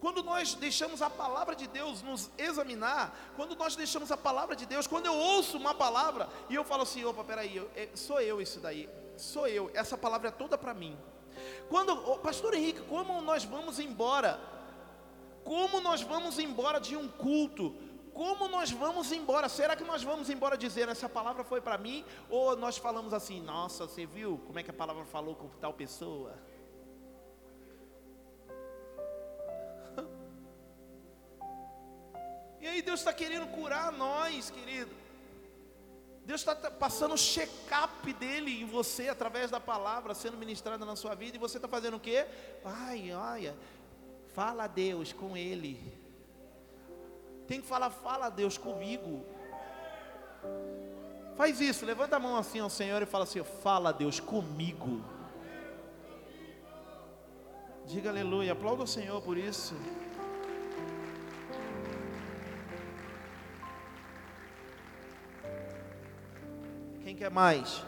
Quando 0.00 0.22
nós 0.22 0.54
deixamos 0.54 1.02
a 1.02 1.10
palavra 1.10 1.56
de 1.56 1.66
Deus 1.66 2.02
nos 2.02 2.30
examinar, 2.38 3.16
quando 3.34 3.56
nós 3.56 3.74
deixamos 3.74 4.12
a 4.12 4.16
palavra 4.16 4.54
de 4.54 4.64
Deus, 4.64 4.86
quando 4.86 5.06
eu 5.06 5.14
ouço 5.14 5.56
uma 5.56 5.74
palavra 5.74 6.28
e 6.48 6.54
eu 6.54 6.64
falo 6.64 6.82
assim: 6.82 7.04
opa, 7.04 7.24
peraí, 7.24 7.58
é, 7.74 7.88
sou 7.94 8.20
eu 8.20 8.40
isso 8.40 8.60
daí, 8.60 8.88
sou 9.16 9.46
eu, 9.48 9.70
essa 9.74 9.98
palavra 9.98 10.28
é 10.28 10.32
toda 10.32 10.56
para 10.56 10.72
mim. 10.72 10.96
Quando, 11.68 11.92
oh, 12.10 12.18
Pastor 12.18 12.54
Henrique, 12.54 12.80
como 12.82 13.20
nós 13.20 13.44
vamos 13.44 13.78
embora? 13.78 14.40
Como 15.44 15.80
nós 15.80 16.02
vamos 16.02 16.38
embora 16.38 16.78
de 16.78 16.96
um 16.96 17.08
culto? 17.08 17.74
Como 18.12 18.48
nós 18.48 18.70
vamos 18.70 19.12
embora? 19.12 19.48
Será 19.48 19.76
que 19.76 19.84
nós 19.84 20.02
vamos 20.02 20.28
embora 20.28 20.58
dizendo 20.58 20.90
essa 20.90 21.08
palavra 21.08 21.44
foi 21.44 21.60
para 21.60 21.78
mim? 21.78 22.04
Ou 22.28 22.56
nós 22.56 22.76
falamos 22.76 23.12
assim, 23.12 23.40
nossa, 23.40 23.86
você 23.86 24.04
viu 24.04 24.40
como 24.46 24.58
é 24.58 24.62
que 24.62 24.70
a 24.70 24.74
palavra 24.74 25.04
falou 25.04 25.34
com 25.36 25.48
tal 25.60 25.72
pessoa? 25.72 26.36
E 32.78 32.82
Deus 32.82 33.00
está 33.00 33.12
querendo 33.12 33.48
curar 33.48 33.90
nós, 33.90 34.50
querido. 34.50 34.94
Deus 36.24 36.42
está 36.42 36.54
passando 36.54 37.14
o 37.14 37.18
check-up 37.18 38.12
dele 38.12 38.60
em 38.62 38.66
você 38.66 39.08
através 39.08 39.50
da 39.50 39.58
palavra 39.58 40.14
sendo 40.14 40.36
ministrada 40.36 40.84
na 40.84 40.94
sua 40.94 41.16
vida 41.16 41.36
e 41.36 41.40
você 41.40 41.58
está 41.58 41.66
fazendo 41.66 41.96
o 41.96 42.00
quê? 42.00 42.24
Ai, 42.64 43.12
olha, 43.12 43.56
fala 44.32 44.64
a 44.64 44.66
Deus 44.68 45.12
com 45.12 45.36
ele. 45.36 45.92
Tem 47.48 47.60
que 47.60 47.66
falar, 47.66 47.90
fala 47.90 48.26
a 48.26 48.30
Deus 48.30 48.56
comigo. 48.56 49.26
Faz 51.36 51.60
isso, 51.60 51.84
levanta 51.84 52.14
a 52.14 52.20
mão 52.20 52.36
assim 52.36 52.60
ao 52.60 52.70
Senhor 52.70 53.02
e 53.02 53.06
fala 53.06 53.24
assim: 53.24 53.42
fala 53.42 53.92
Deus 53.92 54.20
comigo. 54.20 55.02
Diga 57.86 58.10
aleluia, 58.10 58.52
aplauda 58.52 58.84
o 58.84 58.86
Senhor 58.86 59.20
por 59.20 59.36
isso. 59.36 59.74
Quer 67.18 67.30
mais? 67.30 67.82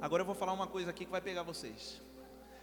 Agora 0.00 0.22
eu 0.22 0.26
vou 0.26 0.34
falar 0.34 0.52
uma 0.54 0.66
coisa 0.66 0.90
aqui 0.90 1.04
que 1.04 1.10
vai 1.10 1.20
pegar 1.20 1.42
vocês. 1.42 2.00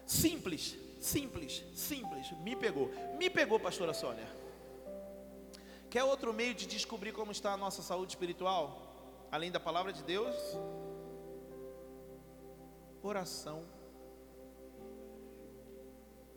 Simples, 0.05 0.75
simples, 0.99 1.63
simples. 1.75 2.31
Me 2.39 2.55
pegou. 2.55 2.89
Me 3.19 3.29
pegou, 3.29 3.59
pastora 3.59 3.93
Sônia. 3.93 4.27
Quer 5.89 6.03
outro 6.03 6.33
meio 6.33 6.55
de 6.55 6.65
descobrir 6.65 7.11
como 7.11 7.31
está 7.31 7.53
a 7.53 7.57
nossa 7.57 7.83
saúde 7.83 8.13
espiritual? 8.13 8.81
Além 9.31 9.51
da 9.51 9.59
palavra 9.59 9.93
de 9.93 10.01
Deus? 10.03 10.35
Oração. 13.03 13.63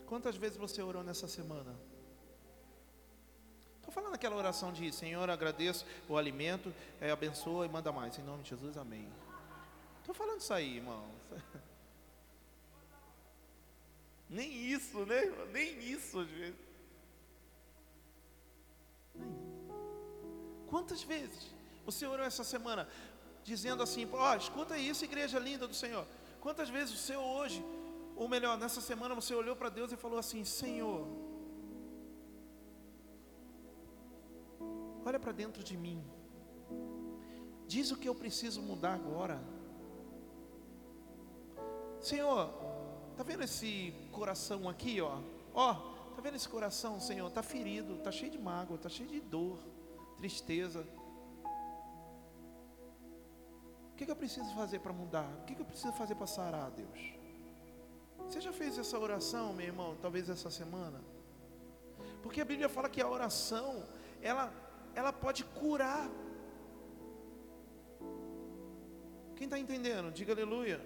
Quantas 0.04 0.36
vezes 0.36 0.58
você 0.58 0.82
orou 0.82 1.02
nessa 1.02 1.26
semana? 1.26 1.87
Estou 3.88 4.02
falando 4.02 4.16
aquela 4.16 4.36
oração 4.36 4.70
de 4.70 4.92
Senhor, 4.92 5.30
agradeço 5.30 5.86
o 6.06 6.18
alimento, 6.18 6.74
é, 7.00 7.10
abençoa 7.10 7.64
e 7.64 7.70
manda 7.70 7.90
mais. 7.90 8.18
Em 8.18 8.22
nome 8.22 8.42
de 8.42 8.50
Jesus, 8.50 8.76
amém. 8.76 9.08
Estou 10.00 10.14
falando 10.14 10.42
isso 10.42 10.52
aí, 10.52 10.76
irmão. 10.76 11.06
Nem 14.28 14.52
isso, 14.52 15.06
né? 15.06 15.22
Nem 15.50 15.78
isso 15.78 16.20
às 16.20 16.28
vezes. 16.28 16.60
Quantas 20.68 21.02
vezes 21.02 21.46
você 21.86 22.04
orou 22.04 22.26
essa 22.26 22.44
semana 22.44 22.86
dizendo 23.42 23.82
assim, 23.82 24.06
ó, 24.12 24.32
oh, 24.32 24.36
escuta 24.36 24.76
isso, 24.76 25.02
igreja 25.02 25.38
linda 25.38 25.66
do 25.66 25.74
Senhor. 25.74 26.06
Quantas 26.42 26.68
vezes 26.68 26.94
você 26.94 27.16
hoje, 27.16 27.64
ou 28.14 28.28
melhor, 28.28 28.58
nessa 28.58 28.82
semana 28.82 29.14
você 29.14 29.34
olhou 29.34 29.56
para 29.56 29.70
Deus 29.70 29.92
e 29.92 29.96
falou 29.96 30.18
assim, 30.18 30.44
Senhor, 30.44 31.08
olha 35.08 35.18
para 35.18 35.32
dentro 35.32 35.64
de 35.64 35.76
mim. 35.76 36.04
Diz 37.66 37.90
o 37.90 37.96
que 37.96 38.08
eu 38.08 38.14
preciso 38.14 38.60
mudar 38.60 38.94
agora. 38.94 39.40
Senhor, 42.00 42.50
tá 43.16 43.22
vendo 43.22 43.42
esse 43.42 43.94
coração 44.12 44.68
aqui, 44.68 45.00
ó? 45.00 45.18
Ó, 45.54 45.74
tá 46.14 46.20
vendo 46.20 46.36
esse 46.36 46.48
coração, 46.48 47.00
Senhor? 47.00 47.30
Tá 47.30 47.42
ferido, 47.42 47.96
tá 47.98 48.12
cheio 48.12 48.30
de 48.30 48.38
mágoa, 48.38 48.76
tá 48.76 48.90
cheio 48.90 49.08
de 49.08 49.20
dor, 49.20 49.58
tristeza. 50.18 50.86
O 53.92 53.96
que, 53.96 54.04
que 54.04 54.10
eu 54.10 54.16
preciso 54.16 54.54
fazer 54.54 54.78
para 54.80 54.92
mudar? 54.92 55.28
O 55.40 55.44
que, 55.46 55.54
que 55.54 55.62
eu 55.62 55.66
preciso 55.66 55.92
fazer 55.94 56.14
para 56.14 56.26
sarar, 56.26 56.70
Deus? 56.70 57.14
Você 58.26 58.42
já 58.42 58.52
fez 58.52 58.76
essa 58.76 58.98
oração, 58.98 59.54
meu 59.54 59.66
irmão? 59.66 59.96
Talvez 60.02 60.28
essa 60.28 60.50
semana? 60.50 61.02
Porque 62.22 62.42
a 62.42 62.44
Bíblia 62.44 62.68
fala 62.68 62.90
que 62.90 63.00
a 63.00 63.08
oração, 63.08 63.84
ela 64.20 64.67
ela 64.94 65.12
pode 65.12 65.44
curar. 65.44 66.10
Quem 69.36 69.44
está 69.44 69.58
entendendo? 69.58 70.10
Diga 70.10 70.32
aleluia. 70.32 70.80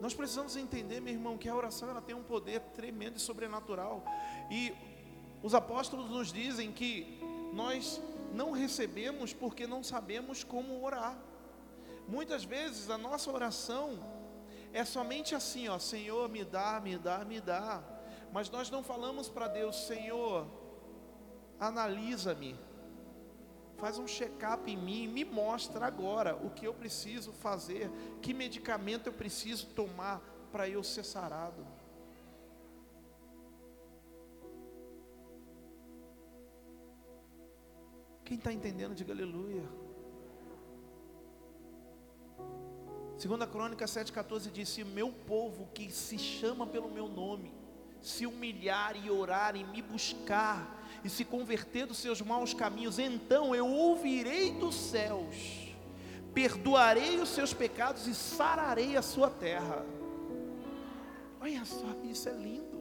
Nós 0.00 0.14
precisamos 0.14 0.56
entender, 0.56 0.98
meu 0.98 1.12
irmão, 1.12 1.36
que 1.36 1.48
a 1.48 1.54
oração 1.54 1.90
ela 1.90 2.00
tem 2.00 2.16
um 2.16 2.22
poder 2.22 2.60
tremendo 2.74 3.16
e 3.16 3.20
sobrenatural. 3.20 4.02
E 4.50 4.72
os 5.42 5.54
apóstolos 5.54 6.08
nos 6.10 6.32
dizem 6.32 6.72
que 6.72 7.20
nós 7.52 8.00
não 8.32 8.50
recebemos 8.50 9.34
porque 9.34 9.66
não 9.66 9.82
sabemos 9.82 10.42
como 10.42 10.82
orar. 10.82 11.16
Muitas 12.08 12.44
vezes 12.44 12.88
a 12.88 12.96
nossa 12.96 13.30
oração 13.30 13.98
é 14.72 14.84
somente 14.84 15.34
assim, 15.34 15.68
ó, 15.68 15.78
Senhor, 15.78 16.28
me 16.28 16.44
dá, 16.44 16.80
me 16.80 16.96
dá, 16.96 17.24
me 17.24 17.40
dá. 17.40 17.82
Mas 18.32 18.48
nós 18.48 18.70
não 18.70 18.82
falamos 18.82 19.28
para 19.28 19.48
Deus, 19.48 19.86
Senhor, 19.86 20.46
analisa-me. 21.58 22.56
Faz 23.76 23.98
um 23.98 24.06
check-up 24.06 24.70
em 24.70 24.76
mim, 24.76 25.08
me 25.08 25.24
mostra 25.24 25.86
agora 25.86 26.36
o 26.36 26.50
que 26.50 26.66
eu 26.66 26.74
preciso 26.74 27.32
fazer, 27.32 27.90
que 28.20 28.32
medicamento 28.32 29.06
eu 29.06 29.12
preciso 29.12 29.66
tomar 29.68 30.20
para 30.52 30.68
eu 30.68 30.82
ser 30.84 31.04
sarado. 31.04 31.66
Quem 38.24 38.36
está 38.36 38.52
entendendo, 38.52 38.94
diga 38.94 39.12
aleluia. 39.12 39.89
Segunda 43.20 43.46
Crônica 43.46 43.84
7,14 43.84 44.50
diz: 44.50 44.66
Se 44.70 44.82
meu 44.82 45.12
povo 45.12 45.68
que 45.74 45.90
se 45.90 46.18
chama 46.18 46.66
pelo 46.66 46.90
meu 46.90 47.06
nome 47.06 47.52
se 48.00 48.24
humilhar 48.24 48.96
e 48.96 49.10
orar 49.10 49.54
e 49.54 49.62
me 49.62 49.82
buscar 49.82 50.82
e 51.04 51.10
se 51.10 51.22
converter 51.22 51.84
dos 51.84 51.98
seus 51.98 52.22
maus 52.22 52.54
caminhos, 52.54 52.98
então 52.98 53.54
eu 53.54 53.66
ouvirei 53.66 54.52
dos 54.52 54.74
céus, 54.74 55.36
perdoarei 56.32 57.20
os 57.20 57.28
seus 57.28 57.52
pecados 57.52 58.06
e 58.06 58.14
sararei 58.14 58.96
a 58.96 59.02
sua 59.02 59.28
terra. 59.28 59.84
Olha 61.42 61.62
só, 61.66 61.94
isso 62.02 62.26
é 62.26 62.32
lindo. 62.32 62.80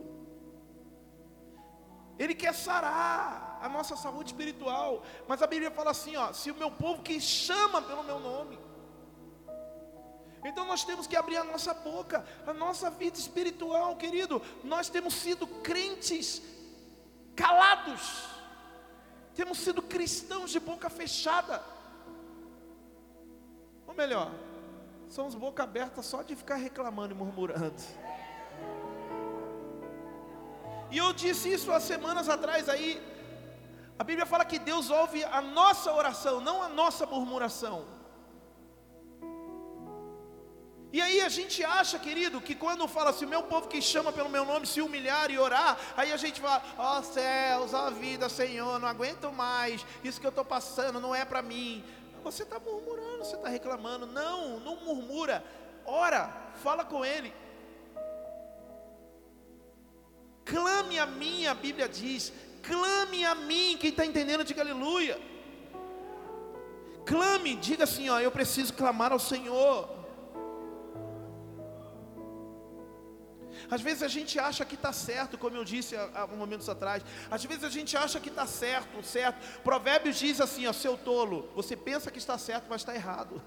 Ele 2.17 2.33
quer 2.33 2.53
sarar 2.53 3.59
a 3.61 3.67
nossa 3.67 3.97
saúde 3.97 4.29
espiritual, 4.29 5.03
mas 5.27 5.41
a 5.41 5.47
Bíblia 5.47 5.69
fala 5.69 5.91
assim: 5.91 6.15
ó, 6.15 6.31
se 6.31 6.49
o 6.49 6.55
meu 6.55 6.71
povo 6.71 7.01
que 7.01 7.19
chama 7.19 7.81
pelo 7.81 8.05
meu 8.05 8.21
nome, 8.21 8.68
então 10.43 10.65
nós 10.65 10.83
temos 10.83 11.05
que 11.05 11.17
abrir 11.17 11.37
a 11.37 11.43
nossa 11.43 11.73
boca, 11.73 12.25
a 12.47 12.53
nossa 12.53 12.89
vida 12.89 13.17
espiritual, 13.17 13.95
querido. 13.97 14.41
Nós 14.63 14.89
temos 14.89 15.13
sido 15.13 15.45
crentes 15.45 16.41
calados, 17.35 18.25
temos 19.35 19.57
sido 19.57 19.81
cristãos 19.81 20.51
de 20.51 20.59
boca 20.59 20.89
fechada, 20.89 21.61
ou 23.85 23.93
melhor, 23.93 24.31
somos 25.09 25.35
boca 25.35 25.63
aberta 25.63 26.01
só 26.01 26.21
de 26.21 26.35
ficar 26.35 26.55
reclamando 26.55 27.13
e 27.13 27.17
murmurando. 27.17 27.81
E 30.91 30.97
eu 30.97 31.13
disse 31.13 31.51
isso 31.51 31.71
há 31.71 31.79
semanas 31.79 32.29
atrás 32.29 32.67
aí. 32.67 33.01
A 33.97 34.03
Bíblia 34.03 34.25
fala 34.25 34.45
que 34.45 34.57
Deus 34.57 34.89
ouve 34.89 35.23
a 35.25 35.41
nossa 35.41 35.93
oração, 35.93 36.39
não 36.39 36.63
a 36.63 36.69
nossa 36.69 37.05
murmuração. 37.05 37.98
E 40.91 40.99
aí 40.99 41.21
a 41.21 41.29
gente 41.29 41.63
acha, 41.63 41.99
querido, 41.99 42.41
que 42.41 42.55
quando 42.55 42.87
fala 42.87 43.11
assim, 43.11 43.25
meu 43.25 43.43
povo 43.43 43.67
que 43.67 43.79
chama 43.79 44.11
pelo 44.11 44.27
meu 44.27 44.43
nome 44.43 44.65
se 44.65 44.81
humilhar 44.81 45.29
e 45.29 45.37
orar, 45.37 45.77
aí 45.95 46.11
a 46.11 46.17
gente 46.17 46.41
fala, 46.41 46.63
ó 46.77 46.97
oh, 46.97 47.03
céus, 47.03 47.73
ó 47.75 47.87
oh, 47.87 47.91
vida, 47.91 48.27
Senhor, 48.27 48.79
não 48.79 48.87
aguento 48.87 49.31
mais, 49.31 49.85
isso 50.03 50.19
que 50.19 50.25
eu 50.25 50.29
estou 50.29 50.45
passando 50.45 50.99
não 50.99 51.13
é 51.13 51.23
para 51.23 51.43
mim. 51.43 51.83
Você 52.23 52.43
está 52.43 52.59
murmurando, 52.59 53.19
você 53.19 53.35
está 53.35 53.49
reclamando. 53.49 54.05
Não, 54.05 54.59
não 54.59 54.75
murmura. 54.77 55.43
Ora, 55.85 56.51
fala 56.55 56.83
com 56.83 57.05
Ele. 57.05 57.33
Clame 60.43 60.99
a 60.99 61.05
mim, 61.05 61.45
a 61.45 61.53
Bíblia 61.53 61.87
diz. 61.87 62.33
Clame 62.63 63.23
a 63.23 63.35
mim, 63.35 63.77
quem 63.79 63.89
está 63.89 64.05
entendendo, 64.05 64.43
diga 64.43 64.61
aleluia. 64.61 65.19
Clame, 67.05 67.55
diga 67.55 67.85
assim, 67.85 68.09
ó, 68.09 68.19
eu 68.19 68.31
preciso 68.31 68.73
clamar 68.73 69.11
ao 69.11 69.19
Senhor. 69.19 69.98
Às 73.69 73.81
vezes 73.81 74.01
a 74.01 74.07
gente 74.07 74.39
acha 74.39 74.65
que 74.65 74.75
está 74.75 74.91
certo, 74.91 75.37
como 75.37 75.55
eu 75.55 75.63
disse 75.63 75.95
há, 75.95 76.09
há 76.15 76.27
momentos 76.27 76.67
atrás. 76.67 77.03
Às 77.29 77.43
vezes 77.45 77.63
a 77.63 77.69
gente 77.69 77.95
acha 77.95 78.19
que 78.19 78.29
está 78.29 78.45
certo, 78.47 79.03
certo. 79.03 79.61
Provérbios 79.61 80.17
diz 80.17 80.41
assim, 80.41 80.65
ó, 80.65 80.73
seu 80.73 80.97
tolo, 80.97 81.51
você 81.55 81.75
pensa 81.75 82.09
que 82.09 82.17
está 82.17 82.37
certo, 82.37 82.65
mas 82.69 82.81
está 82.81 82.95
errado. 82.95 83.41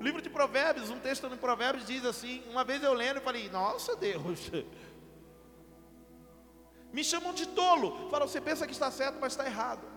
O 0.00 0.02
livro 0.04 0.22
de 0.22 0.30
Provérbios, 0.30 0.88
um 0.90 0.98
texto 0.98 1.28
no 1.28 1.36
Provérbios 1.36 1.86
diz 1.86 2.04
assim, 2.04 2.42
uma 2.48 2.64
vez 2.64 2.82
eu 2.82 2.94
lendo 2.94 3.18
e 3.18 3.20
falei, 3.20 3.48
nossa 3.50 3.94
Deus, 3.94 4.50
me 6.92 7.04
chamam 7.04 7.34
de 7.34 7.46
tolo. 7.46 8.08
Fala, 8.10 8.26
você 8.26 8.40
pensa 8.40 8.66
que 8.66 8.72
está 8.72 8.90
certo, 8.90 9.18
mas 9.20 9.34
está 9.34 9.44
errado. 9.44 9.92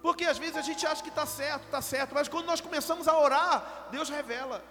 Porque 0.00 0.24
às 0.24 0.38
vezes 0.38 0.56
a 0.56 0.62
gente 0.62 0.86
acha 0.86 1.02
que 1.02 1.08
está 1.08 1.26
certo, 1.26 1.64
está 1.64 1.82
certo, 1.82 2.14
mas 2.14 2.28
quando 2.28 2.46
nós 2.46 2.60
começamos 2.60 3.08
a 3.08 3.18
orar, 3.18 3.88
Deus 3.90 4.08
revela. 4.08 4.62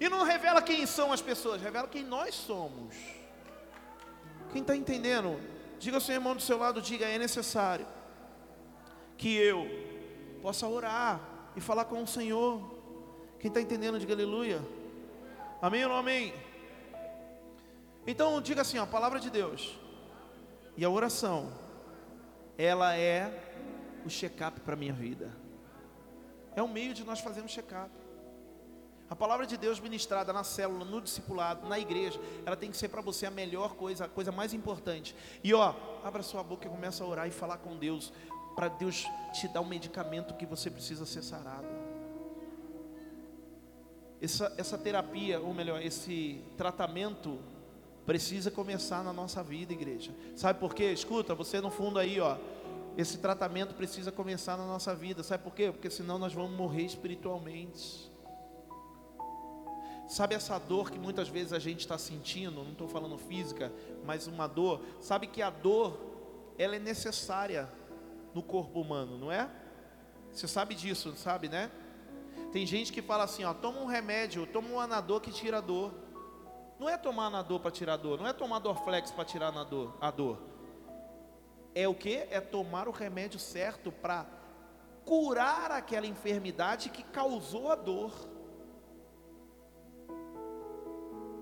E 0.00 0.08
não 0.08 0.22
revela 0.22 0.62
quem 0.62 0.86
são 0.86 1.12
as 1.12 1.20
pessoas, 1.20 1.60
revela 1.60 1.88
quem 1.88 2.04
nós 2.04 2.34
somos. 2.34 2.94
Quem 4.52 4.62
está 4.62 4.74
entendendo? 4.74 5.40
Diga 5.78 5.96
ao 5.96 6.00
seu 6.00 6.14
irmão 6.14 6.34
do 6.34 6.42
seu 6.42 6.58
lado, 6.58 6.80
diga, 6.80 7.06
é 7.06 7.18
necessário 7.18 7.86
que 9.16 9.36
eu 9.36 9.66
possa 10.40 10.66
orar 10.66 11.20
e 11.56 11.60
falar 11.60 11.84
com 11.84 12.02
o 12.02 12.06
Senhor. 12.06 12.78
Quem 13.40 13.48
está 13.48 13.60
entendendo, 13.60 13.98
diga 13.98 14.14
aleluia. 14.14 14.62
Amém 15.60 15.82
ou 15.84 15.90
não 15.90 15.96
amém? 15.96 16.32
Então 18.06 18.40
diga 18.40 18.62
assim, 18.62 18.78
ó, 18.78 18.84
a 18.84 18.86
palavra 18.86 19.20
de 19.20 19.28
Deus 19.28 19.76
e 20.76 20.84
a 20.84 20.88
oração, 20.88 21.52
ela 22.56 22.96
é 22.96 23.30
o 24.06 24.08
check-up 24.08 24.60
para 24.60 24.74
a 24.74 24.76
minha 24.76 24.92
vida. 24.92 25.36
É 26.54 26.62
um 26.62 26.68
meio 26.68 26.94
de 26.94 27.04
nós 27.04 27.20
fazermos 27.20 27.52
check-up. 27.52 27.90
A 29.10 29.16
palavra 29.16 29.46
de 29.46 29.56
Deus 29.56 29.80
ministrada 29.80 30.32
na 30.32 30.44
célula, 30.44 30.84
no 30.84 31.00
discipulado, 31.00 31.66
na 31.66 31.78
igreja, 31.78 32.20
ela 32.44 32.56
tem 32.56 32.70
que 32.70 32.76
ser 32.76 32.88
para 32.88 33.00
você 33.00 33.24
a 33.24 33.30
melhor 33.30 33.74
coisa, 33.74 34.04
a 34.04 34.08
coisa 34.08 34.30
mais 34.30 34.52
importante. 34.52 35.16
E 35.42 35.54
ó, 35.54 35.74
abra 36.04 36.22
sua 36.22 36.42
boca 36.42 36.66
e 36.66 36.70
começa 36.70 37.02
a 37.02 37.06
orar 37.06 37.26
e 37.26 37.30
falar 37.30 37.56
com 37.58 37.76
Deus, 37.76 38.12
para 38.54 38.68
Deus 38.68 39.06
te 39.32 39.48
dar 39.48 39.62
o 39.62 39.66
medicamento 39.66 40.34
que 40.34 40.44
você 40.44 40.70
precisa 40.70 41.06
ser 41.06 41.22
sarado. 41.22 41.66
Essa, 44.20 44.52
essa 44.58 44.76
terapia, 44.76 45.40
ou 45.40 45.54
melhor, 45.54 45.80
esse 45.80 46.42
tratamento 46.56 47.38
precisa 48.04 48.50
começar 48.50 49.02
na 49.02 49.12
nossa 49.12 49.42
vida, 49.42 49.72
igreja. 49.72 50.12
Sabe 50.34 50.58
por 50.58 50.74
quê? 50.74 50.92
Escuta, 50.92 51.34
você 51.34 51.60
no 51.60 51.70
fundo 51.70 51.98
aí, 51.98 52.20
ó. 52.20 52.36
Esse 52.96 53.18
tratamento 53.18 53.74
precisa 53.74 54.10
começar 54.10 54.56
na 54.56 54.66
nossa 54.66 54.94
vida. 54.94 55.22
Sabe 55.22 55.44
por 55.44 55.54
quê? 55.54 55.70
Porque 55.70 55.88
senão 55.88 56.18
nós 56.18 56.34
vamos 56.34 56.50
morrer 56.50 56.82
espiritualmente. 56.82 58.07
Sabe 60.08 60.34
essa 60.34 60.58
dor 60.58 60.90
que 60.90 60.98
muitas 60.98 61.28
vezes 61.28 61.52
a 61.52 61.58
gente 61.58 61.80
está 61.80 61.98
sentindo? 61.98 62.64
Não 62.64 62.72
estou 62.72 62.88
falando 62.88 63.18
física, 63.18 63.70
mas 64.04 64.26
uma 64.26 64.46
dor. 64.46 64.80
Sabe 65.00 65.26
que 65.26 65.42
a 65.42 65.50
dor, 65.50 66.00
ela 66.56 66.76
é 66.76 66.78
necessária 66.78 67.68
no 68.34 68.42
corpo 68.42 68.80
humano, 68.80 69.18
não 69.18 69.30
é? 69.30 69.50
Você 70.32 70.48
sabe 70.48 70.74
disso, 70.74 71.14
sabe, 71.14 71.48
né? 71.48 71.70
Tem 72.52 72.64
gente 72.64 72.92
que 72.92 73.02
fala 73.02 73.24
assim, 73.24 73.44
ó, 73.44 73.52
toma 73.52 73.80
um 73.80 73.86
remédio, 73.86 74.46
toma 74.46 74.68
um 74.70 74.80
anador 74.80 75.20
que 75.20 75.30
tira 75.30 75.58
a 75.58 75.60
dor. 75.60 75.92
Não 76.78 76.88
é 76.88 76.96
tomar 76.96 77.26
anador 77.26 77.60
para 77.60 77.70
tirar 77.70 77.94
a 77.94 77.96
dor, 77.96 78.18
não 78.18 78.26
é 78.26 78.32
tomar 78.32 78.60
Dorflex 78.60 79.10
para 79.10 79.24
tirar 79.24 79.48
a 79.48 79.64
dor, 79.64 79.96
a 80.00 80.10
dor. 80.10 80.38
É 81.74 81.88
o 81.88 81.94
que? 81.94 82.26
É 82.30 82.40
tomar 82.40 82.88
o 82.88 82.92
remédio 82.92 83.38
certo 83.38 83.90
para 83.90 84.26
curar 85.04 85.72
aquela 85.72 86.06
enfermidade 86.06 86.88
que 86.88 87.02
causou 87.02 87.72
a 87.72 87.74
dor. 87.74 88.12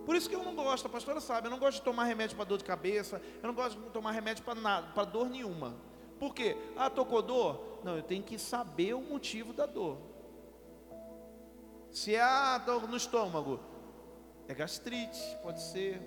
Por 0.06 0.14
isso 0.14 0.30
que 0.30 0.36
eu 0.36 0.44
não 0.44 0.54
gosto, 0.54 0.86
a 0.86 0.88
pastora 0.88 1.20
sabe, 1.20 1.48
eu 1.48 1.50
não 1.50 1.58
gosto 1.58 1.78
de 1.78 1.82
tomar 1.82 2.04
remédio 2.04 2.36
para 2.36 2.44
dor 2.44 2.58
de 2.58 2.64
cabeça, 2.64 3.20
eu 3.42 3.46
não 3.48 3.54
gosto 3.54 3.76
de 3.76 3.90
tomar 3.90 4.12
remédio 4.12 4.44
para 4.44 4.54
nada, 4.54 4.86
para 4.94 5.02
dor 5.02 5.28
nenhuma. 5.28 5.74
Por 6.16 6.32
quê? 6.32 6.56
Ah, 6.76 6.88
tocou 6.88 7.20
dor? 7.20 7.80
Não, 7.82 7.96
eu 7.96 8.04
tenho 8.04 8.22
que 8.22 8.38
saber 8.38 8.94
o 8.94 9.00
motivo 9.00 9.52
da 9.52 9.66
dor. 9.66 9.98
Se 11.90 12.14
é 12.14 12.22
dor 12.64 12.88
no 12.88 12.96
estômago, 12.96 13.58
é 14.46 14.54
gastrite, 14.54 15.20
pode 15.42 15.60
ser, 15.60 16.00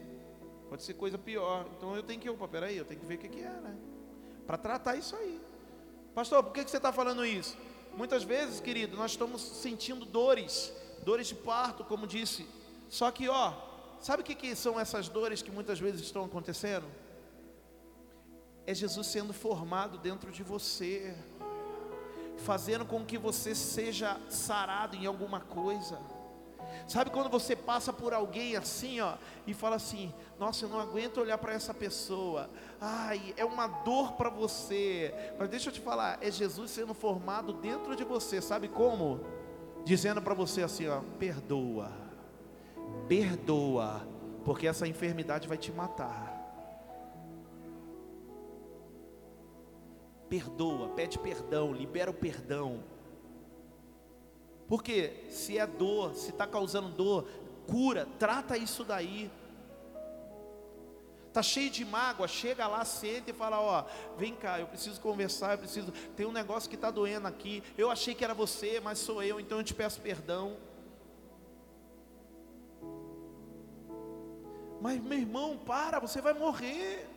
pode 0.70 0.82
ser 0.82 0.94
coisa 0.94 1.18
pior. 1.18 1.68
Então 1.76 1.94
eu 1.94 2.02
tenho 2.02 2.22
que, 2.22 2.30
opa, 2.30 2.48
peraí, 2.48 2.78
eu 2.78 2.86
tenho 2.86 3.02
que 3.02 3.06
ver 3.06 3.16
o 3.16 3.18
que, 3.18 3.42
é, 3.42 3.50
né? 3.50 3.78
Para 4.48 4.58
tratar 4.58 4.96
isso 4.96 5.14
aí. 5.18 5.42
Pastor, 6.16 6.42
por 6.42 6.54
que 6.54 6.68
você 6.68 6.78
está 6.78 6.94
falando 6.94 7.26
isso? 7.26 7.58
Muitas 7.98 8.24
vezes, 8.24 8.62
querido, 8.62 8.96
nós 8.96 9.12
estamos 9.12 9.42
sentindo 9.42 10.06
dores, 10.06 10.74
dores 11.04 11.28
de 11.28 11.36
parto, 11.36 11.84
como 11.84 12.08
disse. 12.08 12.48
Só 12.88 13.12
que, 13.12 13.28
ó, 13.28 13.69
Sabe 14.02 14.22
o 14.22 14.26
que, 14.26 14.34
que 14.34 14.56
são 14.56 14.80
essas 14.80 15.10
dores 15.10 15.42
que 15.42 15.52
muitas 15.52 15.78
vezes 15.80 16.02
estão 16.02 16.24
acontecendo? 16.24 16.88
É 18.66 18.74
Jesus 18.74 19.08
sendo 19.08 19.34
formado 19.34 19.98
dentro 19.98 20.32
de 20.32 20.42
você, 20.42 21.14
fazendo 22.38 22.86
com 22.86 23.04
que 23.04 23.18
você 23.18 23.54
seja 23.54 24.18
sarado 24.30 24.96
em 24.96 25.06
alguma 25.06 25.42
coisa. 25.42 26.00
Sabe 26.88 27.10
quando 27.10 27.30
você 27.30 27.58
passa 27.58 27.92
por 27.92 28.14
alguém 28.14 28.56
assim, 28.56 29.02
ó, 29.02 29.16
e 29.46 29.54
fala 29.54 29.76
assim: 29.76 30.14
Nossa, 30.40 30.64
eu 30.64 30.70
não 30.70 30.80
aguento 30.80 31.20
olhar 31.20 31.38
para 31.38 31.52
essa 31.52 31.74
pessoa. 31.74 32.50
Ai, 32.80 33.34
é 33.36 33.44
uma 33.44 33.68
dor 33.68 34.14
para 34.14 34.30
você. 34.30 35.14
Mas 35.38 35.50
deixa 35.50 35.70
eu 35.70 35.74
te 35.74 35.82
falar, 35.82 36.20
é 36.22 36.32
Jesus 36.32 36.72
sendo 36.72 36.94
formado 36.94 37.52
dentro 37.52 37.98
de 37.98 38.06
você. 38.06 38.42
Sabe 38.42 38.70
como? 38.70 39.20
Dizendo 39.84 40.22
para 40.22 40.34
você 40.34 40.62
assim, 40.64 40.88
ó, 40.88 41.02
perdoa 41.18 41.99
perdoa, 43.08 44.08
porque 44.46 44.68
essa 44.68 44.88
enfermidade 44.88 45.48
vai 45.48 45.58
te 45.58 45.72
matar. 45.72 46.38
Perdoa, 50.30 50.90
pede 50.90 51.18
perdão, 51.18 51.74
libera 51.74 52.12
o 52.12 52.14
perdão. 52.14 52.84
Porque 54.68 55.26
se 55.30 55.58
é 55.58 55.66
dor, 55.66 56.14
se 56.14 56.30
está 56.30 56.46
causando 56.46 56.90
dor, 56.90 57.28
cura, 57.66 58.08
trata 58.20 58.56
isso 58.56 58.84
daí. 58.84 59.32
Está 61.28 61.42
cheio 61.42 61.70
de 61.70 61.84
mágoa, 61.86 62.28
chega 62.28 62.68
lá, 62.68 62.86
senta 62.86 63.32
e 63.32 63.34
fala: 63.34 63.60
Ó, 63.60 63.86
vem 64.18 64.36
cá, 64.36 64.60
eu 64.60 64.68
preciso 64.68 65.02
conversar, 65.02 65.54
eu 65.54 65.58
preciso. 65.60 65.92
Tem 66.16 66.26
um 66.26 66.32
negócio 66.32 66.70
que 66.70 66.76
está 66.76 66.92
doendo 66.92 67.28
aqui. 67.28 67.64
Eu 67.78 67.90
achei 67.90 68.14
que 68.14 68.24
era 68.24 68.34
você, 68.34 68.80
mas 68.80 69.00
sou 69.00 69.24
eu, 69.24 69.40
então 69.40 69.60
eu 69.60 69.64
te 69.64 69.74
peço 69.74 70.02
perdão. 70.02 70.58
Mas 74.82 75.02
meu 75.02 75.18
irmão, 75.18 75.58
para, 75.58 76.00
você 76.00 76.22
vai 76.22 76.34
morrer. 76.34 77.08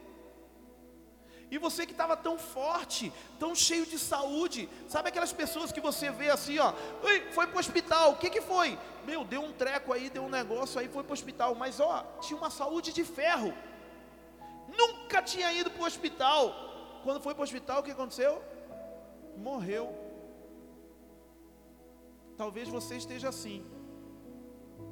E 1.50 1.58
você 1.58 1.84
que 1.84 1.92
estava 1.92 2.16
tão 2.16 2.38
forte, 2.38 3.12
tão 3.38 3.54
cheio 3.54 3.84
de 3.84 3.98
saúde, 3.98 4.68
sabe 4.88 5.10
aquelas 5.10 5.34
pessoas 5.34 5.70
que 5.70 5.82
você 5.82 6.10
vê 6.10 6.30
assim, 6.30 6.58
ó, 6.58 6.72
foi 7.32 7.46
para 7.46 7.56
o 7.56 7.58
hospital, 7.58 8.12
o 8.12 8.16
que, 8.16 8.30
que 8.30 8.40
foi? 8.40 8.78
Meu, 9.04 9.22
deu 9.22 9.42
um 9.42 9.52
treco 9.52 9.92
aí, 9.92 10.08
deu 10.08 10.22
um 10.22 10.30
negócio 10.30 10.80
aí, 10.80 10.88
foi 10.88 11.02
para 11.04 11.10
o 11.10 11.12
hospital, 11.12 11.54
mas 11.54 11.78
ó, 11.78 12.04
tinha 12.22 12.38
uma 12.38 12.48
saúde 12.48 12.90
de 12.90 13.04
ferro, 13.04 13.52
nunca 14.66 15.20
tinha 15.20 15.52
ido 15.52 15.70
para 15.70 15.82
o 15.82 15.86
hospital. 15.86 16.54
Quando 17.04 17.20
foi 17.20 17.34
para 17.34 17.42
o 17.42 17.44
hospital, 17.44 17.80
o 17.80 17.82
que 17.82 17.90
aconteceu? 17.90 18.42
Morreu. 19.36 19.94
Talvez 22.38 22.66
você 22.66 22.96
esteja 22.96 23.28
assim 23.28 23.62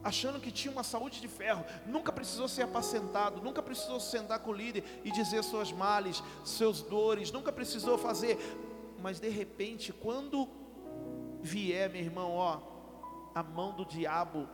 achando 0.03 0.41
que 0.41 0.51
tinha 0.51 0.73
uma 0.73 0.83
saúde 0.83 1.21
de 1.21 1.29
ferro, 1.29 1.65
nunca 1.87 2.11
precisou 2.11 2.49
ser 2.49 2.63
apacentado, 2.63 3.43
nunca 3.43 3.63
precisou 3.63 4.01
sentar 4.01 4.39
com 4.41 4.51
o 4.51 4.55
líder 4.55 4.85
e 5.05 5.11
dizer 5.11 5.43
suas 5.45 5.73
males, 5.73 6.23
seus 6.45 6.81
dores, 6.81 7.31
nunca 7.31 7.53
precisou 7.53 7.99
fazer, 7.99 8.39
mas 9.01 9.21
de 9.21 9.29
repente, 9.29 9.93
quando 9.93 10.49
vier, 11.43 11.91
meu 11.91 12.01
irmão, 12.01 12.33
ó, 12.33 12.61
a 13.35 13.43
mão 13.43 13.73
do 13.73 13.85
diabo, 13.85 14.49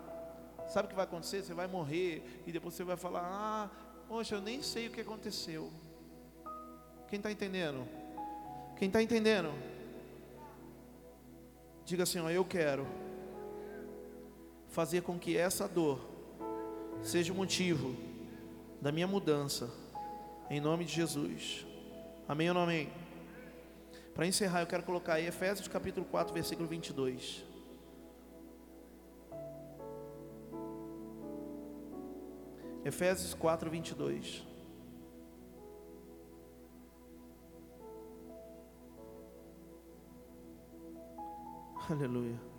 sabe 0.68 0.87
o 0.87 0.89
que 0.89 0.97
vai 0.97 1.05
acontecer? 1.05 1.43
Você 1.43 1.55
vai 1.55 1.66
morrer 1.66 2.43
e 2.47 2.53
depois 2.53 2.74
você 2.74 2.84
vai 2.84 2.97
falar: 2.97 3.22
Ah, 3.22 3.70
poxa, 4.09 4.34
eu 4.34 4.41
nem 4.41 4.62
sei 4.62 4.89
o 4.89 4.91
que 4.91 5.01
aconteceu. 5.01 5.72
Quem 7.09 7.18
está 7.18 7.30
entendendo? 7.30 7.87
Quem 8.76 8.89
está 8.89 9.03
entendendo? 9.03 9.53
Diga 11.84 12.03
assim: 12.03 12.20
ó, 12.20 12.30
Eu 12.30 12.45
quero 12.45 12.87
fazer 14.76 15.00
com 15.00 15.18
que 15.18 15.38
essa 15.38 15.66
dor 15.66 15.98
seja 17.02 17.32
o 17.32 17.36
motivo 17.36 17.96
da 18.78 18.92
minha 18.92 19.06
mudança, 19.06 19.72
em 20.50 20.60
nome 20.60 20.84
de 20.84 20.92
Jesus. 20.92 21.66
Amém 22.28 22.50
ou 22.50 22.54
não 22.54 22.60
amém? 22.64 22.92
Para 24.14 24.26
encerrar, 24.26 24.60
eu 24.60 24.66
quero 24.66 24.82
colocar 24.82 25.14
aí 25.14 25.26
Efésios 25.26 25.66
capítulo 25.66 26.04
4, 26.04 26.34
versículo 26.34 26.68
22. 26.68 27.42
Efésios 32.84 33.32
4, 33.32 33.70
22. 33.70 34.46
Aleluia. 41.88 42.55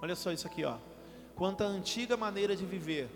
Olha 0.00 0.14
só 0.14 0.32
isso 0.32 0.46
aqui, 0.46 0.64
ó. 0.64 0.76
Quanto 1.34 1.62
à 1.62 1.66
antiga 1.66 2.16
maneira 2.16 2.56
de 2.56 2.64
viver, 2.64 3.08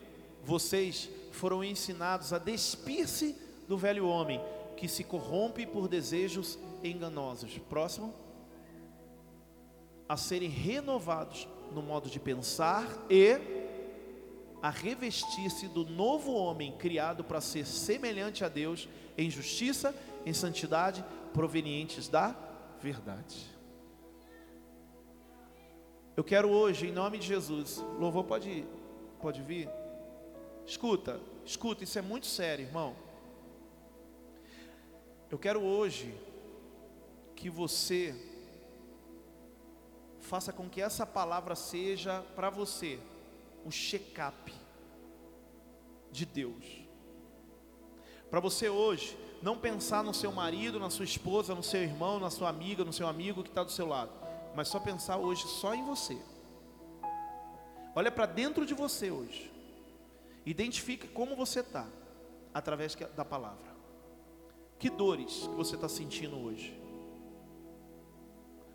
vocês 0.44 1.08
foram 1.30 1.62
ensinados 1.62 2.32
a 2.32 2.38
despir-se 2.38 3.36
do 3.68 3.76
velho 3.78 4.06
homem 4.06 4.40
que 4.76 4.88
se 4.88 5.04
corrompe 5.04 5.66
por 5.66 5.88
desejos 5.88 6.58
enganosos. 6.82 7.58
Próximo. 7.70 8.12
A 10.08 10.16
serem 10.16 10.48
renovados 10.48 11.48
no 11.72 11.82
modo 11.82 12.10
de 12.10 12.20
pensar 12.20 12.86
e 13.08 13.38
a 14.60 14.70
revestir-se 14.70 15.68
do 15.68 15.84
novo 15.84 16.32
homem 16.32 16.72
criado 16.78 17.24
para 17.24 17.40
ser 17.40 17.66
semelhante 17.66 18.44
a 18.44 18.48
Deus 18.48 18.88
em 19.16 19.30
justiça, 19.30 19.94
em 20.26 20.32
santidade, 20.32 21.04
provenientes 21.32 22.08
da 22.08 22.36
verdade. 22.80 23.51
Eu 26.14 26.22
quero 26.22 26.50
hoje, 26.50 26.88
em 26.88 26.92
nome 26.92 27.16
de 27.16 27.26
Jesus, 27.26 27.82
louvor 27.98 28.24
pode, 28.24 28.66
pode 29.18 29.40
vir? 29.40 29.66
Escuta, 30.66 31.18
escuta, 31.42 31.84
isso 31.84 31.98
é 31.98 32.02
muito 32.02 32.26
sério, 32.26 32.66
irmão. 32.66 32.94
Eu 35.30 35.38
quero 35.38 35.62
hoje 35.62 36.14
que 37.34 37.48
você 37.48 38.14
faça 40.20 40.52
com 40.52 40.68
que 40.68 40.82
essa 40.82 41.06
palavra 41.06 41.54
seja 41.54 42.20
para 42.36 42.50
você 42.50 42.98
um 43.64 43.70
check-up 43.70 44.52
de 46.10 46.26
Deus. 46.26 46.82
Para 48.28 48.38
você 48.38 48.68
hoje 48.68 49.16
não 49.40 49.56
pensar 49.56 50.04
no 50.04 50.12
seu 50.12 50.30
marido, 50.30 50.78
na 50.78 50.90
sua 50.90 51.06
esposa, 51.06 51.54
no 51.54 51.62
seu 51.62 51.82
irmão, 51.82 52.20
na 52.20 52.28
sua 52.28 52.50
amiga, 52.50 52.84
no 52.84 52.92
seu 52.92 53.08
amigo 53.08 53.42
que 53.42 53.48
está 53.48 53.64
do 53.64 53.72
seu 53.72 53.86
lado 53.86 54.21
mas 54.54 54.68
só 54.68 54.78
pensar 54.78 55.16
hoje 55.18 55.46
só 55.46 55.74
em 55.74 55.84
você. 55.84 56.20
Olha 57.94 58.10
para 58.10 58.26
dentro 58.26 58.64
de 58.64 58.74
você 58.74 59.10
hoje. 59.10 59.50
Identifique 60.44 61.08
como 61.08 61.36
você 61.36 61.60
está 61.60 61.86
através 62.52 62.94
da 62.94 63.24
palavra. 63.24 63.72
Que 64.78 64.90
dores 64.90 65.46
que 65.46 65.54
você 65.54 65.76
está 65.76 65.88
sentindo 65.88 66.38
hoje? 66.38 66.78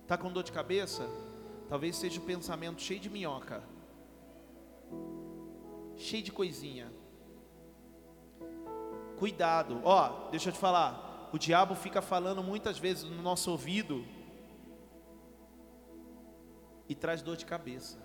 Está 0.04 0.18
com 0.18 0.32
dor 0.32 0.44
de 0.44 0.52
cabeça? 0.52 1.08
Talvez 1.68 1.98
seja 1.98 2.20
o 2.20 2.24
pensamento 2.24 2.82
cheio 2.82 3.00
de 3.00 3.10
minhoca, 3.10 3.62
cheio 5.98 6.24
de 6.24 6.32
coisinha. 6.32 6.90
Cuidado, 9.18 9.82
ó, 9.84 10.30
deixa 10.30 10.50
eu 10.50 10.54
te 10.54 10.60
falar. 10.60 11.30
O 11.34 11.38
diabo 11.38 11.76
fica 11.76 12.02
falando 12.02 12.42
muitas 12.42 12.80
vezes 12.80 13.04
no 13.04 13.22
nosso 13.22 13.52
ouvido 13.52 14.06
e 16.88 16.96
traz 16.96 17.22
dor 17.22 17.36
de 17.36 17.46
cabeça. 17.46 17.98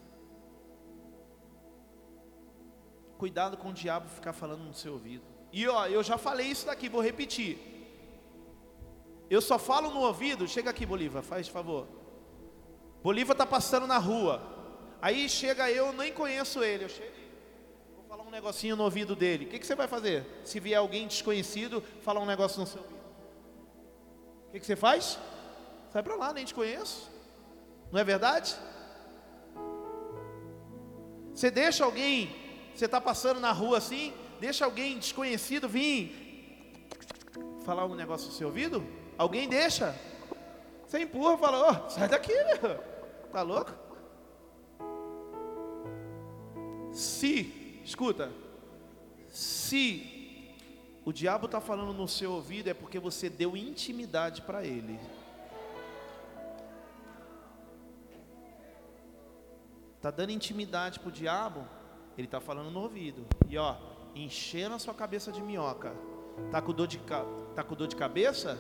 Cuidado 3.19 3.57
com 3.57 3.69
o 3.69 3.73
diabo 3.73 4.09
ficar 4.09 4.33
falando 4.33 4.65
no 4.65 4.75
seu 4.75 4.95
ouvido. 4.95 5.25
E 5.53 5.69
ó, 5.69 5.87
eu 5.87 6.03
já 6.03 6.19
falei 6.19 6.49
isso 6.49 6.67
daqui, 6.67 6.89
vou 6.89 7.01
repetir. 7.01 7.59
Eu 9.31 9.41
só 9.41 9.59
falo 9.59 9.91
no 9.91 10.01
ouvido, 10.01 10.49
chega 10.49 10.71
aqui, 10.71 10.85
Bolívar, 10.85 11.23
faz 11.23 11.49
favor. 11.49 11.87
Bolívar 13.03 13.33
está 13.33 13.47
passando 13.47 13.87
na 13.87 13.99
rua. 13.99 14.43
Aí 15.01 15.29
chega 15.29 15.71
eu, 15.71 15.93
nem 15.93 16.13
conheço 16.13 16.63
ele. 16.63 16.85
Eu 16.85 16.89
chego 16.89 17.13
vou 17.95 18.05
falar 18.05 18.25
um 18.25 18.31
negocinho 18.31 18.77
no 18.77 18.85
ouvido 18.85 19.15
dele. 19.15 19.47
O 19.47 19.49
que, 19.49 19.59
que 19.59 19.67
você 19.67 19.75
vai 19.75 19.89
fazer? 19.89 20.27
Se 20.45 20.61
vier 20.61 20.79
alguém 20.79 21.07
desconhecido, 21.07 21.83
falar 22.03 22.21
um 22.21 22.27
negócio 22.27 22.61
no 22.61 22.67
seu 22.67 22.81
ouvido. 22.81 23.01
O 24.49 24.53
que, 24.53 24.61
que 24.61 24.67
você 24.67 24.77
faz? 24.77 25.19
Sai 25.93 26.03
para 26.03 26.17
lá, 26.17 26.33
nem 26.33 26.45
te 26.45 26.55
conheço. 26.55 27.11
Não 27.91 28.01
é 28.01 28.05
verdade? 28.05 28.57
Você 31.35 31.51
deixa 31.51 31.85
alguém, 31.85 32.35
você 32.75 32.85
está 32.85 33.01
passando 33.01 33.41
na 33.41 33.53
rua 33.53 33.79
assim, 33.79 34.13
deixa 34.41 34.65
alguém 34.65 34.99
desconhecido 34.99 35.69
vir 35.69 36.23
falar 37.65 37.87
um 37.87 37.95
negócio 37.95 38.29
no 38.29 38.33
seu 38.35 38.49
ouvido? 38.49 38.85
Alguém 39.17 39.49
deixa? 39.49 39.95
Você 40.87 41.01
empurra 41.01 41.35
e 41.35 41.39
fala, 41.39 41.71
oh, 41.71 41.91
sai 41.91 42.09
daqui, 42.09 42.33
meu. 42.33 42.79
Tá 43.33 43.43
louco? 43.43 43.73
Se, 46.93 47.81
escuta, 47.85 48.31
se 49.31 50.55
o 51.05 51.13
diabo 51.13 51.47
está 51.47 51.61
falando 51.61 51.95
no 51.95 52.07
seu 52.07 52.33
ouvido, 52.33 52.69
é 52.69 52.75
porque 52.75 52.99
você 52.99 53.31
deu 53.31 53.57
intimidade 53.57 54.43
para 54.43 54.65
ele. 54.65 55.01
Está 60.03 60.11
dando 60.11 60.31
intimidade 60.31 60.99
para 60.99 61.11
o 61.11 61.13
diabo, 61.13 61.65
ele 62.19 62.27
está 62.27 62.41
falando 62.41 62.73
no 62.73 62.81
ouvido. 62.81 63.25
E 63.49 63.57
ó, 63.57 63.77
enchendo 64.17 64.75
a 64.75 64.79
sua 64.81 64.93
cabeça 64.93 65.31
de 65.31 65.41
minhoca. 65.41 65.95
Tá 66.51 66.61
com 66.61 66.73
dor 66.73 66.89
de, 66.89 66.99
tá 67.55 67.63
com 67.63 67.77
dor 67.77 67.87
de 67.87 67.95
cabeça? 67.95 68.59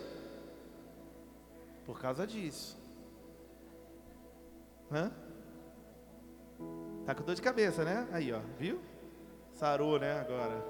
Por 1.84 1.98
causa 1.98 2.24
disso. 2.28 2.78
Hã? 4.88 5.10
Tá 7.04 7.12
com 7.12 7.24
dor 7.24 7.34
de 7.34 7.42
cabeça, 7.42 7.84
né? 7.84 8.06
Aí, 8.12 8.32
ó, 8.32 8.38
viu? 8.56 8.80
Sarou, 9.50 9.98
né? 9.98 10.20
Agora. 10.20 10.64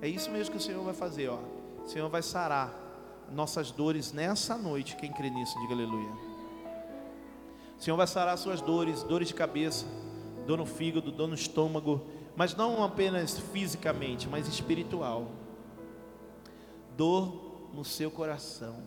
É 0.00 0.06
isso 0.06 0.30
mesmo 0.30 0.52
que 0.52 0.58
o 0.58 0.60
Senhor 0.60 0.84
vai 0.84 0.94
fazer, 0.94 1.30
ó. 1.30 1.40
O 1.82 1.88
Senhor 1.88 2.08
vai 2.08 2.22
sarar 2.22 2.72
nossas 3.28 3.72
dores 3.72 4.12
nessa 4.12 4.56
noite. 4.56 4.94
Quem 4.94 5.12
crê 5.12 5.28
nisso, 5.30 5.58
diga 5.62 5.74
aleluia. 5.74 6.31
O 7.82 7.84
Senhor 7.84 7.96
vai 7.96 8.06
sarar 8.06 8.38
suas 8.38 8.60
dores, 8.60 9.02
dores 9.02 9.26
de 9.26 9.34
cabeça, 9.34 9.84
dor 10.46 10.56
no 10.56 10.64
fígado, 10.64 11.10
dor 11.10 11.26
no 11.26 11.34
estômago, 11.34 12.06
mas 12.36 12.54
não 12.54 12.84
apenas 12.84 13.40
fisicamente, 13.40 14.28
mas 14.28 14.46
espiritual. 14.46 15.32
Dor 16.96 17.70
no 17.74 17.84
seu 17.84 18.08
coração. 18.08 18.84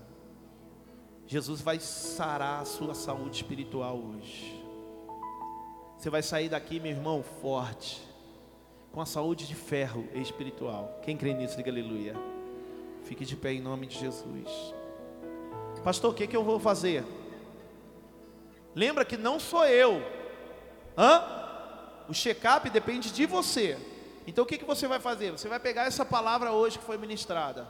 Jesus 1.28 1.60
vai 1.60 1.78
sarar 1.78 2.62
a 2.62 2.66
sua 2.66 2.96
saúde 2.96 3.36
espiritual 3.36 3.98
hoje. 3.98 4.64
Você 5.98 6.10
vai 6.10 6.24
sair 6.24 6.48
daqui, 6.48 6.80
meu 6.80 6.92
irmão, 6.92 7.22
forte, 7.42 8.02
com 8.94 9.02
a 9.02 9.06
saúde 9.06 9.46
de 9.46 9.56
ferro 9.56 10.08
espiritual. 10.14 11.02
Quem 11.04 11.18
crê 11.18 11.34
nisso, 11.34 11.58
diga 11.58 11.70
aleluia. 11.70 12.16
Fique 13.04 13.26
de 13.26 13.36
pé 13.36 13.52
em 13.52 13.62
nome 13.62 13.88
de 13.88 14.00
Jesus. 14.00 14.74
Pastor, 15.84 16.12
o 16.12 16.14
que, 16.14 16.26
que 16.28 16.38
eu 16.38 16.46
vou 16.46 16.62
fazer? 16.62 17.04
Lembra 18.76 19.06
que 19.06 19.16
não 19.16 19.40
sou 19.40 19.66
eu. 19.66 20.06
Hã? 20.98 21.24
O 22.10 22.14
check-up 22.14 22.70
depende 22.70 23.12
de 23.12 23.26
você. 23.26 23.78
Então 24.28 24.44
o 24.44 24.48
que, 24.48 24.58
que 24.58 24.66
você 24.66 24.88
vai 24.88 25.00
fazer? 25.00 25.32
Você 25.32 25.48
vai 25.48 25.60
pegar 25.60 25.84
essa 25.84 26.04
palavra 26.04 26.52
hoje 26.52 26.78
que 26.78 26.86
foi 26.86 26.98
ministrada. 26.98 27.68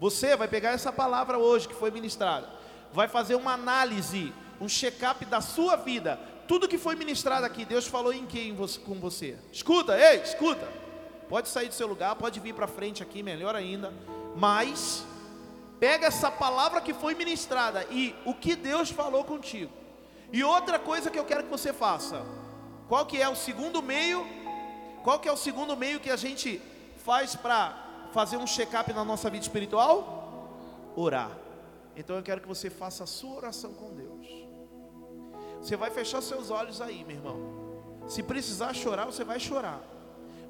Você 0.00 0.36
vai 0.36 0.48
pegar 0.48 0.70
essa 0.70 0.92
palavra 0.92 1.38
hoje 1.38 1.68
que 1.68 1.74
foi 1.74 1.90
ministrada. 1.90 2.48
Vai 2.92 3.06
fazer 3.08 3.36
uma 3.36 3.52
análise, 3.52 4.32
um 4.60 4.68
check-up 4.68 5.24
da 5.26 5.40
sua 5.40 5.76
vida. 5.76 6.18
Tudo 6.48 6.68
que 6.68 6.76
foi 6.76 6.96
ministrado 6.96 7.46
aqui, 7.46 7.64
Deus 7.64 7.86
falou 7.86 8.12
em 8.12 8.26
quem 8.26 8.54
com 8.84 8.94
você. 8.94 9.38
Escuta, 9.52 9.96
ei, 9.96 10.22
escuta. 10.22 10.66
Pode 11.28 11.48
sair 11.48 11.68
do 11.68 11.74
seu 11.74 11.86
lugar, 11.86 12.16
pode 12.16 12.40
vir 12.40 12.52
para 12.52 12.66
frente 12.66 13.02
aqui, 13.02 13.22
melhor 13.22 13.54
ainda. 13.54 13.92
Mas 14.36 15.04
pega 15.78 16.06
essa 16.06 16.30
palavra 16.30 16.80
que 16.80 16.92
foi 16.92 17.14
ministrada 17.14 17.86
e 17.90 18.14
o 18.24 18.34
que 18.34 18.56
Deus 18.56 18.90
falou 18.90 19.24
contigo. 19.24 19.81
E 20.32 20.42
outra 20.42 20.78
coisa 20.78 21.10
que 21.10 21.18
eu 21.18 21.24
quero 21.24 21.44
que 21.44 21.50
você 21.50 21.72
faça. 21.72 22.24
Qual 22.88 23.04
que 23.04 23.20
é 23.20 23.28
o 23.28 23.36
segundo 23.36 23.82
meio? 23.82 24.26
Qual 25.04 25.18
que 25.18 25.28
é 25.28 25.32
o 25.32 25.36
segundo 25.36 25.76
meio 25.76 26.00
que 26.00 26.10
a 26.10 26.16
gente 26.16 26.60
faz 26.96 27.36
para 27.36 28.08
fazer 28.12 28.36
um 28.36 28.46
check-up 28.46 28.92
na 28.92 29.04
nossa 29.04 29.28
vida 29.28 29.42
espiritual? 29.42 30.58
Orar. 30.96 31.36
Então 31.94 32.16
eu 32.16 32.22
quero 32.22 32.40
que 32.40 32.48
você 32.48 32.70
faça 32.70 33.04
a 33.04 33.06
sua 33.06 33.36
oração 33.36 33.74
com 33.74 33.94
Deus. 33.94 34.26
Você 35.60 35.76
vai 35.76 35.90
fechar 35.90 36.22
seus 36.22 36.50
olhos 36.50 36.80
aí, 36.80 37.04
meu 37.04 37.16
irmão. 37.16 38.08
Se 38.08 38.22
precisar 38.22 38.72
chorar, 38.74 39.04
você 39.06 39.24
vai 39.24 39.38
chorar. 39.38 39.80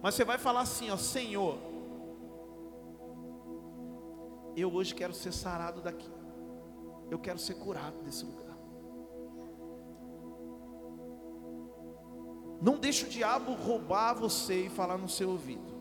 Mas 0.00 0.14
você 0.14 0.24
vai 0.24 0.38
falar 0.38 0.62
assim, 0.62 0.90
ó, 0.90 0.96
Senhor, 0.96 1.58
eu 4.56 4.72
hoje 4.72 4.94
quero 4.94 5.12
ser 5.12 5.32
sarado 5.32 5.80
daqui. 5.80 6.10
Eu 7.10 7.18
quero 7.18 7.38
ser 7.38 7.54
curado 7.54 8.02
desse 8.02 8.24
lugar. 8.24 8.41
Não 12.62 12.78
deixe 12.78 13.04
o 13.04 13.08
diabo 13.08 13.54
roubar 13.54 14.14
você 14.14 14.66
e 14.66 14.70
falar 14.70 14.96
no 14.96 15.08
seu 15.08 15.30
ouvido. 15.30 15.72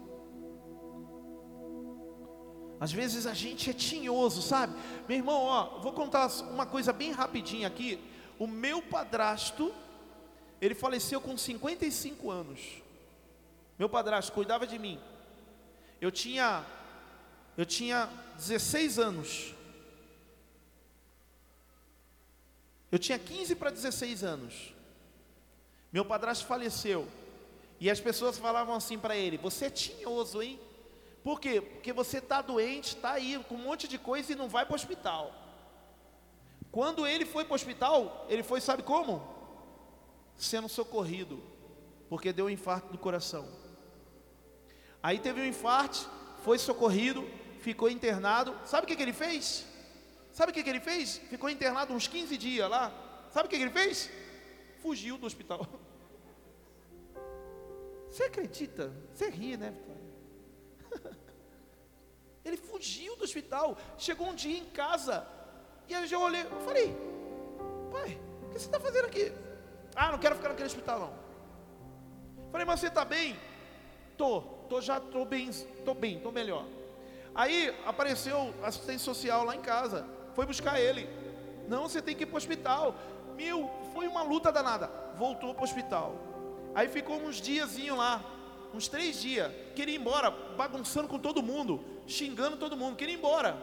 Às 2.80 2.92
vezes 2.92 3.28
a 3.28 3.36
gente 3.36 3.70
é 3.70 3.74
tinhoso, 3.74 4.42
sabe? 4.42 4.74
Meu 5.08 5.16
irmão, 5.16 5.44
ó, 5.44 5.80
vou 5.80 5.94
contar 5.94 6.28
uma 6.50 6.66
coisa 6.66 6.92
bem 6.92 7.12
rapidinho 7.12 7.68
aqui. 7.68 8.04
O 8.40 8.48
meu 8.48 8.82
padrasto, 8.82 9.72
ele 10.60 10.74
faleceu 10.74 11.22
com 11.22 11.38
55 11.38 12.32
anos. 12.32 12.82
Meu 13.78 13.88
padrasto 13.88 14.32
cuidava 14.32 14.66
de 14.66 14.80
mim. 14.80 15.00
Eu 16.02 16.12
tinha 16.12 16.66
eu 17.56 17.66
tinha 17.66 18.10
16 18.38 18.98
anos. 18.98 19.54
Eu 22.92 22.98
tinha 22.98 23.20
15 23.20 23.56
para 23.56 23.70
16 23.70 24.24
anos. 24.24 24.74
Meu 25.92 26.06
padrasto 26.06 26.46
faleceu. 26.46 27.08
E 27.80 27.90
as 27.90 28.00
pessoas 28.00 28.38
falavam 28.38 28.76
assim 28.76 28.98
para 28.98 29.16
ele: 29.16 29.38
Você 29.38 29.66
é 29.66 29.70
tinhoso, 29.70 30.42
hein? 30.42 30.60
Por 31.24 31.40
quê? 31.40 31.62
Porque 31.62 31.94
você 31.94 32.18
está 32.18 32.42
doente, 32.42 32.96
está 32.96 33.12
aí 33.12 33.44
com 33.48 33.56
um 33.56 33.64
monte 33.64 33.88
de 33.88 33.98
coisa 33.98 34.32
e 34.32 34.36
não 34.36 34.50
vai 34.50 34.66
para 34.66 34.74
o 34.74 34.76
hospital. 34.76 35.34
Quando 36.72 37.06
ele 37.06 37.26
foi 37.26 37.44
para 37.44 37.52
o 37.52 37.56
hospital, 37.56 38.26
ele 38.30 38.44
foi, 38.44 38.62
sabe 38.62 38.82
como? 38.82 39.22
Sendo 40.38 40.70
socorrido, 40.70 41.44
porque 42.10 42.32
deu 42.32 42.46
um 42.46 42.50
infarto 42.50 42.92
do 42.92 42.98
coração. 42.98 43.48
Aí 45.04 45.20
teve 45.20 45.42
um 45.42 45.46
infarto, 45.46 46.10
foi 46.44 46.58
socorrido, 46.58 47.28
ficou 47.60 47.90
internado. 47.90 48.56
Sabe 48.66 48.86
o 48.86 48.88
que, 48.88 48.96
que 48.96 49.04
ele 49.04 49.14
fez? 49.14 49.66
Sabe 50.32 50.52
o 50.52 50.54
que, 50.54 50.64
que 50.64 50.70
ele 50.70 50.80
fez? 50.80 51.18
Ficou 51.30 51.50
internado 51.50 51.94
uns 51.94 52.08
15 52.08 52.38
dias 52.38 52.70
lá. 52.70 52.92
Sabe 53.32 53.48
o 53.48 53.50
que, 53.50 53.58
que 53.58 53.64
ele 53.64 53.72
fez? 53.72 54.10
Fugiu 54.82 55.18
do 55.18 55.26
hospital. 55.26 55.66
Você 58.10 58.24
acredita? 58.24 58.92
Você 59.14 59.30
ri, 59.30 59.56
né, 59.56 59.72
Vitória? 59.72 61.16
Ele 62.44 62.58
fugiu 62.58 63.16
do 63.16 63.24
hospital. 63.24 63.78
Chegou 63.98 64.28
um 64.28 64.36
dia 64.36 64.58
em 64.58 64.66
casa. 64.66 65.26
E 65.88 65.94
eu 65.94 66.06
já 66.06 66.18
olhei. 66.18 66.42
Eu 66.42 66.62
falei: 66.62 66.96
Pai, 67.92 68.20
o 68.44 68.50
que 68.50 68.60
você 68.60 68.66
está 68.66 68.80
fazendo 68.80 69.06
aqui? 69.06 69.32
Ah, 69.96 70.12
não 70.12 70.20
quero 70.20 70.36
ficar 70.36 70.50
naquele 70.50 70.68
hospital, 70.68 71.00
não. 71.00 71.14
Falei, 72.52 72.66
mas 72.66 72.80
você 72.80 72.88
está 72.88 73.06
bem? 73.06 73.38
Tô, 74.18 74.42
tô 74.70 74.82
já, 74.82 75.00
tô 75.00 75.24
bem, 75.24 75.50
tô 75.86 75.94
bem, 75.94 76.20
tô 76.20 76.32
melhor. 76.32 76.66
Aí 77.34 77.74
apareceu 77.86 78.54
assistente 78.62 79.02
social 79.02 79.46
lá 79.46 79.56
em 79.56 79.62
casa. 79.62 80.06
Foi 80.34 80.46
buscar 80.46 80.80
ele. 80.80 81.08
Não, 81.68 81.84
você 81.84 82.02
tem 82.02 82.16
que 82.16 82.24
ir 82.24 82.26
para 82.26 82.36
o 82.36 82.38
hospital. 82.38 82.96
Foi 83.94 84.08
uma 84.08 84.24
luta 84.24 84.52
danada. 84.52 84.90
Voltou 85.18 85.54
para 85.54 85.62
o 85.62 85.64
hospital. 85.64 86.16
Aí 86.74 86.88
ficou 86.88 87.18
uns 87.18 87.42
diazinho 87.42 87.96
lá, 87.96 88.24
uns 88.74 88.88
três 88.88 89.22
dias. 89.22 89.52
Queria 89.76 89.96
ir 89.96 90.00
embora, 90.00 90.32
bagunçando 90.32 91.08
com 91.08 91.20
todo 91.20 91.44
mundo, 91.44 91.84
xingando 92.08 92.58
todo 92.58 92.78
mundo. 92.78 92.96
Queria 92.96 93.16
ir 93.16 93.18
embora. 93.18 93.58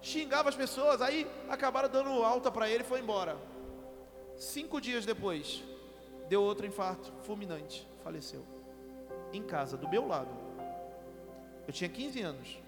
Xingava 0.00 0.48
as 0.48 0.54
pessoas. 0.54 1.02
Aí 1.02 1.26
acabaram 1.48 1.88
dando 1.88 2.10
alta 2.24 2.50
para 2.50 2.68
ele 2.68 2.82
e 2.82 2.86
foi 2.86 3.00
embora. 3.00 3.36
Cinco 4.36 4.80
dias 4.80 5.04
depois, 5.04 5.62
deu 6.28 6.42
outro 6.42 6.66
infarto 6.66 7.12
fulminante. 7.22 7.86
Faleceu. 8.02 8.44
Em 9.32 9.42
casa, 9.42 9.76
do 9.76 9.88
meu 9.88 10.06
lado. 10.06 10.30
Eu 11.66 11.72
tinha 11.72 11.88
15 11.88 12.20
anos. 12.22 12.58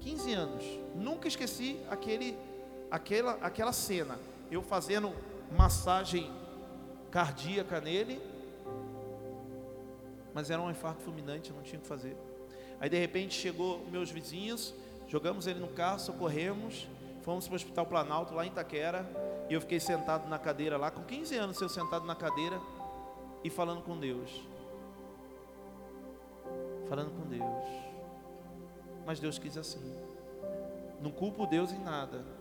15 0.00 0.32
anos. 0.32 0.64
Nunca 0.94 1.28
esqueci 1.28 1.80
aquele 1.90 2.38
aquela, 2.90 3.32
aquela 3.42 3.72
cena, 3.72 4.18
eu 4.50 4.62
fazendo 4.62 5.12
massagem 5.56 6.30
cardíaca 7.10 7.80
nele, 7.80 8.20
mas 10.34 10.50
era 10.50 10.60
um 10.60 10.70
infarto 10.70 11.02
fulminante, 11.02 11.52
não 11.52 11.62
tinha 11.62 11.78
o 11.78 11.82
que 11.82 11.88
fazer. 11.88 12.16
Aí 12.78 12.90
de 12.90 12.98
repente 12.98 13.34
chegou 13.34 13.86
meus 13.90 14.10
vizinhos, 14.10 14.74
jogamos 15.08 15.46
ele 15.46 15.58
no 15.58 15.68
carro, 15.68 15.98
socorremos, 15.98 16.86
fomos 17.22 17.46
para 17.46 17.54
o 17.54 17.56
Hospital 17.56 17.86
Planalto 17.86 18.34
lá 18.34 18.44
em 18.44 18.48
Itaquera, 18.48 19.08
e 19.48 19.54
eu 19.54 19.60
fiquei 19.60 19.80
sentado 19.80 20.28
na 20.28 20.38
cadeira 20.38 20.76
lá, 20.76 20.90
com 20.90 21.02
15 21.02 21.36
anos 21.36 21.60
eu 21.60 21.68
sentado 21.68 22.04
na 22.04 22.14
cadeira 22.14 22.60
e 23.42 23.50
falando 23.50 23.82
com 23.82 23.96
Deus. 23.96 24.42
Falando 26.88 27.10
com 27.10 27.28
Deus. 27.28 27.86
Mas 29.06 29.20
Deus 29.20 29.38
quis 29.38 29.56
assim. 29.56 29.96
Não 31.00 31.10
culpo 31.10 31.46
Deus 31.46 31.72
em 31.72 31.78
nada. 31.78 32.35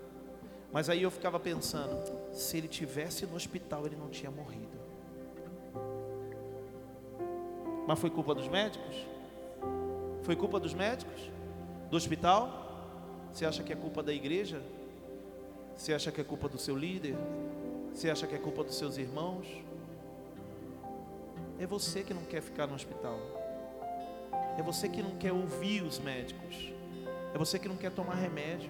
Mas 0.76 0.89
aí 0.89 1.04
eu 1.04 1.10
ficava 1.10 1.39
pensando, 1.39 2.04
se 2.34 2.58
ele 2.58 2.68
tivesse 2.68 3.26
no 3.26 3.38
hospital, 3.38 3.86
ele 3.86 3.96
não 3.96 4.10
tinha 4.10 4.30
morrido. 4.30 4.78
Mas 7.88 7.97
foi 7.97 8.10
culpa 8.10 8.36
dos 8.36 8.50
médicos? 8.50 8.93
Foi 10.24 10.36
culpa 10.36 10.60
dos 10.60 10.74
médicos? 10.74 11.32
Do 11.89 11.96
hospital? 11.96 13.30
Você 13.32 13.46
acha 13.46 13.64
que 13.64 13.72
é 13.72 13.76
culpa 13.78 14.04
da 14.04 14.12
igreja? 14.12 14.62
Você 15.78 15.93
acha 15.93 16.12
que 16.12 16.20
é 16.20 16.26
culpa 16.26 16.50
do 16.50 16.58
seu 16.58 16.76
líder? 16.76 17.16
Você 17.93 18.10
acha 18.10 18.28
que 18.28 18.36
é 18.36 18.38
culpa 18.38 18.62
dos 18.62 18.76
seus 18.78 18.97
irmãos? 18.97 19.47
É 21.58 21.66
você 21.66 22.04
que 22.04 22.14
não 22.14 22.24
quer 22.24 22.42
ficar 22.42 22.68
no 22.68 22.76
hospital. 22.76 23.18
É 24.60 24.62
você 24.62 24.89
que 24.89 25.02
não 25.02 25.16
quer 25.16 25.32
ouvir 25.32 25.84
os 25.84 26.00
médicos. 26.00 26.74
É 27.34 27.38
você 27.38 27.58
que 27.58 27.70
não 27.70 27.78
quer 27.78 27.93
tomar 27.93 28.16
remédio. 28.16 28.70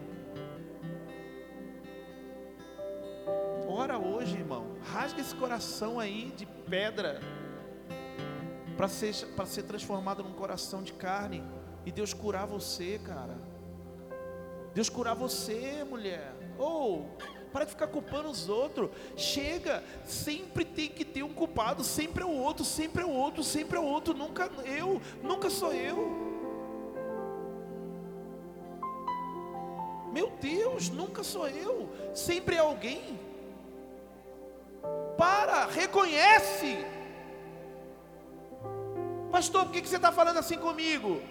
Ora 3.77 3.99
hoje, 3.99 4.37
irmão. 4.37 4.77
Rasga 4.85 5.19
esse 5.19 5.35
coração 5.35 5.99
aí 5.99 6.31
de 6.37 6.45
pedra 6.45 7.19
para 8.77 8.87
ser, 8.87 9.13
para 9.35 9.45
ser 9.45 9.63
transformado 9.63 10.23
num 10.23 10.31
coração 10.31 10.81
de 10.81 10.93
carne 10.93 11.43
e 11.85 11.91
Deus 11.91 12.13
curar 12.13 12.47
você, 12.47 12.97
cara. 13.03 13.37
Deus 14.73 14.87
curar 14.87 15.13
você, 15.13 15.83
mulher. 15.83 16.33
Ou 16.57 17.01
oh, 17.01 17.51
para 17.51 17.65
de 17.65 17.71
ficar 17.71 17.87
culpando 17.87 18.29
os 18.29 18.47
outros. 18.47 18.91
Chega, 19.17 19.83
sempre 20.05 20.63
tem 20.63 20.87
que 20.87 21.03
ter 21.03 21.23
um 21.23 21.33
culpado, 21.33 21.83
sempre 21.83 22.23
é 22.23 22.25
o 22.25 22.31
outro, 22.31 22.63
sempre 22.63 23.03
é 23.03 23.05
o 23.05 23.11
outro, 23.11 23.43
sempre 23.43 23.77
é 23.77 23.81
o 23.81 23.85
outro, 23.85 24.13
nunca 24.13 24.49
eu, 24.63 25.01
nunca 25.21 25.49
sou 25.49 25.73
eu. 25.73 26.23
Meu 30.13 30.31
Deus, 30.39 30.87
nunca 30.87 31.25
sou 31.25 31.45
eu, 31.49 31.89
sempre 32.13 32.55
é 32.55 32.59
alguém. 32.59 33.34
Para, 35.17 35.65
reconhece. 35.65 36.85
Pastor, 39.31 39.65
por 39.65 39.71
que 39.73 39.87
você 39.87 39.97
está 39.97 40.11
falando 40.11 40.37
assim 40.37 40.57
comigo? 40.57 41.21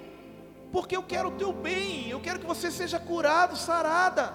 Porque 0.73 0.97
eu 0.97 1.03
quero 1.03 1.29
o 1.29 1.37
teu 1.39 1.53
bem, 1.53 2.09
eu 2.11 2.21
quero 2.21 2.39
que 2.39 2.47
você 2.47 2.71
seja 2.71 2.99
curado, 2.99 3.57
sarada. 3.57 4.35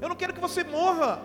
Eu 0.00 0.08
não 0.08 0.16
quero 0.16 0.32
que 0.32 0.40
você 0.40 0.62
morra. 0.62 1.20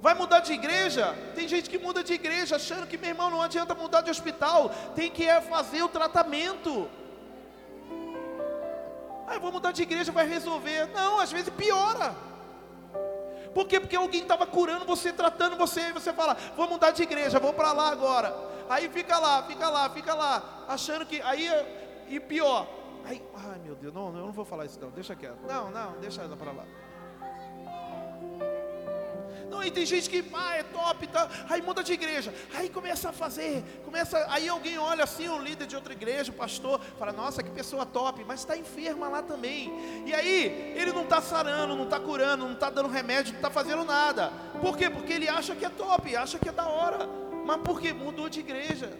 Vai 0.00 0.14
mudar 0.14 0.40
de 0.40 0.52
igreja? 0.52 1.14
Tem 1.34 1.48
gente 1.48 1.68
que 1.68 1.78
muda 1.78 2.04
de 2.04 2.12
igreja 2.14 2.56
achando 2.56 2.86
que, 2.86 2.96
meu 2.96 3.10
irmão, 3.10 3.30
não 3.30 3.42
adianta 3.42 3.74
mudar 3.74 4.00
de 4.00 4.10
hospital, 4.10 4.70
tem 4.94 5.10
que 5.10 5.24
é 5.28 5.40
fazer 5.40 5.82
o 5.82 5.88
tratamento. 5.88 6.88
Ah, 9.26 9.34
eu 9.34 9.40
vou 9.40 9.52
mudar 9.52 9.72
de 9.72 9.82
igreja, 9.82 10.10
vai 10.12 10.26
resolver. 10.26 10.86
Não, 10.94 11.18
às 11.20 11.32
vezes 11.32 11.50
piora. 11.50 12.14
Por 13.58 13.66
quê? 13.66 13.80
Porque 13.80 13.96
alguém 13.96 14.22
estava 14.22 14.46
curando 14.46 14.84
você, 14.84 15.12
tratando 15.12 15.56
você, 15.56 15.88
e 15.88 15.92
você 15.92 16.12
fala, 16.12 16.36
vou 16.56 16.68
mudar 16.68 16.92
de 16.92 17.02
igreja, 17.02 17.40
vou 17.40 17.52
para 17.52 17.72
lá 17.72 17.90
agora. 17.90 18.32
Aí 18.70 18.88
fica 18.88 19.18
lá, 19.18 19.42
fica 19.42 19.68
lá, 19.68 19.90
fica 19.90 20.14
lá, 20.14 20.64
achando 20.68 21.04
que. 21.04 21.20
Aí, 21.22 21.50
e 22.06 22.20
pior. 22.20 22.68
Aí, 23.04 23.20
ai 23.34 23.58
meu 23.58 23.74
Deus, 23.74 23.92
não, 23.92 24.16
eu 24.16 24.26
não 24.26 24.30
vou 24.30 24.44
falar 24.44 24.64
isso 24.64 24.78
não, 24.80 24.90
deixa 24.90 25.16
quieto. 25.16 25.40
Não, 25.44 25.72
não, 25.72 25.98
deixa 25.98 26.22
ela 26.22 26.36
para 26.36 26.52
lá. 26.52 26.64
Não, 29.50 29.62
e 29.62 29.70
tem 29.70 29.86
gente 29.86 30.08
que, 30.10 30.24
ah, 30.34 30.56
é 30.56 30.62
top, 30.62 31.06
tá? 31.06 31.28
aí 31.48 31.62
muda 31.62 31.82
de 31.82 31.92
igreja, 31.92 32.34
aí 32.54 32.68
começa 32.68 33.08
a 33.08 33.12
fazer, 33.12 33.64
começa, 33.84 34.26
aí 34.28 34.48
alguém 34.48 34.78
olha 34.78 35.04
assim, 35.04 35.28
o 35.28 35.38
líder 35.38 35.66
de 35.66 35.74
outra 35.74 35.92
igreja, 35.92 36.30
o 36.30 36.34
pastor, 36.34 36.80
fala, 36.98 37.12
nossa, 37.12 37.42
que 37.42 37.50
pessoa 37.50 37.86
top, 37.86 38.24
mas 38.26 38.40
está 38.40 38.56
enferma 38.56 39.08
lá 39.08 39.22
também. 39.22 39.72
E 40.06 40.14
aí, 40.14 40.74
ele 40.76 40.92
não 40.92 41.04
está 41.04 41.20
sarando, 41.20 41.74
não 41.74 41.84
está 41.84 41.98
curando, 41.98 42.44
não 42.44 42.52
está 42.52 42.70
dando 42.70 42.88
remédio, 42.88 43.32
não 43.32 43.38
está 43.38 43.50
fazendo 43.50 43.84
nada. 43.84 44.32
Por 44.60 44.76
quê? 44.76 44.90
Porque 44.90 45.12
ele 45.12 45.28
acha 45.28 45.54
que 45.54 45.64
é 45.64 45.70
top, 45.70 46.14
acha 46.14 46.38
que 46.38 46.48
é 46.48 46.52
da 46.52 46.66
hora. 46.66 47.08
Mas 47.44 47.60
por 47.62 47.80
quê? 47.80 47.92
Mudou 47.92 48.28
de 48.28 48.40
igreja. 48.40 48.92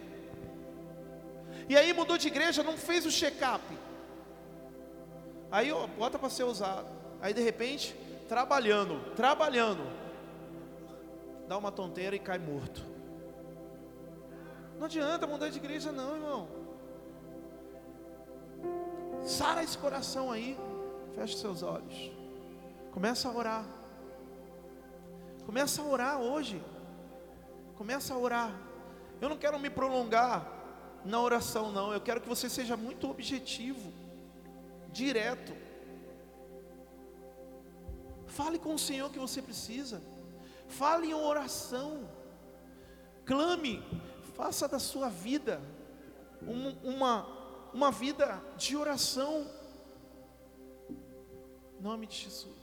E 1.67 1.77
aí 1.77 1.93
mudou 1.93 2.17
de 2.17 2.27
igreja, 2.27 2.63
não 2.63 2.77
fez 2.77 3.05
o 3.05 3.11
check-up. 3.11 3.63
Aí 5.51 5.71
ó, 5.71 5.85
bota 5.85 6.17
para 6.17 6.29
ser 6.29 6.43
usado. 6.43 6.87
Aí 7.21 7.33
de 7.33 7.41
repente, 7.41 7.95
trabalhando, 8.27 8.99
trabalhando, 9.15 9.83
dá 11.49 11.57
uma 11.57 11.71
tonteira 11.71 12.15
e 12.15 12.19
cai 12.19 12.37
morto. 12.37 12.85
Não 14.77 14.85
adianta 14.85 15.25
mudar 15.25 15.49
de 15.49 15.57
igreja, 15.57 15.91
não, 15.91 16.15
irmão. 16.15 16.47
Sara 19.25 19.63
esse 19.63 19.75
coração 19.75 20.31
aí, 20.31 20.55
feche 21.15 21.37
seus 21.37 21.63
olhos, 21.63 22.11
começa 22.93 23.27
a 23.27 23.35
orar. 23.35 23.65
Começa 25.43 25.81
a 25.81 25.85
orar 25.85 26.21
hoje. 26.21 26.61
Começa 27.75 28.13
a 28.13 28.17
orar. 28.17 28.51
Eu 29.19 29.27
não 29.27 29.37
quero 29.37 29.57
me 29.57 29.71
prolongar 29.71 30.47
na 31.03 31.19
oração, 31.19 31.71
não. 31.71 31.91
Eu 31.91 31.99
quero 31.99 32.21
que 32.21 32.29
você 32.29 32.47
seja 32.47 32.77
muito 32.77 33.09
objetivo, 33.09 33.91
direto. 34.91 35.51
Fale 38.27 38.59
com 38.59 38.75
o 38.75 38.79
Senhor 38.79 39.09
que 39.09 39.17
você 39.17 39.41
precisa. 39.41 39.99
Fale 40.69 41.07
em 41.07 41.13
oração. 41.13 42.09
Clame. 43.25 43.83
Faça 44.35 44.67
da 44.67 44.79
sua 44.79 45.09
vida 45.09 45.61
um, 46.41 46.69
uma, 46.95 47.27
uma 47.73 47.91
vida 47.91 48.41
de 48.57 48.77
oração. 48.77 49.45
Em 51.77 51.81
nome 51.81 52.07
de 52.07 52.15
Jesus. 52.15 52.58